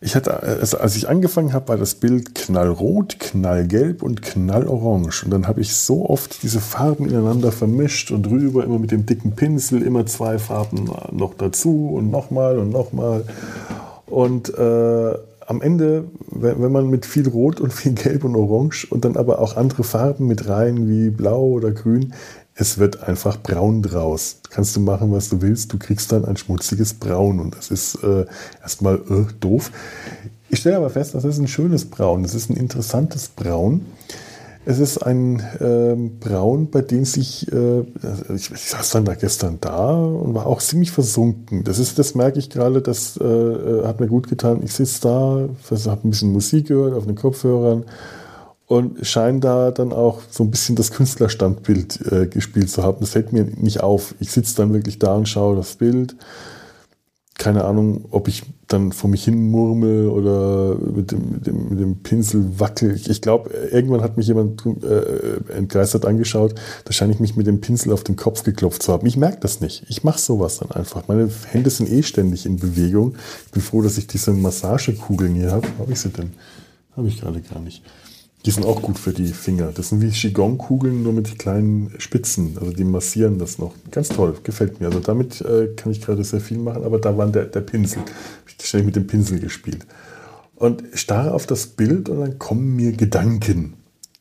ich 0.00 0.16
hatte, 0.16 0.42
also 0.42 0.78
als 0.78 0.96
ich 0.96 1.08
angefangen 1.08 1.52
habe, 1.52 1.68
war 1.68 1.76
das 1.76 1.94
Bild 1.94 2.34
knallrot, 2.34 3.20
knallgelb 3.20 4.02
und 4.02 4.20
knallorange. 4.20 5.22
Und 5.24 5.30
dann 5.30 5.46
habe 5.46 5.60
ich 5.60 5.76
so 5.76 6.08
oft 6.08 6.42
diese 6.42 6.60
Farben 6.60 7.08
ineinander 7.08 7.52
vermischt 7.52 8.10
und 8.10 8.24
drüber 8.24 8.64
immer 8.64 8.80
mit 8.80 8.90
dem 8.90 9.06
dicken 9.06 9.32
Pinsel 9.32 9.80
immer 9.82 10.04
zwei 10.06 10.38
Farben 10.38 10.90
noch 11.12 11.34
dazu 11.34 11.90
und 11.94 12.10
nochmal 12.10 12.58
und 12.58 12.70
nochmal. 12.70 13.24
Und 14.06 14.52
äh, 14.58 15.14
am 15.46 15.62
Ende, 15.62 16.04
wenn 16.30 16.72
man 16.72 16.88
mit 16.88 17.06
viel 17.06 17.28
Rot 17.28 17.60
und 17.60 17.72
viel 17.72 17.92
Gelb 17.92 18.24
und 18.24 18.36
Orange 18.36 18.86
und 18.90 19.04
dann 19.04 19.16
aber 19.16 19.38
auch 19.38 19.56
andere 19.56 19.84
Farben 19.84 20.26
mit 20.26 20.48
rein, 20.48 20.88
wie 20.88 21.10
Blau 21.10 21.44
oder 21.44 21.70
Grün, 21.72 22.14
es 22.54 22.78
wird 22.78 23.02
einfach 23.02 23.42
braun 23.42 23.82
draus. 23.82 24.40
Kannst 24.50 24.76
du 24.76 24.80
machen, 24.80 25.10
was 25.12 25.28
du 25.28 25.40
willst, 25.40 25.72
du 25.72 25.78
kriegst 25.78 26.12
dann 26.12 26.24
ein 26.24 26.36
schmutziges 26.36 26.94
Braun 26.94 27.40
und 27.40 27.56
das 27.56 27.70
ist 27.70 28.02
äh, 28.02 28.26
erstmal 28.60 28.96
äh, 28.96 29.32
doof. 29.40 29.70
Ich 30.48 30.60
stelle 30.60 30.76
aber 30.76 30.90
fest, 30.90 31.14
das 31.14 31.24
ist 31.24 31.38
ein 31.38 31.48
schönes 31.48 31.86
Braun, 31.86 32.22
das 32.22 32.34
ist 32.34 32.50
ein 32.50 32.56
interessantes 32.56 33.28
Braun. 33.28 33.86
Es 34.64 34.78
ist 34.78 34.98
ein 34.98 35.40
äh, 35.58 35.96
Braun, 36.20 36.70
bei 36.70 36.82
dem 36.82 37.04
sich, 37.04 37.50
äh, 37.52 37.80
ich, 38.32 38.50
ich, 38.52 38.60
saß 38.70 38.90
dann 38.90 39.04
da 39.04 39.14
gestern 39.14 39.58
da 39.60 39.96
und 39.96 40.34
war 40.34 40.46
auch 40.46 40.60
ziemlich 40.60 40.92
versunken. 40.92 41.64
Das 41.64 41.80
ist, 41.80 41.98
das 41.98 42.14
merke 42.14 42.38
ich 42.38 42.48
gerade, 42.48 42.80
das 42.80 43.16
äh, 43.16 43.24
äh 43.24 43.84
hat 43.84 43.98
mir 43.98 44.06
gut 44.06 44.28
getan. 44.28 44.60
Ich 44.62 44.72
sitze 44.72 45.00
da, 45.02 45.48
habe 45.90 46.06
ein 46.06 46.10
bisschen 46.10 46.32
Musik 46.32 46.68
gehört 46.68 46.94
auf 46.94 47.06
den 47.06 47.16
Kopfhörern 47.16 47.84
und 48.68 49.04
scheinen 49.04 49.40
da 49.40 49.72
dann 49.72 49.92
auch 49.92 50.20
so 50.30 50.44
ein 50.44 50.50
bisschen 50.52 50.76
das 50.76 50.92
Künstlerstandbild 50.92 52.12
äh, 52.12 52.26
gespielt 52.28 52.70
zu 52.70 52.84
haben. 52.84 52.98
Das 53.00 53.10
fällt 53.10 53.32
mir 53.32 53.44
nicht 53.44 53.80
auf. 53.80 54.14
Ich 54.20 54.30
sitze 54.30 54.56
dann 54.56 54.72
wirklich 54.72 55.00
da 55.00 55.14
und 55.14 55.28
schaue 55.28 55.56
das 55.56 55.74
Bild. 55.74 56.14
Keine 57.36 57.64
Ahnung, 57.64 58.04
ob 58.12 58.28
ich 58.28 58.44
dann 58.72 58.92
vor 58.92 59.10
mich 59.10 59.24
hin 59.24 59.50
murmel 59.50 60.08
oder 60.08 60.76
mit 60.76 61.12
dem, 61.12 61.30
mit 61.30 61.46
dem, 61.46 61.68
mit 61.68 61.80
dem 61.80 61.96
Pinsel 62.02 62.58
wackel. 62.58 62.98
Ich, 63.06 63.20
glaube, 63.20 63.50
irgendwann 63.70 64.02
hat 64.02 64.16
mich 64.16 64.26
jemand 64.26 64.64
äh, 64.66 65.52
entgeistert 65.52 66.04
angeschaut. 66.04 66.54
Da 66.84 66.92
scheine 66.92 67.12
ich 67.12 67.20
mich 67.20 67.36
mit 67.36 67.46
dem 67.46 67.60
Pinsel 67.60 67.92
auf 67.92 68.04
den 68.04 68.16
Kopf 68.16 68.42
geklopft 68.42 68.82
zu 68.82 68.92
haben. 68.92 69.06
Ich 69.06 69.16
merke 69.16 69.40
das 69.40 69.60
nicht. 69.60 69.84
Ich 69.88 70.04
mache 70.04 70.18
sowas 70.18 70.58
dann 70.58 70.70
einfach. 70.70 71.08
Meine 71.08 71.28
Hände 71.50 71.70
sind 71.70 71.90
eh 71.90 72.02
ständig 72.02 72.46
in 72.46 72.56
Bewegung. 72.56 73.14
Ich 73.46 73.52
bin 73.52 73.62
froh, 73.62 73.82
dass 73.82 73.98
ich 73.98 74.06
diese 74.06 74.32
Massagekugeln 74.32 75.34
hier 75.34 75.52
habe. 75.52 75.68
Habe 75.78 75.92
ich 75.92 76.00
sie 76.00 76.10
denn? 76.10 76.32
Habe 76.96 77.08
ich 77.08 77.20
gerade 77.20 77.40
gar 77.40 77.60
nicht. 77.60 77.82
Die 78.44 78.50
sind 78.50 78.66
auch 78.66 78.82
gut 78.82 78.98
für 78.98 79.12
die 79.12 79.28
Finger. 79.28 79.70
Das 79.72 79.90
sind 79.90 80.02
wie 80.02 80.10
Qigong-Kugeln, 80.10 81.02
nur 81.02 81.12
mit 81.12 81.38
kleinen 81.38 81.94
Spitzen. 81.98 82.58
Also 82.58 82.72
die 82.72 82.84
massieren 82.84 83.38
das 83.38 83.58
noch. 83.58 83.74
Ganz 83.90 84.08
toll, 84.08 84.36
gefällt 84.42 84.80
mir. 84.80 84.86
Also 84.86 84.98
damit 85.00 85.40
äh, 85.42 85.68
kann 85.76 85.92
ich 85.92 86.00
gerade 86.00 86.24
sehr 86.24 86.40
viel 86.40 86.58
machen, 86.58 86.82
aber 86.82 86.98
da 86.98 87.16
war 87.16 87.28
der, 87.28 87.44
der 87.44 87.60
Pinsel. 87.60 88.00
Habe 88.00 88.10
ich 88.46 88.66
ständig 88.66 88.86
mit 88.86 88.96
dem 88.96 89.06
Pinsel 89.06 89.38
gespielt. 89.38 89.86
Und 90.56 90.82
starre 90.94 91.34
auf 91.34 91.46
das 91.46 91.66
Bild 91.66 92.08
und 92.08 92.20
dann 92.20 92.38
kommen 92.38 92.74
mir 92.74 92.92
Gedanken. 92.92 93.74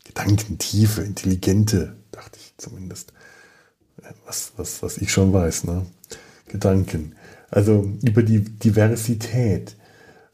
Gedanken, 0.06 0.58
tiefe, 0.60 1.02
intelligente, 1.02 1.96
dachte 2.12 2.38
ich 2.40 2.54
zumindest. 2.58 3.14
Was, 4.26 4.54
was, 4.58 4.84
was 4.84 4.98
ich 4.98 5.12
schon 5.12 5.34
weiß, 5.34 5.64
ne? 5.64 5.86
Gedanken. 6.48 7.16
Also 7.50 7.88
über 8.04 8.24
die 8.24 8.42
Diversität. 8.42 9.76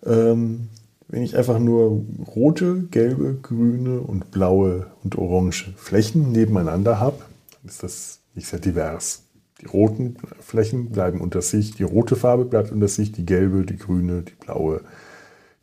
Ähm, 0.06 0.70
wenn 1.08 1.24
ich 1.24 1.38
einfach 1.38 1.60
nur 1.60 2.06
rote, 2.36 2.84
gelbe, 2.92 3.36
grüne 3.42 4.02
und 4.02 4.32
blaue 4.32 4.88
und 5.04 5.18
orange 5.18 5.74
Flächen 5.78 6.32
nebeneinander 6.32 7.00
habe, 7.00 7.20
dann 7.52 7.70
ist 7.70 7.84
das 7.84 8.20
nicht 8.36 8.48
sehr 8.48 8.60
divers. 8.60 9.24
Die 9.62 9.66
roten 9.66 10.18
Flächen 10.40 10.92
bleiben 10.92 11.22
unter 11.22 11.42
sich, 11.42 11.76
die 11.76 11.84
rote 11.84 12.16
Farbe 12.16 12.46
bleibt 12.46 12.72
unter 12.72 12.88
sich, 12.88 13.12
die 13.12 13.26
gelbe, 13.26 13.66
die 13.66 13.78
grüne, 13.78 14.22
die 14.24 14.36
blaue, 14.36 14.82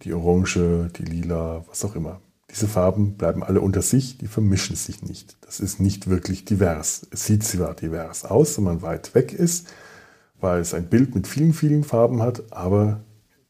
die 0.03 0.13
orange, 0.13 0.91
die 0.99 1.05
lila, 1.05 1.65
was 1.69 1.85
auch 1.85 1.95
immer. 1.95 2.21
Diese 2.51 2.67
Farben 2.67 3.17
bleiben 3.17 3.43
alle 3.43 3.61
unter 3.61 3.83
sich, 3.83 4.19
die 4.19 4.27
vermischen 4.27 4.77
sich 4.77 5.03
nicht. 5.03 5.37
Das 5.43 5.61
ist 5.61 5.81
nicht 5.81 6.09
wirklich 6.09 6.45
divers. 6.45 7.07
Es 7.11 7.27
sieht 7.27 7.45
zwar 7.45 7.75
divers 7.75 8.25
aus, 8.25 8.57
wenn 8.57 8.65
man 8.65 8.83
weit 8.83 9.15
weg 9.15 9.33
ist, 9.33 9.69
weil 10.41 10.61
es 10.61 10.75
ein 10.75 10.89
Bild 10.89 11.15
mit 11.15 11.27
vielen, 11.27 11.53
vielen 11.53 11.85
Farben 11.85 12.23
hat, 12.23 12.53
aber 12.53 13.01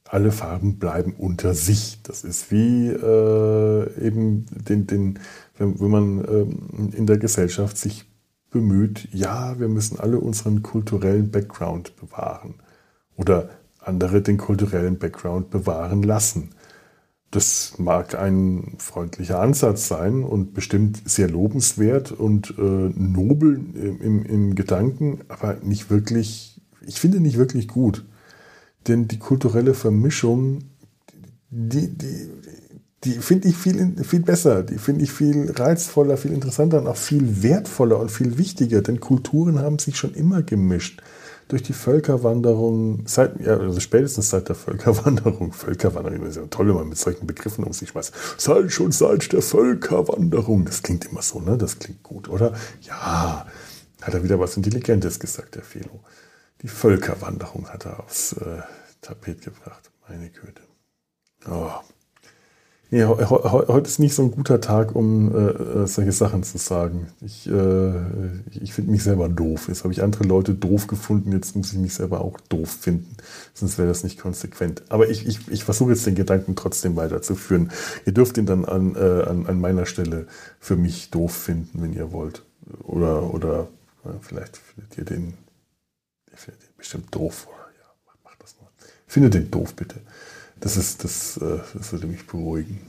alle 0.08 0.32
Farben 0.32 0.78
bleiben 0.78 1.14
unter 1.16 1.54
sich. 1.54 2.00
Das 2.02 2.24
ist 2.24 2.50
wie 2.50 2.88
äh, 2.88 4.06
eben 4.06 4.46
den, 4.68 4.86
den, 4.86 5.18
wenn, 5.56 5.80
wenn 5.80 5.90
man 5.90 6.18
ähm, 6.28 6.90
in 6.94 7.06
der 7.06 7.18
Gesellschaft 7.18 7.76
sich 7.78 8.04
bemüht, 8.50 9.08
ja, 9.12 9.58
wir 9.58 9.68
müssen 9.68 9.98
alle 9.98 10.18
unseren 10.18 10.62
kulturellen 10.62 11.30
Background 11.30 11.96
bewahren 11.96 12.54
oder 13.16 13.50
andere 13.80 14.22
den 14.22 14.38
kulturellen 14.38 14.98
Background 14.98 15.50
bewahren 15.50 16.02
lassen. 16.02 16.50
Das 17.30 17.74
mag 17.78 18.14
ein 18.14 18.76
freundlicher 18.78 19.40
Ansatz 19.40 19.88
sein 19.88 20.22
und 20.22 20.54
bestimmt 20.54 21.02
sehr 21.04 21.28
lobenswert 21.28 22.12
und 22.12 22.54
äh, 22.56 22.62
nobel 22.62 23.56
im, 23.74 24.24
im 24.24 24.54
Gedanken, 24.54 25.22
aber 25.28 25.56
nicht 25.62 25.90
wirklich, 25.90 26.60
ich 26.86 27.00
finde 27.00 27.18
nicht 27.18 27.36
wirklich 27.36 27.66
gut. 27.66 28.04
Denn 28.88 29.08
die 29.08 29.18
kulturelle 29.18 29.74
Vermischung, 29.74 30.64
die, 31.50 31.88
die, 31.96 32.28
die 33.04 33.12
finde 33.12 33.48
ich 33.48 33.56
viel, 33.56 33.94
viel 34.02 34.20
besser, 34.20 34.62
die 34.62 34.78
finde 34.78 35.04
ich 35.04 35.12
viel 35.12 35.50
reizvoller, 35.50 36.16
viel 36.16 36.32
interessanter 36.32 36.80
und 36.80 36.86
auch 36.86 36.96
viel 36.96 37.42
wertvoller 37.42 37.98
und 37.98 38.10
viel 38.10 38.38
wichtiger, 38.38 38.82
denn 38.82 39.00
Kulturen 39.00 39.58
haben 39.58 39.78
sich 39.78 39.96
schon 39.96 40.14
immer 40.14 40.42
gemischt. 40.42 41.02
Durch 41.48 41.62
die 41.62 41.74
Völkerwanderung, 41.74 43.02
seit, 43.06 43.38
ja, 43.38 43.58
also 43.58 43.78
spätestens 43.78 44.30
seit 44.30 44.48
der 44.48 44.56
Völkerwanderung, 44.56 45.52
Völkerwanderung 45.52 46.26
ist 46.26 46.36
ja 46.36 46.46
toll, 46.48 46.68
wenn 46.68 46.76
man 46.76 46.88
mit 46.88 46.96
solchen 46.96 47.26
Begriffen 47.26 47.64
um 47.64 47.74
sich 47.74 47.90
schmeißt. 47.90 48.14
Seit 48.38 48.72
schon 48.72 48.92
seit 48.92 49.30
der 49.30 49.42
Völkerwanderung. 49.42 50.64
Das 50.64 50.82
klingt 50.82 51.04
immer 51.04 51.20
so, 51.20 51.40
ne? 51.40 51.58
Das 51.58 51.78
klingt 51.78 52.02
gut, 52.02 52.30
oder? 52.30 52.54
Ja, 52.80 53.46
hat 54.00 54.14
er 54.14 54.24
wieder 54.24 54.40
was 54.40 54.56
Intelligentes 54.56 55.20
gesagt, 55.20 55.56
der 55.56 55.62
Felo. 55.62 56.00
Die 56.64 56.68
Völkerwanderung 56.68 57.68
hat 57.68 57.84
er 57.84 58.00
aufs 58.00 58.32
äh, 58.32 58.62
Tapet 59.02 59.42
gebracht. 59.42 59.90
Meine 60.08 60.30
Güte. 60.30 60.62
Oh. 61.46 61.72
Nee, 62.90 63.04
heute 63.04 63.86
ist 63.86 63.98
nicht 63.98 64.14
so 64.14 64.22
ein 64.22 64.30
guter 64.30 64.62
Tag, 64.62 64.96
um 64.96 65.34
äh, 65.34 65.50
äh, 65.50 65.86
solche 65.86 66.12
Sachen 66.12 66.42
zu 66.42 66.56
sagen. 66.56 67.08
Ich, 67.20 67.46
äh, 67.48 67.92
ich 68.62 68.72
finde 68.72 68.92
mich 68.92 69.02
selber 69.02 69.28
doof. 69.28 69.68
Jetzt 69.68 69.84
habe 69.84 69.92
ich 69.92 70.02
andere 70.02 70.24
Leute 70.24 70.54
doof 70.54 70.86
gefunden, 70.86 71.32
jetzt 71.32 71.54
muss 71.54 71.70
ich 71.74 71.78
mich 71.78 71.92
selber 71.92 72.22
auch 72.22 72.40
doof 72.48 72.70
finden. 72.70 73.14
Sonst 73.52 73.76
wäre 73.76 73.88
das 73.88 74.02
nicht 74.02 74.18
konsequent. 74.18 74.84
Aber 74.88 75.10
ich, 75.10 75.26
ich, 75.26 75.46
ich 75.48 75.64
versuche 75.64 75.90
jetzt 75.90 76.06
den 76.06 76.14
Gedanken 76.14 76.56
trotzdem 76.56 76.96
weiterzuführen. 76.96 77.72
Ihr 78.06 78.14
dürft 78.14 78.38
ihn 78.38 78.46
dann 78.46 78.64
an, 78.64 78.94
äh, 78.94 79.24
an, 79.24 79.44
an 79.46 79.60
meiner 79.60 79.84
Stelle 79.84 80.28
für 80.60 80.76
mich 80.76 81.10
doof 81.10 81.34
finden, 81.34 81.82
wenn 81.82 81.92
ihr 81.92 82.10
wollt. 82.10 82.42
Oder, 82.84 83.34
oder 83.34 83.68
vielleicht 84.22 84.56
findet 84.56 84.96
ihr 84.96 85.04
den 85.04 85.34
bestimmt 86.84 87.14
doof. 87.14 87.48
Ja, 87.78 88.14
mach, 88.24 88.36
das 88.36 88.56
mal. 88.60 88.68
Findet 89.06 89.32
den 89.32 89.50
doof, 89.50 89.74
bitte. 89.74 89.96
Das 90.60 90.76
ist, 90.76 91.02
das, 91.02 91.38
äh, 91.38 91.60
das 91.72 91.92
würde 91.92 92.06
mich 92.06 92.26
beruhigen. 92.26 92.80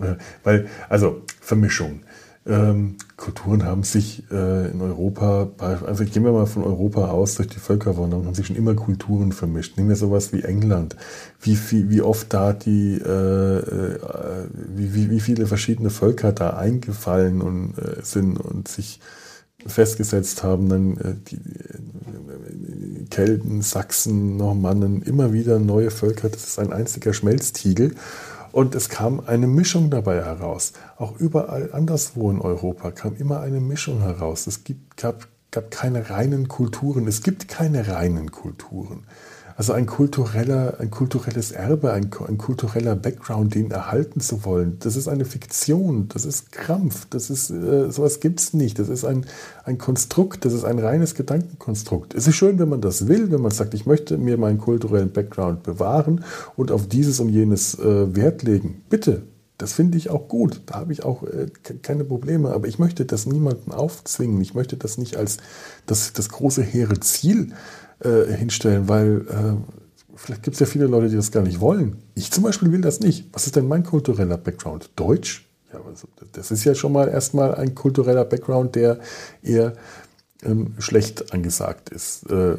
Äh, 0.00 0.16
weil, 0.42 0.68
also, 0.88 1.22
Vermischung. 1.40 2.00
Ähm, 2.46 2.96
Kulturen 3.16 3.64
haben 3.64 3.84
sich 3.84 4.24
äh, 4.32 4.70
in 4.70 4.80
Europa, 4.80 5.50
also 5.58 6.04
gehen 6.04 6.24
wir 6.24 6.32
mal 6.32 6.46
von 6.46 6.64
Europa 6.64 7.10
aus, 7.10 7.34
durch 7.34 7.48
die 7.48 7.58
Völkerwanderung 7.58 8.26
haben 8.26 8.34
sich 8.34 8.46
schon 8.46 8.56
immer 8.56 8.74
Kulturen 8.74 9.32
vermischt. 9.32 9.76
Nehmen 9.76 9.90
wir 9.90 9.96
sowas 9.96 10.32
wie 10.32 10.42
England, 10.42 10.96
wie, 11.40 11.56
viel, 11.56 11.90
wie 11.90 12.00
oft 12.00 12.32
da 12.32 12.52
die, 12.54 12.94
äh, 12.94 13.58
äh, 13.58 14.48
wie, 14.74 14.94
wie, 14.94 15.10
wie 15.10 15.20
viele 15.20 15.46
verschiedene 15.46 15.90
Völker 15.90 16.32
da 16.32 16.50
eingefallen 16.50 17.40
und, 17.42 17.74
sind 18.02 18.38
und 18.40 18.66
sich 18.66 18.98
festgesetzt 19.66 20.42
haben, 20.42 20.68
dann 20.68 21.22
die 21.28 21.40
Kelten, 23.18 23.62
Sachsen, 23.62 24.36
Normannen, 24.36 25.02
immer 25.02 25.32
wieder 25.32 25.58
neue 25.58 25.90
Völker. 25.90 26.28
Das 26.28 26.44
ist 26.44 26.60
ein 26.60 26.72
einziger 26.72 27.12
Schmelztiegel. 27.12 27.96
Und 28.52 28.76
es 28.76 28.88
kam 28.88 29.18
eine 29.26 29.48
Mischung 29.48 29.90
dabei 29.90 30.22
heraus. 30.22 30.72
Auch 30.98 31.18
überall 31.18 31.72
anderswo 31.72 32.30
in 32.30 32.40
Europa 32.40 32.92
kam 32.92 33.16
immer 33.16 33.40
eine 33.40 33.58
Mischung 33.58 34.02
heraus. 34.02 34.46
Es 34.46 34.62
gibt, 34.62 34.96
gab, 34.96 35.26
gab 35.50 35.72
keine 35.72 36.10
reinen 36.10 36.46
Kulturen. 36.46 37.08
Es 37.08 37.24
gibt 37.24 37.48
keine 37.48 37.88
reinen 37.88 38.30
Kulturen. 38.30 39.02
Also 39.58 39.72
ein 39.72 39.86
kultureller, 39.86 40.76
ein 40.78 40.92
kulturelles 40.92 41.50
Erbe, 41.50 41.92
ein, 41.92 42.10
ein 42.28 42.38
kultureller 42.38 42.94
Background, 42.94 43.56
den 43.56 43.72
erhalten 43.72 44.20
zu 44.20 44.44
wollen, 44.44 44.76
das 44.78 44.94
ist 44.94 45.08
eine 45.08 45.24
Fiktion, 45.24 46.08
das 46.10 46.24
ist 46.24 46.52
Krampf, 46.52 47.08
das 47.10 47.28
ist, 47.28 47.50
äh, 47.50 47.90
sowas 47.90 48.20
gibt's 48.20 48.54
nicht. 48.54 48.78
Das 48.78 48.88
ist 48.88 49.04
ein, 49.04 49.26
ein 49.64 49.76
Konstrukt, 49.76 50.44
das 50.44 50.52
ist 50.52 50.62
ein 50.62 50.78
reines 50.78 51.16
Gedankenkonstrukt. 51.16 52.14
Es 52.14 52.28
ist 52.28 52.36
schön, 52.36 52.60
wenn 52.60 52.68
man 52.68 52.80
das 52.80 53.08
will, 53.08 53.32
wenn 53.32 53.42
man 53.42 53.50
sagt, 53.50 53.74
ich 53.74 53.84
möchte 53.84 54.16
mir 54.16 54.38
meinen 54.38 54.58
kulturellen 54.58 55.10
Background 55.10 55.64
bewahren 55.64 56.24
und 56.54 56.70
auf 56.70 56.86
dieses 56.86 57.18
und 57.18 57.30
jenes 57.30 57.76
äh, 57.80 58.14
Wert 58.14 58.44
legen. 58.44 58.84
Bitte, 58.88 59.22
das 59.56 59.72
finde 59.72 59.98
ich 59.98 60.08
auch 60.08 60.28
gut. 60.28 60.62
Da 60.66 60.76
habe 60.76 60.92
ich 60.92 61.04
auch 61.04 61.24
äh, 61.24 61.48
keine 61.82 62.04
Probleme. 62.04 62.52
Aber 62.52 62.68
ich 62.68 62.78
möchte 62.78 63.04
das 63.04 63.26
niemandem 63.26 63.72
aufzwingen. 63.72 64.40
Ich 64.40 64.54
möchte 64.54 64.76
das 64.76 64.98
nicht 64.98 65.16
als 65.16 65.38
das, 65.86 66.12
das 66.12 66.28
große 66.28 66.62
hehre 66.62 67.00
Ziel 67.00 67.54
äh, 68.00 68.32
hinstellen, 68.32 68.88
weil 68.88 69.26
äh, 69.28 70.16
vielleicht 70.16 70.42
gibt 70.42 70.54
es 70.54 70.60
ja 70.60 70.66
viele 70.66 70.86
Leute, 70.86 71.08
die 71.08 71.16
das 71.16 71.32
gar 71.32 71.42
nicht 71.42 71.60
wollen. 71.60 71.96
Ich 72.14 72.30
zum 72.30 72.44
Beispiel 72.44 72.72
will 72.72 72.80
das 72.80 73.00
nicht. 73.00 73.26
Was 73.32 73.46
ist 73.46 73.56
denn 73.56 73.68
mein 73.68 73.84
kultureller 73.84 74.38
Background? 74.38 74.90
Deutsch? 74.96 75.48
Ja, 75.72 75.80
also 75.86 76.08
das 76.32 76.50
ist 76.50 76.64
ja 76.64 76.74
schon 76.74 76.92
mal 76.92 77.08
erstmal 77.08 77.54
ein 77.54 77.74
kultureller 77.74 78.24
Background, 78.24 78.74
der 78.74 79.00
eher 79.42 79.74
ähm, 80.42 80.74
schlecht 80.78 81.32
angesagt 81.32 81.90
ist 81.90 82.30
äh, 82.30 82.52
äh, 82.52 82.58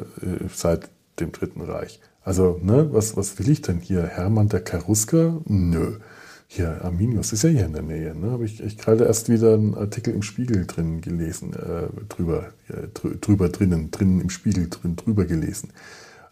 seit 0.54 0.88
dem 1.18 1.32
Dritten 1.32 1.62
Reich. 1.62 2.00
Also, 2.22 2.60
ne, 2.62 2.92
was, 2.92 3.16
was 3.16 3.38
will 3.38 3.48
ich 3.48 3.62
denn 3.62 3.80
hier? 3.80 4.02
Hermann 4.02 4.48
der 4.48 4.60
Karusker? 4.60 5.40
Nö. 5.46 5.96
Hier, 6.52 6.84
Arminius 6.84 7.32
ist 7.32 7.44
ja 7.44 7.50
hier 7.50 7.66
in 7.66 7.74
der 7.74 7.82
Nähe. 7.82 8.12
Ne? 8.12 8.32
Habe 8.32 8.44
ich, 8.44 8.60
ich 8.60 8.76
gerade 8.76 9.04
erst 9.04 9.28
wieder 9.28 9.54
einen 9.54 9.76
Artikel 9.76 10.12
im 10.12 10.22
Spiegel 10.22 10.66
drin 10.66 11.00
gelesen, 11.00 11.52
äh, 11.52 11.86
drüber, 12.08 12.48
äh, 12.66 12.88
drüber 13.20 13.50
drinnen, 13.50 13.92
drinnen 13.92 14.20
im 14.20 14.30
Spiegel 14.30 14.68
drin, 14.68 14.96
drüber 14.96 15.26
gelesen. 15.26 15.70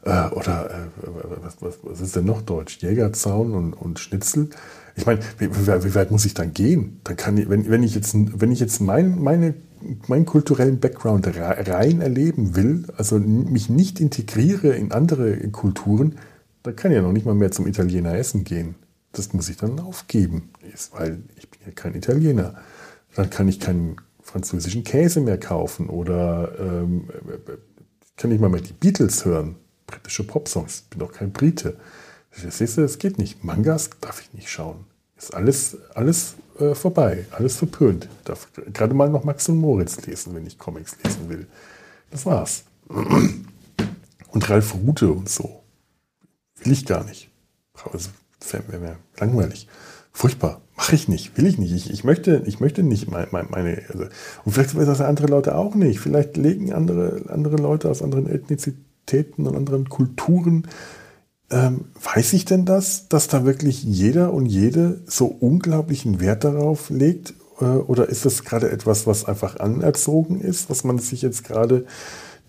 Äh, 0.03 0.27
oder 0.31 0.71
äh, 0.71 1.07
was, 1.41 1.63
was, 1.63 1.79
was 1.85 2.01
ist 2.01 2.17
denn 2.17 2.25
noch 2.25 2.43
Deutsch? 2.43 2.79
Jägerzaun 2.79 3.55
und, 3.55 3.75
und 3.75 4.01
Schnitzel. 4.01 4.51
Ich 4.97 5.07
meine, 5.07 5.21
wie, 5.39 5.55
wie, 5.55 5.95
weit 5.95 6.11
muss 6.11 6.25
ich 6.25 6.35
dann 6.35 6.53
gehen? 6.53 7.01
Dann 7.05 7.15
kann 7.15 7.37
ich, 7.37 7.49
wenn, 7.49 7.71
wenn 7.71 7.85
ich 7.85 7.95
jetzt, 7.95 8.13
wenn 8.13 8.51
ich 8.51 8.59
jetzt 8.59 8.81
mein, 8.81 9.23
meine, 9.23 9.55
meinen 10.09 10.27
kulturellen 10.27 10.81
Background 10.81 11.29
rein 11.39 12.01
erleben 12.01 12.57
will, 12.57 12.87
also 12.97 13.21
mich 13.21 13.71
nicht 13.71 14.01
integriere 14.01 14.71
in 14.71 14.91
andere 14.91 15.37
Kulturen, 15.51 16.17
dann 16.65 16.75
kann 16.75 16.91
ich 16.91 16.97
ja 16.97 17.03
noch 17.03 17.13
nicht 17.13 17.25
mal 17.25 17.37
mehr 17.37 17.53
zum 17.53 17.69
Italiener 17.69 18.19
essen 18.19 18.43
gehen 18.43 18.75
das 19.13 19.33
muss 19.33 19.49
ich 19.49 19.57
dann 19.57 19.81
aufgeben, 19.81 20.51
weil 20.93 21.23
ich 21.37 21.49
bin 21.49 21.61
ja 21.67 21.73
kein 21.73 21.95
Italiener. 21.95 22.55
Dann 23.15 23.31
kann 23.31 23.49
ich 23.49 23.59
keinen 23.59 23.97
französischen 24.23 24.85
Käse 24.85 25.21
mehr 25.21 25.39
kaufen 25.39 25.89
oder 25.89 26.53
ähm, 26.59 27.09
kann 28.17 28.31
ich 28.31 28.41
mal 28.41 28.51
mehr 28.51 28.61
die 28.61 28.75
Beatles 28.75 29.25
hören, 29.25 29.57
britische 29.87 30.25
Popsongs. 30.25 30.83
Ich 30.85 30.91
bin 30.91 31.01
doch 31.01 31.13
kein 31.13 31.33
Brite. 31.33 31.79
Siehst 32.31 32.77
du, 32.77 32.83
das 32.83 32.99
geht 32.99 33.19
nicht. 33.19 33.43
Mangas 33.43 33.91
darf 34.01 34.21
ich 34.21 34.33
nicht 34.35 34.51
schauen. 34.51 34.85
Ist 35.17 35.35
alles, 35.35 35.77
alles 35.95 36.35
äh, 36.59 36.75
vorbei, 36.75 37.27
alles 37.33 37.57
verpönt. 37.57 38.05
Ich 38.05 38.25
darf 38.25 38.49
gerade 38.73 38.95
mal 38.95 39.09
noch 39.09 39.25
Max 39.25 39.49
und 39.49 39.57
Moritz 39.57 40.05
lesen, 40.07 40.35
wenn 40.35 40.47
ich 40.47 40.59
Comics 40.59 40.97
lesen 41.03 41.29
will. 41.29 41.47
Das 42.11 42.27
war's. 42.27 42.65
Und 42.89 44.51
Ralf 44.51 44.75
Rute 44.75 45.11
und 45.11 45.29
so. 45.29 45.63
Will 46.63 46.73
ich 46.73 46.87
gar 46.87 47.05
nicht. 47.05 47.31
Also 47.93 48.11
wäre 48.41 48.79
mir 48.79 48.97
langweilig. 49.19 49.69
Furchtbar. 50.13 50.61
Mache 50.77 50.95
ich 50.95 51.09
nicht, 51.09 51.37
will 51.37 51.47
ich 51.47 51.59
nicht. 51.59 51.73
Ich, 51.73 51.91
ich, 51.91 52.05
möchte, 52.05 52.43
ich 52.47 52.61
möchte 52.61 52.85
nicht 52.85 53.11
meine, 53.11 53.27
meine 53.31 53.83
also, 53.89 54.05
und 54.45 54.53
vielleicht 54.53 54.77
wissen 54.77 54.87
das 54.87 55.01
andere 55.01 55.27
Leute 55.27 55.57
auch 55.57 55.75
nicht. 55.75 55.99
Vielleicht 55.99 56.37
legen 56.37 56.73
andere, 56.73 57.23
andere 57.29 57.57
Leute 57.57 57.91
aus 57.91 58.01
anderen 58.03 58.29
Ethnizitäten 58.29 59.47
und 59.47 59.57
anderen 59.57 59.89
Kulturen, 59.89 60.69
ähm, 61.51 61.87
weiß 62.03 62.35
ich 62.35 62.45
denn 62.45 62.65
das, 62.65 63.09
dass 63.09 63.29
da 63.29 63.45
wirklich 63.45 63.83
jeder 63.83 64.33
und 64.33 64.47
jede 64.47 65.01
so 65.07 65.27
unglaublichen 65.27 66.21
Wert 66.21 66.45
darauf 66.45 66.91
legt? 66.91 67.35
Äh, 67.61 67.65
oder 67.65 68.09
ist 68.09 68.25
das 68.25 68.45
gerade 68.45 68.71
etwas, 68.71 69.07
was 69.07 69.25
einfach 69.25 69.59
anerzogen 69.59 70.41
ist, 70.41 70.69
was 70.69 70.85
man 70.85 70.99
sich 70.99 71.23
jetzt 71.23 71.45
gerade, 71.45 71.87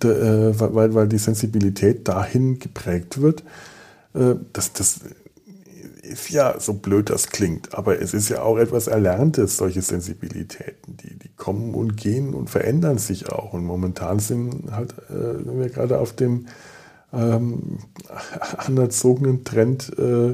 äh, 0.04 0.08
weil, 0.08 0.94
weil 0.94 1.08
die 1.08 1.18
Sensibilität 1.18 2.08
dahin 2.08 2.60
geprägt 2.60 3.22
wird? 3.22 3.44
Äh, 4.14 4.36
das, 4.54 4.74
das, 4.74 5.00
ist 6.10 6.30
ja, 6.30 6.60
so 6.60 6.74
blöd 6.74 7.10
das 7.10 7.30
klingt, 7.30 7.74
aber 7.74 8.02
es 8.02 8.14
ist 8.14 8.30
ja 8.30 8.42
auch 8.42 8.58
etwas 8.58 8.88
Erlerntes, 8.88 9.58
solche 9.58 9.82
Sensibilitäten. 9.82 10.98
Die, 10.98 11.18
die 11.18 11.30
kommen 11.38 11.74
und 11.74 11.96
gehen 11.96 12.34
und 12.34 12.50
verändern 12.50 12.98
sich 12.98 13.32
auch. 13.32 13.54
Und 13.54 13.66
momentan 13.66 14.20
sind 14.20 14.72
halt 14.72 14.94
äh, 15.10 15.46
wir 15.46 15.70
gerade 15.70 16.00
auf 16.00 16.14
dem 16.14 16.48
ähm, 17.14 17.78
anerzogenen 18.58 19.44
Trend, 19.44 19.92
äh, 19.98 20.32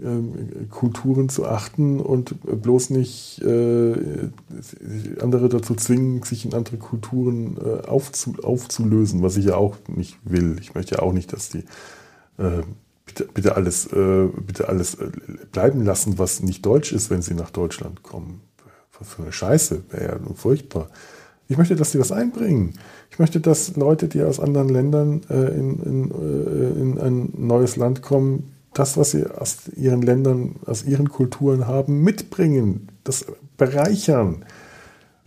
äh, 0.00 0.66
Kulturen 0.70 1.28
zu 1.28 1.46
achten 1.46 1.98
und 1.98 2.36
bloß 2.62 2.90
nicht 2.90 3.42
äh, 3.42 3.94
andere 5.20 5.48
dazu 5.48 5.74
zwingen, 5.74 6.22
sich 6.22 6.44
in 6.44 6.54
andere 6.54 6.76
Kulturen 6.76 7.56
äh, 7.56 7.86
aufzu, 7.86 8.36
aufzulösen, 8.42 9.22
was 9.22 9.36
ich 9.36 9.46
ja 9.46 9.56
auch 9.56 9.76
nicht 9.88 10.16
will. 10.22 10.56
Ich 10.60 10.74
möchte 10.74 10.96
ja 10.96 11.02
auch 11.02 11.12
nicht, 11.12 11.32
dass 11.32 11.48
die 11.48 11.64
äh, 12.38 12.62
bitte, 13.08 13.28
bitte 13.32 13.56
alles, 13.56 13.86
äh, 13.86 14.28
bitte 14.46 14.68
alles 14.68 14.94
äh, 14.94 15.10
bleiben 15.50 15.84
lassen, 15.84 16.18
was 16.18 16.42
nicht 16.42 16.64
deutsch 16.64 16.92
ist, 16.92 17.10
wenn 17.10 17.22
sie 17.22 17.34
nach 17.34 17.50
Deutschland 17.50 18.02
kommen. 18.02 18.42
Was 18.98 19.08
für 19.08 19.22
eine 19.22 19.32
Scheiße, 19.32 19.82
wäre 19.90 20.04
ja 20.04 20.34
furchtbar. 20.34 20.88
Ich 21.48 21.56
möchte, 21.56 21.76
dass 21.76 21.92
sie 21.92 21.98
das 21.98 22.12
einbringen. 22.12 22.74
Ich 23.10 23.18
möchte, 23.18 23.40
dass 23.40 23.76
Leute, 23.76 24.06
die 24.06 24.22
aus 24.22 24.38
anderen 24.38 24.68
Ländern 24.68 25.22
äh, 25.30 25.58
in, 25.58 25.82
in, 25.82 26.10
äh, 26.10 26.80
in 26.80 26.98
ein 26.98 27.32
neues 27.36 27.76
Land 27.76 28.02
kommen, 28.02 28.52
das, 28.74 28.96
was 28.96 29.12
sie 29.12 29.26
aus 29.26 29.68
ihren 29.74 30.02
Ländern, 30.02 30.56
aus 30.66 30.84
ihren 30.84 31.08
Kulturen 31.08 31.66
haben, 31.66 32.02
mitbringen, 32.02 32.88
das 33.04 33.24
bereichern. 33.56 34.44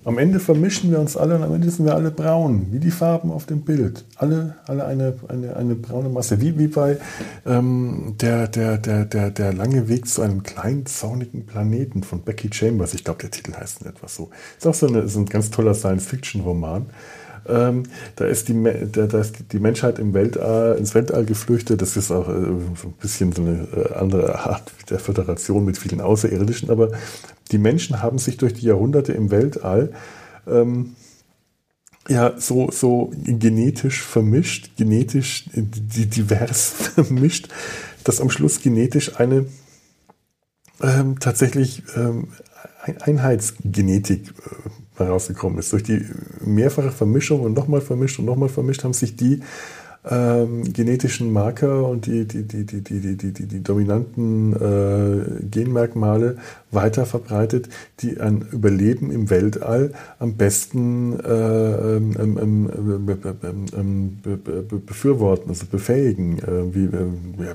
Am 0.04 0.18
Ende 0.18 0.40
vermischen 0.40 0.90
wir 0.90 1.00
uns 1.00 1.16
alle 1.16 1.36
und 1.36 1.44
am 1.44 1.54
Ende 1.54 1.70
sind 1.70 1.86
wir 1.86 1.94
alle 1.94 2.10
braun, 2.10 2.68
wie 2.72 2.80
die 2.80 2.90
Farben 2.90 3.32
auf 3.32 3.46
dem 3.46 3.62
Bild. 3.62 4.04
Alle, 4.16 4.56
alle 4.66 4.86
eine, 4.86 5.14
eine, 5.28 5.56
eine 5.56 5.76
braune 5.76 6.10
Masse. 6.10 6.42
Wie, 6.42 6.58
wie 6.58 6.68
bei 6.68 6.98
ähm, 7.46 8.16
der, 8.20 8.48
der, 8.48 8.80
der, 8.80 9.06
der, 9.06 9.30
der 9.30 9.54
lange 9.54 9.88
Weg 9.90 10.08
zu 10.08 10.24
einem 10.24 10.42
kleinen, 10.42 10.88
zornigen 10.88 11.46
Planeten 11.46 12.02
von 12.02 12.22
Becky 12.22 12.50
Chambers. 12.52 12.96
Ich 12.96 13.04
glaube, 13.04 13.20
der 13.20 13.30
Titel 13.30 13.54
heißt 13.54 13.86
etwas 13.86 14.16
so. 14.16 14.32
Ist 14.58 14.66
auch 14.66 14.74
so, 14.74 14.88
eine, 14.88 15.08
so 15.08 15.20
ein 15.20 15.28
ganz 15.28 15.52
toller 15.52 15.76
Science-Fiction-Roman. 15.76 16.88
Ähm, 17.48 17.84
da, 18.16 18.26
ist 18.26 18.48
die, 18.50 18.64
da, 18.92 19.08
da 19.08 19.20
ist 19.20 19.38
die 19.52 19.60
Menschheit 19.60 20.00
im 20.00 20.14
Weltall, 20.14 20.78
ins 20.78 20.94
Weltall 20.94 21.26
geflüchtet. 21.26 21.82
Das 21.82 21.98
ist 21.98 22.12
auch 22.12 22.30
äh, 22.30 22.32
ein 22.32 22.94
bisschen 23.02 23.32
so 23.32 23.42
eine 23.42 23.68
äh, 23.76 23.94
andere 23.96 24.46
Art 24.46 24.72
der 24.90 25.00
Föderation 25.00 25.66
mit 25.66 25.78
vielen 25.78 26.02
Außerirdischen. 26.02 26.70
Aber 26.70 26.92
die 27.52 27.58
Menschen 27.58 28.02
haben 28.02 28.18
sich 28.18 28.38
durch 28.38 28.54
die 28.54 28.66
Jahrhunderte 28.66 29.14
im 29.14 29.32
Weltall 29.32 29.92
ähm, 30.48 30.96
ja 32.08 32.34
so, 32.40 32.72
so 32.72 33.12
genetisch 33.24 34.02
vermischt, 34.02 34.72
genetisch 34.78 35.46
divers 35.54 36.70
vermischt, 36.96 37.50
dass 38.04 38.22
am 38.22 38.30
Schluss 38.30 38.62
genetisch 38.62 39.20
eine 39.20 39.46
ähm, 40.82 41.20
tatsächlich 41.20 41.84
ähm, 41.96 42.30
Einheitsgenetik 43.02 44.30
äh, 44.30 44.91
herausgekommen 45.06 45.60
ist. 45.60 45.72
Durch 45.74 45.84
die 45.84 46.06
mehrfache 46.46 46.92
Vermischung 46.92 47.42
und 47.42 47.54
nochmal 47.54 47.82
vermischt 47.82 48.20
und 48.20 48.26
nochmal 48.26 48.50
vermischt 48.50 48.84
haben 48.84 48.94
sich 48.94 49.16
die 49.16 49.42
ähm, 50.10 50.64
genetischen 50.74 51.32
Marker 51.32 51.88
und 51.88 52.08
die, 52.08 52.26
die, 52.26 52.44
die, 52.44 52.66
die, 52.66 52.82
die, 52.82 53.00
die, 53.00 53.18
die, 53.18 53.34
die, 53.34 53.46
die 53.46 53.64
dominanten 53.64 54.54
äh, 54.54 55.44
Genmerkmale 55.46 56.38
weiter 56.72 57.06
verbreitet, 57.06 57.70
die 58.00 58.20
ein 58.20 58.42
Überleben 58.52 59.12
im 59.12 59.30
Weltall 59.30 59.92
am 60.18 60.36
besten 60.38 61.20
äh, 61.20 61.98
ähm, 61.98 62.70
ähm, 63.76 64.18
befürworten, 64.86 65.50
also 65.50 65.68
befähigen, 65.68 66.40
äh, 66.40 66.74
wie 66.74 66.86
ja, 67.44 67.54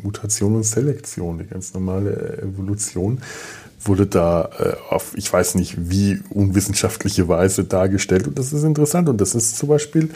Mutation 0.00 0.54
und 0.54 0.64
Selektion, 0.64 1.38
die 1.38 1.46
ganz 1.46 1.74
normale 1.74 2.38
Evolution 2.40 3.20
wurde 3.80 4.06
da 4.06 4.50
äh, 4.58 4.94
auf, 4.94 5.12
ich 5.16 5.32
weiß 5.32 5.54
nicht 5.54 5.90
wie 5.90 6.20
unwissenschaftliche 6.30 7.28
Weise 7.28 7.64
dargestellt. 7.64 8.26
Und 8.26 8.38
das 8.38 8.52
ist 8.52 8.64
interessant. 8.64 9.08
Und 9.08 9.20
das 9.20 9.34
ist 9.34 9.56
zum 9.56 9.68
Beispiel 9.68 10.10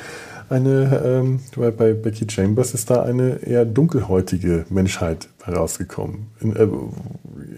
eine, 0.50 1.02
ähm, 1.04 1.40
bei 1.56 1.92
Becky 1.92 2.26
Chambers 2.28 2.74
ist 2.74 2.90
da 2.90 3.02
eine 3.02 3.36
eher 3.36 3.64
dunkelhäutige 3.64 4.66
Menschheit 4.68 5.28
herausgekommen. 5.44 6.26
In, 6.40 6.56
äh, 6.56 6.68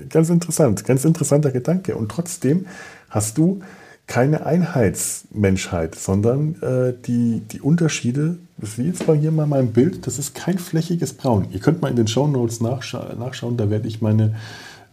ganz 0.09 0.31
interessant, 0.31 0.85
ganz 0.85 1.05
interessanter 1.05 1.51
Gedanke. 1.51 1.97
Und 1.97 2.11
trotzdem 2.11 2.67
hast 3.11 3.39
du 3.39 3.61
keine 4.07 4.45
Einheitsmenschheit, 4.45 5.95
sondern 5.95 6.61
äh, 6.63 6.93
die, 7.07 7.41
die 7.51 7.61
Unterschiede, 7.61 8.37
wie 8.59 8.83
jetzt 8.83 9.09
mal 9.09 9.17
hier 9.17 9.33
mal 9.33 9.47
mein 9.47 9.73
Bild, 9.73 10.07
das 10.07 10.19
ist 10.19 10.35
kein 10.35 10.59
flächiges 10.59 11.15
Braun. 11.15 11.47
Ihr 11.51 11.61
könnt 11.61 11.81
mal 11.81 11.89
in 11.89 11.97
den 11.97 12.07
Show 12.07 12.27
Notes 12.27 12.61
nachscha 12.61 13.15
nachschauen, 13.19 13.57
da 13.57 13.71
werde 13.71 13.89
ich 13.89 14.03
meine 14.03 14.35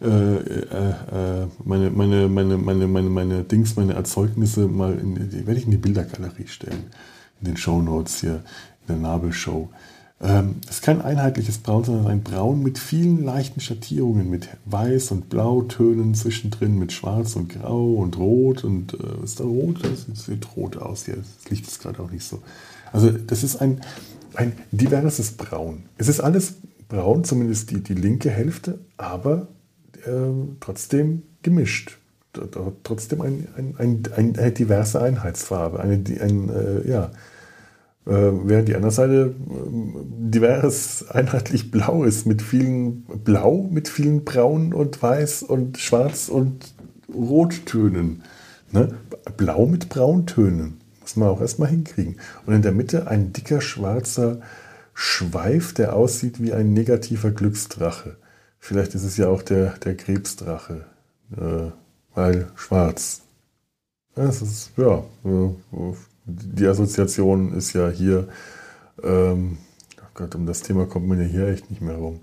äh, 0.02 0.36
äh, 0.36 1.42
äh, 1.42 1.46
meine, 1.64 1.90
meine, 1.90 2.28
meine, 2.28 2.58
meine, 2.58 2.86
meine, 2.88 3.08
meine 3.08 3.44
Dings, 3.44 3.76
meine 3.76 3.94
Erzeugnisse 3.94 4.66
mal 4.66 4.98
in 4.98 5.30
die, 5.30 5.46
werde 5.46 5.58
ich 5.58 5.66
in 5.66 5.70
die 5.70 5.76
Bildergalerie 5.76 6.48
stellen. 6.48 6.84
In 7.40 7.46
den 7.46 7.56
Show 7.56 7.80
Notes 7.80 8.20
hier, 8.20 8.42
in 8.82 8.88
der 8.88 8.96
Nabelshow. 8.96 9.68
Ähm, 10.20 10.56
es 10.68 10.76
ist 10.76 10.82
kein 10.82 11.02
einheitliches 11.02 11.58
Braun, 11.58 11.84
sondern 11.84 12.06
ein 12.06 12.22
Braun 12.22 12.62
mit 12.62 12.78
vielen 12.78 13.24
leichten 13.24 13.60
Schattierungen, 13.60 14.30
mit 14.30 14.48
Weiß- 14.70 15.10
und 15.10 15.28
Blautönen 15.28 16.14
zwischendrin, 16.14 16.78
mit 16.78 16.92
Schwarz 16.92 17.34
und 17.34 17.48
Grau 17.48 17.94
und 17.94 18.18
Rot. 18.18 18.64
Und 18.64 18.94
äh, 18.94 19.24
ist 19.24 19.40
da 19.40 19.44
rot? 19.44 19.84
Das 19.84 20.06
sieht 20.26 20.56
rot 20.56 20.76
aus 20.76 21.04
hier. 21.04 21.16
Das 21.16 21.50
Licht 21.50 21.66
ist 21.66 21.80
gerade 21.80 22.00
auch 22.00 22.10
nicht 22.10 22.24
so. 22.24 22.40
Also 22.92 23.10
das 23.10 23.42
ist 23.42 23.56
ein, 23.56 23.80
ein 24.34 24.52
diverses 24.70 25.32
Braun. 25.32 25.84
Es 25.96 26.08
ist 26.08 26.20
alles 26.20 26.54
braun, 26.88 27.24
zumindest 27.24 27.70
die, 27.70 27.80
die 27.80 27.94
linke 27.94 28.30
Hälfte, 28.30 28.78
aber 28.96 29.48
äh, 30.06 30.56
trotzdem 30.60 31.22
gemischt. 31.42 31.98
Trotzdem 32.82 33.20
ein, 33.20 33.48
ein, 33.58 33.74
ein, 33.76 34.02
eine 34.16 34.52
diverse 34.52 35.02
Einheitsfarbe, 35.02 35.80
eine, 35.80 36.02
ein, 36.20 36.48
äh, 36.48 36.88
ja, 36.88 37.10
äh, 38.06 38.10
während 38.44 38.68
die 38.68 38.74
andere 38.74 38.90
Seite 38.90 39.34
äh, 39.34 39.60
divers 40.30 41.08
einheitlich 41.10 41.70
blau 41.70 42.04
ist, 42.04 42.26
mit 42.26 42.42
vielen 42.42 43.02
Blau, 43.24 43.68
mit 43.70 43.88
vielen 43.88 44.24
Braun 44.24 44.72
und 44.74 45.02
Weiß 45.02 45.42
und 45.42 45.78
Schwarz 45.78 46.28
und 46.28 46.74
Rottönen. 47.14 48.22
Ne? 48.72 48.94
Blau 49.36 49.66
mit 49.66 49.88
Brauntönen. 49.88 50.78
Muss 51.00 51.16
man 51.16 51.28
auch 51.28 51.40
erstmal 51.40 51.68
hinkriegen. 51.68 52.16
Und 52.46 52.54
in 52.54 52.62
der 52.62 52.72
Mitte 52.72 53.08
ein 53.08 53.32
dicker 53.32 53.60
schwarzer 53.60 54.40
Schweif, 54.94 55.72
der 55.74 55.94
aussieht 55.94 56.42
wie 56.42 56.52
ein 56.52 56.72
negativer 56.72 57.30
Glücksdrache. 57.30 58.16
Vielleicht 58.64 58.94
ist 58.94 59.02
es 59.02 59.16
ja 59.16 59.26
auch 59.26 59.42
der, 59.42 59.76
der 59.78 59.96
Krebsdrache, 59.96 60.84
äh, 61.36 61.72
weil 62.14 62.48
schwarz. 62.54 63.22
Das 64.14 64.40
ist, 64.40 64.70
ja, 64.76 65.02
äh, 65.24 65.48
die 66.24 66.66
Assoziation 66.68 67.54
ist 67.54 67.72
ja 67.72 67.88
hier, 67.88 68.28
ähm, 69.02 69.58
oh 69.98 70.06
Gott, 70.14 70.36
um 70.36 70.46
das 70.46 70.62
Thema 70.62 70.86
kommt 70.86 71.08
man 71.08 71.20
ja 71.20 71.26
hier 71.26 71.48
echt 71.48 71.70
nicht 71.70 71.82
mehr 71.82 71.96
rum. 71.96 72.20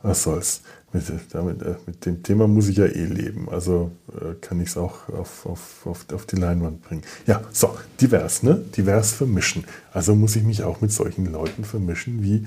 Was 0.00 0.22
soll's. 0.22 0.62
Mit, 0.94 1.12
damit, 1.30 1.60
äh, 1.60 1.74
mit 1.86 2.06
dem 2.06 2.22
Thema 2.22 2.48
muss 2.48 2.68
ich 2.68 2.78
ja 2.78 2.86
eh 2.86 3.04
leben. 3.04 3.50
Also 3.50 3.90
äh, 4.18 4.34
kann 4.40 4.62
ich 4.62 4.70
es 4.70 4.78
auch 4.78 5.10
auf, 5.10 5.44
auf, 5.44 5.86
auf, 5.86 6.06
auf 6.10 6.24
die 6.24 6.36
Leinwand 6.36 6.80
bringen. 6.82 7.02
Ja, 7.26 7.42
so, 7.52 7.76
divers, 8.00 8.42
ne? 8.42 8.64
Divers 8.74 9.12
vermischen. 9.12 9.64
Also 9.92 10.14
muss 10.14 10.36
ich 10.36 10.42
mich 10.42 10.62
auch 10.62 10.80
mit 10.80 10.90
solchen 10.90 11.30
Leuten 11.30 11.64
vermischen 11.64 12.22
wie 12.22 12.46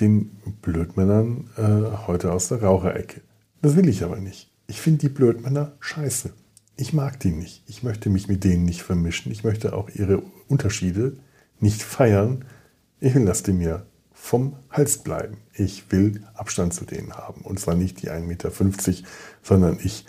den 0.00 0.30
Blödmännern 0.62 1.50
äh, 1.56 2.06
heute 2.06 2.32
aus 2.32 2.48
der 2.48 2.62
Raucherecke. 2.62 3.20
Das 3.62 3.76
will 3.76 3.88
ich 3.88 4.04
aber 4.04 4.16
nicht. 4.16 4.50
Ich 4.66 4.80
finde 4.80 5.00
die 5.00 5.08
Blödmänner 5.08 5.72
scheiße. 5.80 6.32
Ich 6.76 6.92
mag 6.92 7.18
die 7.20 7.32
nicht. 7.32 7.64
Ich 7.66 7.82
möchte 7.82 8.08
mich 8.10 8.28
mit 8.28 8.44
denen 8.44 8.64
nicht 8.64 8.82
vermischen. 8.82 9.32
Ich 9.32 9.42
möchte 9.42 9.72
auch 9.72 9.88
ihre 9.90 10.22
Unterschiede 10.46 11.16
nicht 11.58 11.82
feiern. 11.82 12.44
Ich 13.00 13.14
will, 13.14 13.24
dass 13.24 13.42
die 13.42 13.52
mir 13.52 13.86
vom 14.12 14.56
Hals 14.70 14.98
bleiben. 14.98 15.38
Ich 15.54 15.90
will 15.90 16.22
Abstand 16.34 16.74
zu 16.74 16.84
denen 16.84 17.14
haben. 17.14 17.42
Und 17.42 17.58
zwar 17.58 17.74
nicht 17.74 18.02
die 18.02 18.10
1,50 18.10 18.20
Meter, 18.26 18.50
sondern 19.42 19.78
ich 19.82 20.06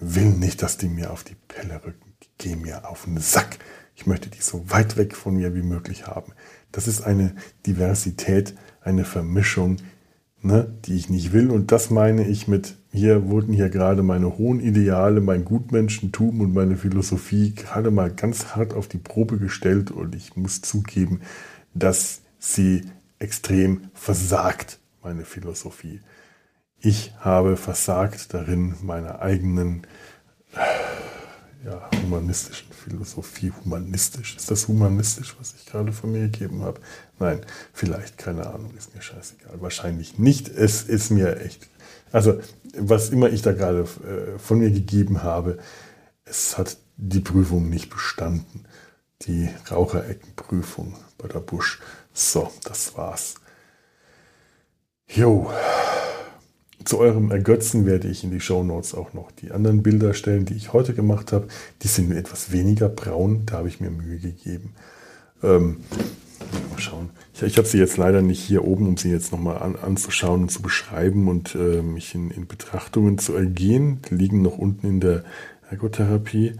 will 0.00 0.30
nicht, 0.30 0.62
dass 0.62 0.78
die 0.78 0.88
mir 0.88 1.12
auf 1.12 1.24
die 1.24 1.36
Pelle 1.48 1.82
rücken. 1.84 2.14
Die 2.22 2.28
gehen 2.38 2.62
mir 2.62 2.88
auf 2.88 3.04
den 3.04 3.18
Sack. 3.18 3.58
Ich 3.94 4.06
möchte 4.06 4.30
die 4.30 4.40
so 4.40 4.70
weit 4.70 4.96
weg 4.96 5.16
von 5.16 5.36
mir 5.36 5.54
wie 5.54 5.62
möglich 5.62 6.06
haben. 6.06 6.32
Das 6.72 6.88
ist 6.88 7.02
eine 7.02 7.34
Diversität, 7.66 8.54
eine 8.80 9.04
Vermischung, 9.04 9.78
ne, 10.42 10.72
die 10.84 10.96
ich 10.96 11.08
nicht 11.08 11.32
will. 11.32 11.50
Und 11.50 11.72
das 11.72 11.90
meine 11.90 12.26
ich 12.26 12.48
mit, 12.48 12.76
hier 12.92 13.28
wurden 13.28 13.52
hier 13.52 13.70
gerade 13.70 14.02
meine 14.02 14.38
hohen 14.38 14.60
Ideale, 14.60 15.20
mein 15.20 15.44
Gutmenschentum 15.44 16.40
und 16.40 16.54
meine 16.54 16.76
Philosophie 16.76 17.54
gerade 17.54 17.90
mal 17.90 18.10
ganz 18.10 18.56
hart 18.56 18.74
auf 18.74 18.88
die 18.88 18.98
Probe 18.98 19.38
gestellt. 19.38 19.90
Und 19.90 20.14
ich 20.14 20.36
muss 20.36 20.60
zugeben, 20.60 21.20
dass 21.74 22.22
sie 22.38 22.82
extrem 23.18 23.88
versagt, 23.94 24.78
meine 25.02 25.24
Philosophie. 25.24 26.00
Ich 26.80 27.12
habe 27.18 27.56
versagt 27.56 28.32
darin, 28.32 28.74
meine 28.82 29.20
eigenen 29.20 29.82
ja, 31.68 31.90
humanistischen 32.02 32.72
Philosophie, 32.72 33.52
humanistisch, 33.64 34.36
ist 34.36 34.50
das 34.50 34.68
humanistisch, 34.68 35.36
was 35.38 35.54
ich 35.54 35.66
gerade 35.66 35.92
von 35.92 36.12
mir 36.12 36.22
gegeben 36.22 36.62
habe? 36.62 36.80
Nein, 37.18 37.40
vielleicht, 37.72 38.16
keine 38.16 38.46
Ahnung, 38.46 38.72
ist 38.76 38.94
mir 38.94 39.02
scheißegal. 39.02 39.60
Wahrscheinlich 39.60 40.18
nicht. 40.18 40.48
Es 40.48 40.82
ist 40.82 41.10
mir 41.10 41.40
echt. 41.40 41.68
Also, 42.10 42.40
was 42.76 43.10
immer 43.10 43.28
ich 43.30 43.42
da 43.42 43.52
gerade 43.52 43.80
äh, 43.80 44.38
von 44.38 44.58
mir 44.58 44.70
gegeben 44.70 45.22
habe, 45.22 45.58
es 46.24 46.56
hat 46.56 46.78
die 46.96 47.20
Prüfung 47.20 47.68
nicht 47.68 47.90
bestanden. 47.90 48.64
Die 49.22 49.50
Rauchereckenprüfung 49.70 50.96
bei 51.18 51.28
der 51.28 51.40
Busch. 51.40 51.80
So, 52.12 52.50
das 52.64 52.96
war's. 52.96 53.34
Jo. 55.08 55.50
Zu 56.84 56.98
eurem 56.98 57.30
Ergötzen 57.30 57.86
werde 57.86 58.08
ich 58.08 58.24
in 58.24 58.30
die 58.30 58.40
Show 58.40 58.62
Notes 58.62 58.94
auch 58.94 59.12
noch 59.12 59.30
die 59.32 59.50
anderen 59.50 59.82
Bilder 59.82 60.14
stellen, 60.14 60.44
die 60.44 60.54
ich 60.54 60.72
heute 60.72 60.94
gemacht 60.94 61.32
habe. 61.32 61.48
Die 61.82 61.88
sind 61.88 62.12
etwas 62.12 62.52
weniger 62.52 62.88
braun, 62.88 63.42
da 63.46 63.58
habe 63.58 63.68
ich 63.68 63.80
mir 63.80 63.90
Mühe 63.90 64.18
gegeben. 64.18 64.74
Ähm, 65.42 65.78
mal 66.70 66.80
schauen. 66.80 67.10
Ich, 67.34 67.42
ich 67.42 67.58
habe 67.58 67.66
sie 67.66 67.78
jetzt 67.78 67.96
leider 67.96 68.22
nicht 68.22 68.40
hier 68.40 68.64
oben, 68.64 68.86
um 68.86 68.96
sie 68.96 69.10
jetzt 69.10 69.32
nochmal 69.32 69.58
an, 69.58 69.76
anzuschauen 69.76 70.42
und 70.42 70.50
zu 70.50 70.62
beschreiben 70.62 71.28
und 71.28 71.54
äh, 71.54 71.82
mich 71.82 72.14
in, 72.14 72.30
in, 72.30 72.46
Betrachtungen 72.46 73.18
zu 73.18 73.34
ergehen. 73.34 74.00
Die 74.08 74.14
liegen 74.14 74.42
noch 74.42 74.58
unten 74.58 74.86
in 74.86 75.00
der 75.00 75.24
Ergotherapie, 75.70 76.54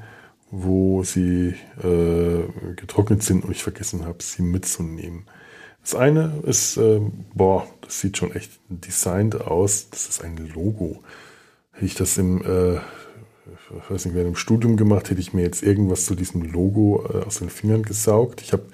wo 0.50 1.04
sie 1.04 1.54
äh, 1.82 2.74
getrocknet 2.76 3.22
sind 3.22 3.44
und 3.44 3.52
ich 3.52 3.62
vergessen 3.62 4.04
habe, 4.04 4.22
sie 4.22 4.42
mitzunehmen. 4.42 5.24
Das 5.88 5.98
eine 5.98 6.42
ist, 6.44 6.76
äh, 6.76 7.00
boah, 7.32 7.66
das 7.80 8.00
sieht 8.02 8.18
schon 8.18 8.32
echt 8.32 8.50
designt 8.68 9.40
aus. 9.40 9.88
Das 9.88 10.06
ist 10.06 10.22
ein 10.22 10.36
Logo. 10.36 11.02
Hätte 11.72 11.86
ich 11.86 11.94
das 11.94 12.18
im, 12.18 12.42
äh, 12.42 12.78
weiß 13.88 14.04
nicht, 14.04 14.14
während 14.14 14.28
im 14.28 14.36
Studium 14.36 14.76
gemacht, 14.76 15.08
hätte 15.08 15.22
ich 15.22 15.32
mir 15.32 15.40
jetzt 15.40 15.62
irgendwas 15.62 16.04
zu 16.04 16.14
diesem 16.14 16.42
Logo 16.42 17.06
äh, 17.08 17.24
aus 17.24 17.38
den 17.38 17.48
Fingern 17.48 17.84
gesaugt. 17.84 18.42
Ich 18.42 18.52
habe 18.52 18.64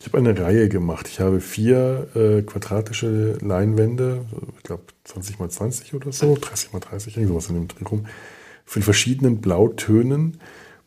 ich 0.00 0.06
hab 0.06 0.14
eine 0.14 0.38
Reihe 0.40 0.70
gemacht. 0.70 1.06
Ich 1.08 1.20
habe 1.20 1.40
vier 1.40 2.08
äh, 2.14 2.40
quadratische 2.40 3.36
Leinwände, 3.42 4.24
ich 4.56 4.62
glaube 4.62 4.84
20 5.04 5.38
mal 5.38 5.50
20 5.50 5.92
oder 5.92 6.12
so, 6.12 6.34
30 6.34 6.72
mal 6.72 6.80
30, 6.80 7.18
irgendwas 7.18 7.50
in 7.50 7.56
dem 7.56 7.68
Dreh 7.68 7.84
rum, 7.84 8.06
von 8.64 8.80
verschiedenen 8.80 9.42
Blautönen 9.42 10.40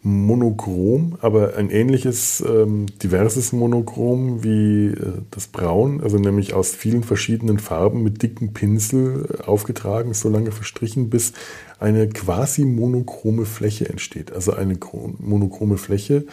monochrom, 0.04 1.18
aber 1.22 1.56
ein 1.58 1.70
ähnliches 1.70 2.44
ähm, 2.48 2.88
diverses 3.04 3.54
Monochrom 3.54 4.44
wie 4.44 4.88
äh, 4.88 5.22
das 5.30 5.48
Braun, 5.48 6.02
also 6.02 6.18
nämlich 6.18 6.54
aus 6.54 6.72
vielen 6.72 7.04
verschiedenen 7.04 7.60
Farben 7.60 8.02
mit 8.02 8.24
dicken 8.24 8.54
Pinsel 8.54 9.28
äh, 9.30 9.44
aufgetragen, 9.44 10.14
so 10.14 10.30
lange 10.30 10.52
verstrichen, 10.52 11.10
bis 11.12 11.34
eine 11.80 12.10
quasi 12.10 12.66
monochrome 12.66 13.46
Fläche 13.46 13.90
entsteht. 13.90 14.32
Also 14.32 14.54
eine 14.54 14.78
monochrome 15.20 15.78
Fläche 15.78 16.26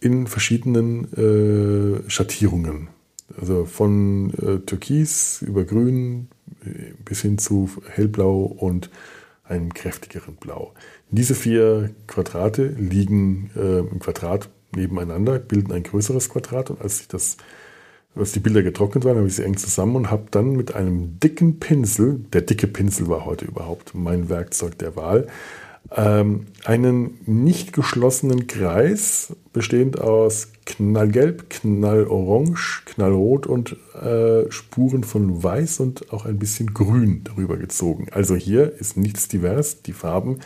in 0.00 0.26
verschiedenen 0.26 1.12
äh, 1.14 2.10
Schattierungen. 2.10 2.88
Also 3.40 3.66
von 3.66 4.30
äh, 4.34 4.58
Türkis 4.66 5.42
über 5.42 5.64
Grün 5.64 6.28
äh, 6.64 6.92
bis 7.04 7.22
hin 7.22 7.38
zu 7.38 7.68
hellblau 7.88 8.42
und 8.42 8.90
einem 9.48 9.72
kräftigeren 9.72 10.36
Blau. 10.36 10.72
Diese 11.10 11.34
vier 11.34 11.90
Quadrate 12.06 12.66
liegen 12.66 13.50
äh, 13.56 13.78
im 13.80 13.98
Quadrat 14.00 14.48
nebeneinander, 14.74 15.38
bilden 15.38 15.72
ein 15.72 15.82
größeres 15.82 16.28
Quadrat 16.28 16.70
und 16.70 16.80
als 16.80 17.00
ich 17.00 17.08
das 17.08 17.36
als 18.14 18.32
die 18.32 18.40
Bilder 18.40 18.62
getrocknet 18.62 19.04
waren, 19.04 19.18
habe 19.18 19.28
ich 19.28 19.36
sie 19.36 19.44
eng 19.44 19.58
zusammen 19.58 19.94
und 19.94 20.10
habe 20.10 20.24
dann 20.30 20.52
mit 20.52 20.74
einem 20.74 21.20
dicken 21.20 21.60
Pinsel, 21.60 22.24
der 22.32 22.40
dicke 22.40 22.66
Pinsel 22.66 23.08
war 23.08 23.26
heute 23.26 23.44
überhaupt 23.44 23.94
mein 23.94 24.30
Werkzeug 24.30 24.78
der 24.78 24.96
Wahl, 24.96 25.26
ähm, 25.94 26.46
einen 26.64 27.18
nicht 27.26 27.72
geschlossenen 27.72 28.46
Kreis, 28.46 29.34
bestehend 29.52 30.00
aus 30.00 30.48
knallgelb, 30.64 31.48
knallorange, 31.50 32.82
knallrot 32.86 33.46
und 33.46 33.76
äh, 33.94 34.50
Spuren 34.50 35.04
von 35.04 35.42
weiß 35.42 35.80
und 35.80 36.12
auch 36.12 36.26
ein 36.26 36.38
bisschen 36.38 36.74
grün 36.74 37.22
darüber 37.24 37.56
gezogen. 37.56 38.08
Also 38.10 38.34
hier 38.34 38.72
ist 38.78 38.96
nichts 38.96 39.28
divers, 39.28 39.82
die 39.82 39.92
Farben 39.92 40.40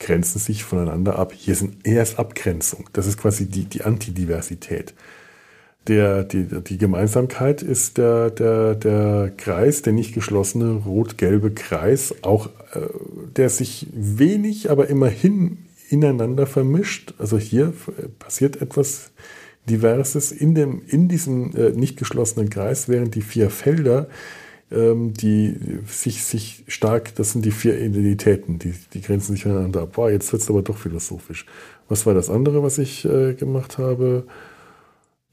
grenzen 0.00 0.38
sich 0.38 0.64
voneinander 0.64 1.18
ab. 1.18 1.32
Hier 1.34 1.54
sind 1.54 1.86
erst 1.86 2.18
Abgrenzung. 2.18 2.88
Das 2.92 3.06
ist 3.06 3.18
quasi 3.18 3.46
die, 3.46 3.66
die 3.66 3.82
Antidiversität. 3.82 4.94
Der, 5.86 6.24
die, 6.24 6.44
die 6.44 6.78
Gemeinsamkeit 6.78 7.62
ist 7.62 7.98
der, 7.98 8.30
der, 8.30 8.74
der 8.74 9.32
Kreis, 9.36 9.82
der 9.82 9.92
nicht 9.92 10.14
geschlossene 10.14 10.72
rot-gelbe 10.72 11.52
Kreis, 11.52 12.14
auch 12.22 12.50
der 13.36 13.48
sich 13.48 13.88
wenig, 13.92 14.70
aber 14.70 14.88
immerhin 14.88 15.58
ineinander 15.90 16.46
vermischt. 16.46 17.14
Also 17.18 17.38
hier 17.38 17.72
passiert 18.18 18.62
etwas 18.62 19.10
Diverses 19.68 20.32
in, 20.32 20.54
dem, 20.54 20.82
in 20.86 21.08
diesem 21.08 21.54
äh, 21.54 21.70
nicht 21.70 21.98
geschlossenen 21.98 22.48
Kreis, 22.48 22.88
während 22.88 23.14
die 23.14 23.22
vier 23.22 23.50
Felder, 23.50 24.08
ähm, 24.70 25.12
die 25.12 25.56
sich, 25.86 26.24
sich 26.24 26.64
stark, 26.66 27.14
das 27.16 27.32
sind 27.32 27.44
die 27.44 27.50
vier 27.50 27.78
Identitäten, 27.78 28.58
die, 28.58 28.74
die 28.94 29.02
grenzen 29.02 29.32
sich 29.32 29.42
voneinander 29.42 29.82
ab. 29.82 29.92
Boah, 29.92 30.10
jetzt 30.10 30.32
wird 30.32 30.42
es 30.42 30.48
aber 30.48 30.62
doch 30.62 30.78
philosophisch. 30.78 31.44
Was 31.88 32.06
war 32.06 32.14
das 32.14 32.30
andere, 32.30 32.62
was 32.62 32.78
ich 32.78 33.04
äh, 33.04 33.34
gemacht 33.34 33.78
habe? 33.78 34.24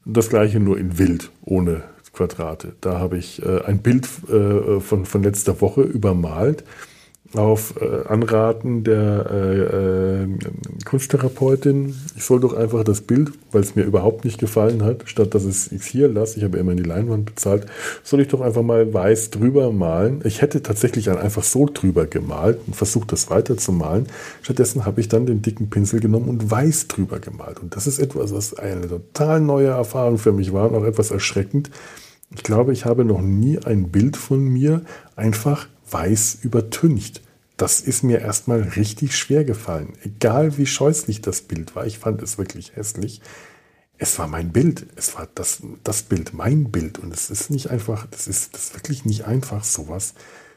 Das 0.04 0.28
gleiche 0.28 0.60
nur 0.60 0.78
in 0.78 0.98
wild, 0.98 1.30
ohne 1.44 1.84
Quadrate. 2.12 2.74
Da 2.80 2.98
habe 2.98 3.16
ich 3.16 3.42
äh, 3.42 3.62
ein 3.62 3.78
Bild 3.78 4.08
äh, 4.28 4.80
von, 4.80 5.06
von 5.06 5.22
letzter 5.22 5.60
Woche 5.60 5.82
übermalt 5.82 6.64
auf 7.34 7.74
äh, 7.80 8.08
Anraten 8.08 8.84
der 8.84 9.26
äh, 9.30 10.22
äh, 10.22 10.28
Kunsttherapeutin, 10.86 11.94
ich 12.16 12.24
soll 12.24 12.40
doch 12.40 12.54
einfach 12.54 12.84
das 12.84 13.02
Bild, 13.02 13.32
weil 13.52 13.60
es 13.60 13.76
mir 13.76 13.82
überhaupt 13.82 14.24
nicht 14.24 14.38
gefallen 14.38 14.82
hat, 14.82 15.02
statt 15.04 15.34
dass 15.34 15.44
es 15.44 15.70
ich 15.70 15.84
hier 15.84 16.08
lasse, 16.08 16.38
ich 16.38 16.44
habe 16.44 16.56
immer 16.56 16.74
die 16.74 16.84
Leinwand 16.84 17.26
bezahlt, 17.26 17.66
soll 18.02 18.20
ich 18.20 18.28
doch 18.28 18.40
einfach 18.40 18.62
mal 18.62 18.94
weiß 18.94 19.28
drüber 19.30 19.70
malen. 19.72 20.22
Ich 20.24 20.40
hätte 20.40 20.62
tatsächlich 20.62 21.10
einfach 21.10 21.42
so 21.42 21.66
drüber 21.66 22.06
gemalt 22.06 22.60
und 22.66 22.74
versucht, 22.74 23.12
das 23.12 23.28
weiter 23.28 23.58
zu 23.58 23.72
malen. 23.72 24.06
Stattdessen 24.40 24.86
habe 24.86 25.00
ich 25.02 25.08
dann 25.08 25.26
den 25.26 25.42
dicken 25.42 25.68
Pinsel 25.68 26.00
genommen 26.00 26.28
und 26.30 26.50
weiß 26.50 26.88
drüber 26.88 27.18
gemalt. 27.18 27.60
Und 27.60 27.76
das 27.76 27.86
ist 27.86 27.98
etwas, 27.98 28.32
was 28.32 28.54
eine 28.54 28.88
total 28.88 29.40
neue 29.40 29.68
Erfahrung 29.68 30.16
für 30.16 30.32
mich 30.32 30.54
war 30.54 30.70
und 30.70 30.76
auch 30.76 30.84
etwas 30.84 31.10
erschreckend. 31.10 31.70
Ich 32.34 32.42
glaube, 32.42 32.72
ich 32.72 32.86
habe 32.86 33.04
noch 33.04 33.20
nie 33.20 33.58
ein 33.58 33.90
Bild 33.90 34.16
von 34.16 34.40
mir 34.40 34.82
einfach 35.16 35.66
weiß 35.90 36.38
übertüncht. 36.42 37.22
Das 37.56 37.80
ist 37.80 38.04
mir 38.04 38.20
erstmal 38.20 38.60
richtig 38.60 39.16
schwer 39.16 39.44
gefallen. 39.44 39.94
Egal 40.04 40.58
wie 40.58 40.66
scheußlich 40.66 41.22
das 41.22 41.42
Bild 41.42 41.74
war, 41.74 41.86
ich 41.86 41.98
fand 41.98 42.22
es 42.22 42.38
wirklich 42.38 42.76
hässlich. 42.76 43.20
Es 43.98 44.16
war 44.18 44.28
mein 44.28 44.52
Bild. 44.52 44.86
Es 44.94 45.16
war 45.16 45.28
das, 45.34 45.62
das 45.82 46.04
Bild, 46.04 46.32
mein 46.32 46.70
Bild. 46.70 46.98
Und 46.98 47.12
es 47.12 47.30
ist 47.30 47.50
nicht 47.50 47.70
einfach, 47.70 48.06
das 48.06 48.28
ist, 48.28 48.54
das 48.54 48.66
ist 48.66 48.74
wirklich 48.74 49.04
nicht 49.04 49.24
einfach, 49.24 49.64
sowas 49.64 50.14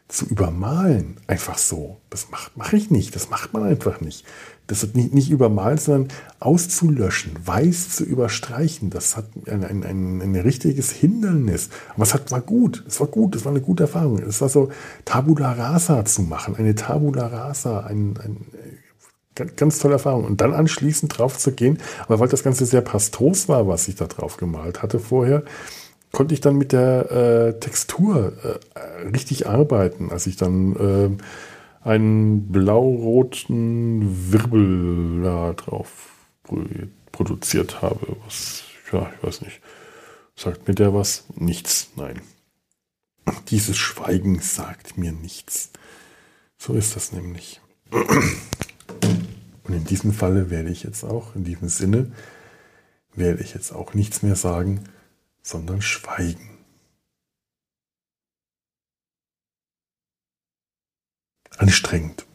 zu 0.08 0.26
übermalen. 0.26 1.18
Einfach 1.26 1.58
so. 1.58 2.00
Das 2.12 2.30
macht, 2.30 2.56
mache 2.56 2.78
ich 2.78 2.92
nicht. 2.92 3.16
Das 3.16 3.30
macht 3.32 3.54
man 3.54 3.64
einfach 3.64 4.00
nicht. 4.00 4.26
Das 4.72 4.84
hat 4.84 4.96
nicht, 4.96 5.14
nicht 5.14 5.30
übermalen, 5.30 5.78
sondern 5.78 6.08
auszulöschen, 6.40 7.34
weiß 7.44 7.90
zu 7.90 8.06
überstreichen. 8.06 8.90
Das 8.90 9.18
hat 9.18 9.26
ein, 9.46 9.66
ein, 9.66 9.84
ein, 9.84 10.22
ein 10.22 10.36
richtiges 10.38 10.92
Hindernis. 10.92 11.68
Aber 11.94 12.04
es 12.04 12.14
hat, 12.14 12.32
war 12.32 12.40
gut. 12.40 12.86
Es 12.88 13.02
war 13.02 13.08
gut. 13.08 13.36
Es 13.36 13.44
war 13.44 13.52
eine 13.52 13.60
gute 13.60 13.84
Erfahrung. 13.84 14.20
Es 14.20 14.40
war 14.40 14.48
so 14.48 14.72
Tabula 15.04 15.52
Rasa 15.52 16.06
zu 16.06 16.22
machen. 16.22 16.56
Eine 16.56 16.74
Tabula 16.74 17.28
Rasa. 17.28 17.82
Ein, 17.82 18.14
ein, 18.24 18.46
ganz, 19.36 19.58
ganz 19.58 19.80
tolle 19.80 19.96
Erfahrung. 19.96 20.24
Und 20.24 20.40
dann 20.40 20.54
anschließend 20.54 21.18
drauf 21.18 21.38
zu 21.38 21.52
gehen. 21.52 21.78
Aber 22.06 22.22
weil 22.22 22.30
das 22.30 22.44
Ganze 22.44 22.66
sehr 22.66 22.80
pastos 22.80 23.50
war, 23.50 23.68
was 23.68 23.90
ich 23.90 23.96
da 23.96 24.08
drauf 24.08 24.38
gemalt 24.38 24.82
hatte 24.82 25.00
vorher, 25.00 25.44
konnte 26.14 26.34
ich 26.34 26.40
dann 26.40 26.56
mit 26.56 26.72
der 26.72 27.12
äh, 27.12 27.60
Textur 27.60 28.32
äh, 28.42 29.08
richtig 29.10 29.50
arbeiten, 29.50 30.12
als 30.12 30.28
ich 30.28 30.38
dann 30.38 30.76
äh, 30.78 31.10
einen 31.82 32.52
blau-roten 32.52 34.32
Wirbel 34.32 35.24
da 35.24 35.54
drauf 35.54 36.10
produziert 37.12 37.82
habe. 37.82 38.16
Was, 38.26 38.64
ja, 38.92 39.12
ich 39.16 39.24
weiß 39.24 39.42
nicht. 39.42 39.62
Sagt 40.36 40.68
mir 40.68 40.76
der 40.76 40.94
was? 40.94 41.26
Nichts, 41.36 41.92
nein. 41.96 42.22
Dieses 43.50 43.78
Schweigen 43.78 44.40
sagt 44.40 44.98
mir 44.98 45.12
nichts. 45.12 45.72
So 46.58 46.74
ist 46.74 46.96
das 46.96 47.12
nämlich. 47.12 47.62
Und 49.64 49.74
in 49.74 49.84
diesem 49.86 50.14
Falle 50.14 50.50
werde 50.50 50.70
ich 50.70 50.84
jetzt 50.84 51.04
auch, 51.04 51.36
in 51.36 51.44
diesem 51.44 51.70
Sinne, 51.70 52.12
werde 53.14 53.44
ich 53.44 53.54
jetzt 53.54 53.72
auch 53.72 53.94
nichts 53.94 54.24
mehr 54.24 54.36
sagen, 54.36 54.84
sondern 55.42 55.82
Schweigen. 55.82 56.51
Anstrengend. 61.62 62.26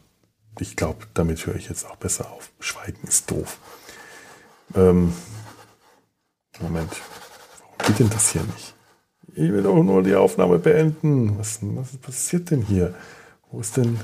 Ich 0.57 0.77
glaube, 0.77 1.05
damit 1.13 1.45
höre 1.45 1.57
ich 1.57 1.67
jetzt 1.67 1.85
auch 1.85 1.97
besser 1.97 2.31
auf. 2.31 2.49
Schweigen 2.61 3.05
ist 3.05 3.29
doof. 3.29 3.59
Ähm, 4.73 5.13
Moment. 6.61 6.93
Warum 7.59 7.77
geht 7.85 7.99
denn 7.99 8.09
das 8.09 8.31
hier 8.31 8.43
nicht? 8.43 8.73
Ich 9.33 9.51
will 9.51 9.63
doch 9.63 9.83
nur 9.83 10.01
die 10.01 10.15
Aufnahme 10.15 10.59
beenden. 10.59 11.37
Was, 11.37 11.59
was 11.61 11.97
passiert 11.97 12.51
denn 12.51 12.61
hier? 12.61 12.95
Wo 13.51 13.59
ist 13.59 13.75
denn. 13.75 13.99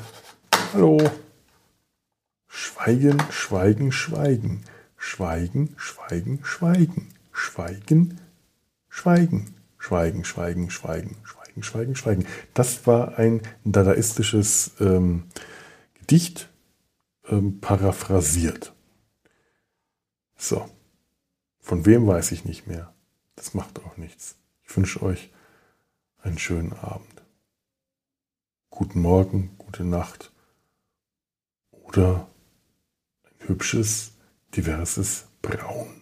Hallo? 0.73 0.99
Schweigen, 2.49 3.17
schweigen, 3.31 3.93
schweigen. 3.93 4.65
Schweigen, 4.97 5.73
schweigen, 5.77 6.43
schweigen. 6.43 7.13
Schweigen, 7.31 8.19
Schweigen, 8.89 9.55
Schweigen, 9.79 10.23
Schweigen, 10.23 10.69
Schweigen, 10.69 10.69
Schweigen, 10.69 11.42
Schweigen, 11.61 11.95
Schweigen. 11.95 12.25
Das 12.53 12.87
war 12.87 13.19
ein 13.19 13.41
dadaistisches 13.63 14.71
ähm, 14.79 15.25
Gedicht, 15.99 16.49
ähm, 17.27 17.59
paraphrasiert. 17.59 18.73
So. 20.35 20.67
Von 21.59 21.85
wem 21.85 22.07
weiß 22.07 22.31
ich 22.31 22.43
nicht 22.43 22.67
mehr. 22.67 22.93
Das 23.35 23.53
macht 23.53 23.79
auch 23.85 23.97
nichts. 23.97 24.35
Ich 24.63 24.75
wünsche 24.75 25.01
euch 25.01 25.31
einen 26.21 26.37
schönen 26.37 26.73
Abend. 26.73 27.23
Guten 28.69 29.01
Morgen, 29.01 29.55
gute 29.57 29.83
Nacht 29.83 30.31
oder 31.71 32.27
ein 33.23 33.47
hübsches, 33.47 34.13
diverses 34.55 35.25
Braun. 35.41 36.01